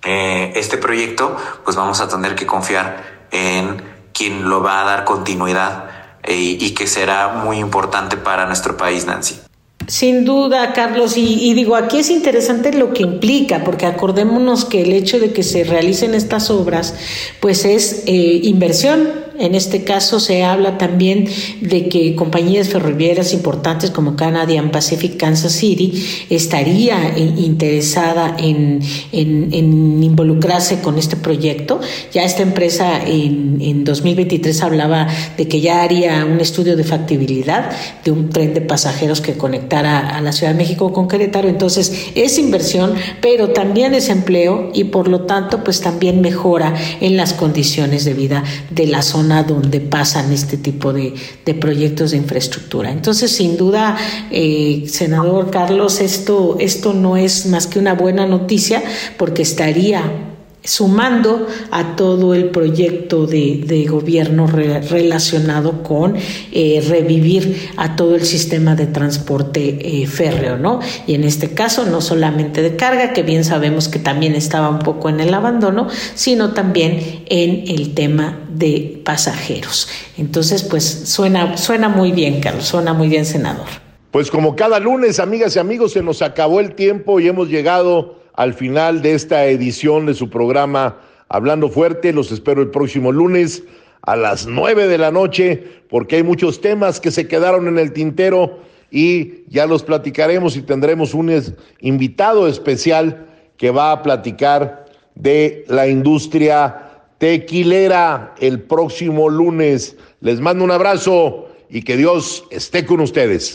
eh, 0.03 0.53
este 0.57 0.77
proyecto, 0.77 1.37
pues 1.65 1.77
vamos 1.77 2.01
a 2.01 2.09
tener 2.09 2.35
que 2.35 2.47
confiar 2.47 3.27
en 3.31 3.83
quien 4.13 4.49
lo 4.49 4.63
va 4.63 4.83
a 4.83 4.85
dar 4.85 5.05
continuidad 5.05 5.87
eh, 6.23 6.35
y 6.37 6.75
que 6.75 6.87
será 6.87 7.29
muy 7.29 7.59
importante 7.59 8.17
para 8.17 8.47
nuestro 8.47 8.77
país, 8.77 9.07
Nancy. 9.07 9.41
Sin 9.87 10.25
duda, 10.25 10.73
Carlos, 10.73 11.17
y, 11.17 11.53
digo, 11.53 11.77
aquí 11.77 11.99
es 11.99 12.09
interesante 12.09 12.73
lo 12.73 12.95
que 12.95 13.03
implica, 13.03 13.65
porque 13.65 13.85
acordémonos 13.85 14.65
que 14.65 14.81
el 14.81 14.93
hecho 14.93 15.19
de 15.19 15.33
que 15.33 15.43
se 15.43 15.65
realicen 15.65 16.15
estas 16.15 16.49
obras, 16.49 16.95
pues 17.41 17.67
es 17.67 18.05
eh, 18.07 18.41
inversión, 18.45 19.24
en 19.39 19.55
este 19.55 19.83
caso 19.83 20.21
se 20.21 20.45
habla 20.45 20.79
también 20.79 21.29
de 21.61 21.89
que 21.89 22.15
compañías 22.15 22.69
ferroviarias 22.69 23.33
importantes 23.33 23.91
como 23.91 24.15
Canadian 24.15 24.71
Pacific 24.71 25.17
Kansas 25.17 25.53
City 25.53 26.05
estaría 26.31 27.09
eh, 27.17 27.35
interesada 27.39 28.37
en, 28.39 28.81
involucrarse 29.13 30.81
con 30.81 30.99
este 30.99 31.17
proyecto. 31.17 31.81
Ya 32.13 32.23
esta 32.23 32.43
empresa 32.43 33.03
en, 33.05 33.59
en 33.61 33.85
2023 33.85 34.63
hablaba 34.63 35.09
de 35.37 35.49
que 35.49 35.61
ya 35.61 35.83
haría 35.83 36.25
un 36.25 36.41
estudio 36.41 36.77
de 36.77 36.85
factibilidad 36.85 37.71
de 38.05 38.11
un 38.13 38.31
tren 38.31 38.55
de 38.55 38.61
pasajeros 38.61 39.21
que 39.21 39.35
conectara 39.35 40.17
a 40.17 40.21
la 40.21 40.33
Ciudad 40.33 40.53
de 40.53 40.59
México 40.59 40.93
con 40.93 41.09
Querétaro. 41.09 41.49
Entonces 41.49 42.11
es 42.15 42.39
inversión, 42.39 42.95
pero 43.21 43.51
también 43.51 43.95
es 43.95 44.11
empleo 44.11 44.71
y 44.73 44.85
por 44.85 45.09
lo 45.09 45.23
tanto 45.23 45.65
pues 45.65 45.81
también 45.81 46.21
mejora 46.21 46.75
en 47.01 47.17
las 47.17 47.33
condiciones 47.33 48.05
de 48.05 48.15
vida 48.15 48.45
de 48.71 48.87
la 48.87 49.03
zona 49.03 49.24
donde 49.43 49.81
pasan 49.81 50.33
este 50.33 50.57
tipo 50.57 50.93
de, 50.93 51.15
proyectos 51.61 52.11
de 52.11 52.19
infraestructura. 52.19 52.91
Entonces, 52.91 53.33
sin 53.33 53.57
duda, 53.57 53.97
eh, 54.31 54.85
senador 54.89 55.51
Carlos, 55.51 56.01
esto, 56.01 56.57
esto 56.61 56.93
no 56.93 57.17
es 57.17 57.47
más 57.47 57.67
que 57.67 57.79
una 57.79 57.95
buena 57.95 58.27
noticia 58.27 58.83
porque 59.17 59.43
estaría 59.43 60.34
sumando 60.65 61.47
a 61.71 61.95
todo 61.95 62.35
el 62.35 62.47
proyecto 62.47 63.27
de, 63.27 63.87
gobierno 63.89 64.47
relacionado 64.47 65.83
con 65.83 66.17
eh, 66.53 66.83
revivir 66.89 67.71
a 67.77 67.97
todo 67.97 68.15
el 68.15 68.25
sistema 68.25 68.75
de 68.75 68.87
transporte 68.87 70.03
eh, 70.03 70.07
férreo, 70.07 70.57
¿no? 70.57 70.81
Y 71.07 71.15
en 71.15 71.25
este 71.25 71.51
caso 71.51 71.85
no 71.85 72.01
solamente 72.01 72.63
de 72.63 72.77
carga, 72.77 73.13
que 73.13 73.23
bien 73.23 73.45
sabemos 73.45 73.89
que 73.89 73.99
también 73.99 74.35
estaba 74.35 74.71
un 74.71 74.79
poco 74.79 75.11
en 75.11 75.21
el 75.21 75.35
abandono, 75.35 75.89
sino 76.15 76.55
también 76.55 77.25
en 77.27 77.65
el 77.69 77.93
tema 77.93 78.41
de 78.49 79.03
pasajeros. 79.05 79.89
Entonces, 80.17 80.63
pues 80.63 80.85
suena, 80.85 81.59
suena 81.59 81.89
muy 81.91 82.13
bien, 82.13 82.41
Carlos, 82.41 82.65
suena 82.65 82.95
muy 82.95 83.09
bien, 83.09 83.27
senador. 83.27 83.67
Pues 84.11 84.31
como 84.31 84.57
cada 84.57 84.79
lunes, 84.79 85.19
amigas 85.19 85.57
y 85.57 85.59
amigos, 85.59 85.93
se 85.93 86.03
nos 86.03 86.23
acabó 86.23 86.61
el 86.61 86.75
tiempo 86.75 87.21
y 87.21 87.29
hemos 87.29 87.49
llegado 87.49 88.24
al 88.35 88.55
final 88.55 89.03
de 89.03 89.15
esta 89.15 89.47
edición 89.47 90.07
de 90.07 90.15
su 90.15 90.31
programa 90.31 90.99
Hablando 91.29 91.69
Fuerte. 91.69 92.13
Los 92.13 92.31
espero 92.33 92.63
el 92.63 92.71
próximo 92.71 93.13
lunes 93.13 93.63
a 94.03 94.17
las 94.17 94.47
nueve 94.47 94.87
de 94.87 94.99
la 94.99 95.11
noche 95.11 95.65
porque 95.89 96.17
hay 96.17 96.23
muchos 96.23 96.61
temas 96.61 97.01
que 97.01 97.11
se 97.11 97.27
quedaron 97.27 97.69
en 97.69 97.79
el 97.79 97.93
tintero 97.93 98.59
y 98.91 99.45
ya 99.49 99.67
los 99.67 99.83
platicaremos 99.83 100.57
y 100.57 100.63
tendremos 100.63 101.15
un 101.15 101.33
invitado 101.81 102.47
especial 102.47 103.27
que 103.57 103.71
va 103.71 103.93
a 103.93 104.03
platicar 104.03 104.87
de 105.15 105.65
la 105.69 105.89
industria 105.89 106.91
tequilera 107.19 108.35
el 108.41 108.61
próximo 108.61 109.29
lunes. 109.29 109.97
Les 110.21 110.41
mando 110.41 110.65
un 110.65 110.71
abrazo 110.71 111.49
y 111.71 111.83
que 111.83 111.97
Dios 111.97 112.45
esté 112.51 112.85
con 112.85 113.01
ustedes. 113.01 113.55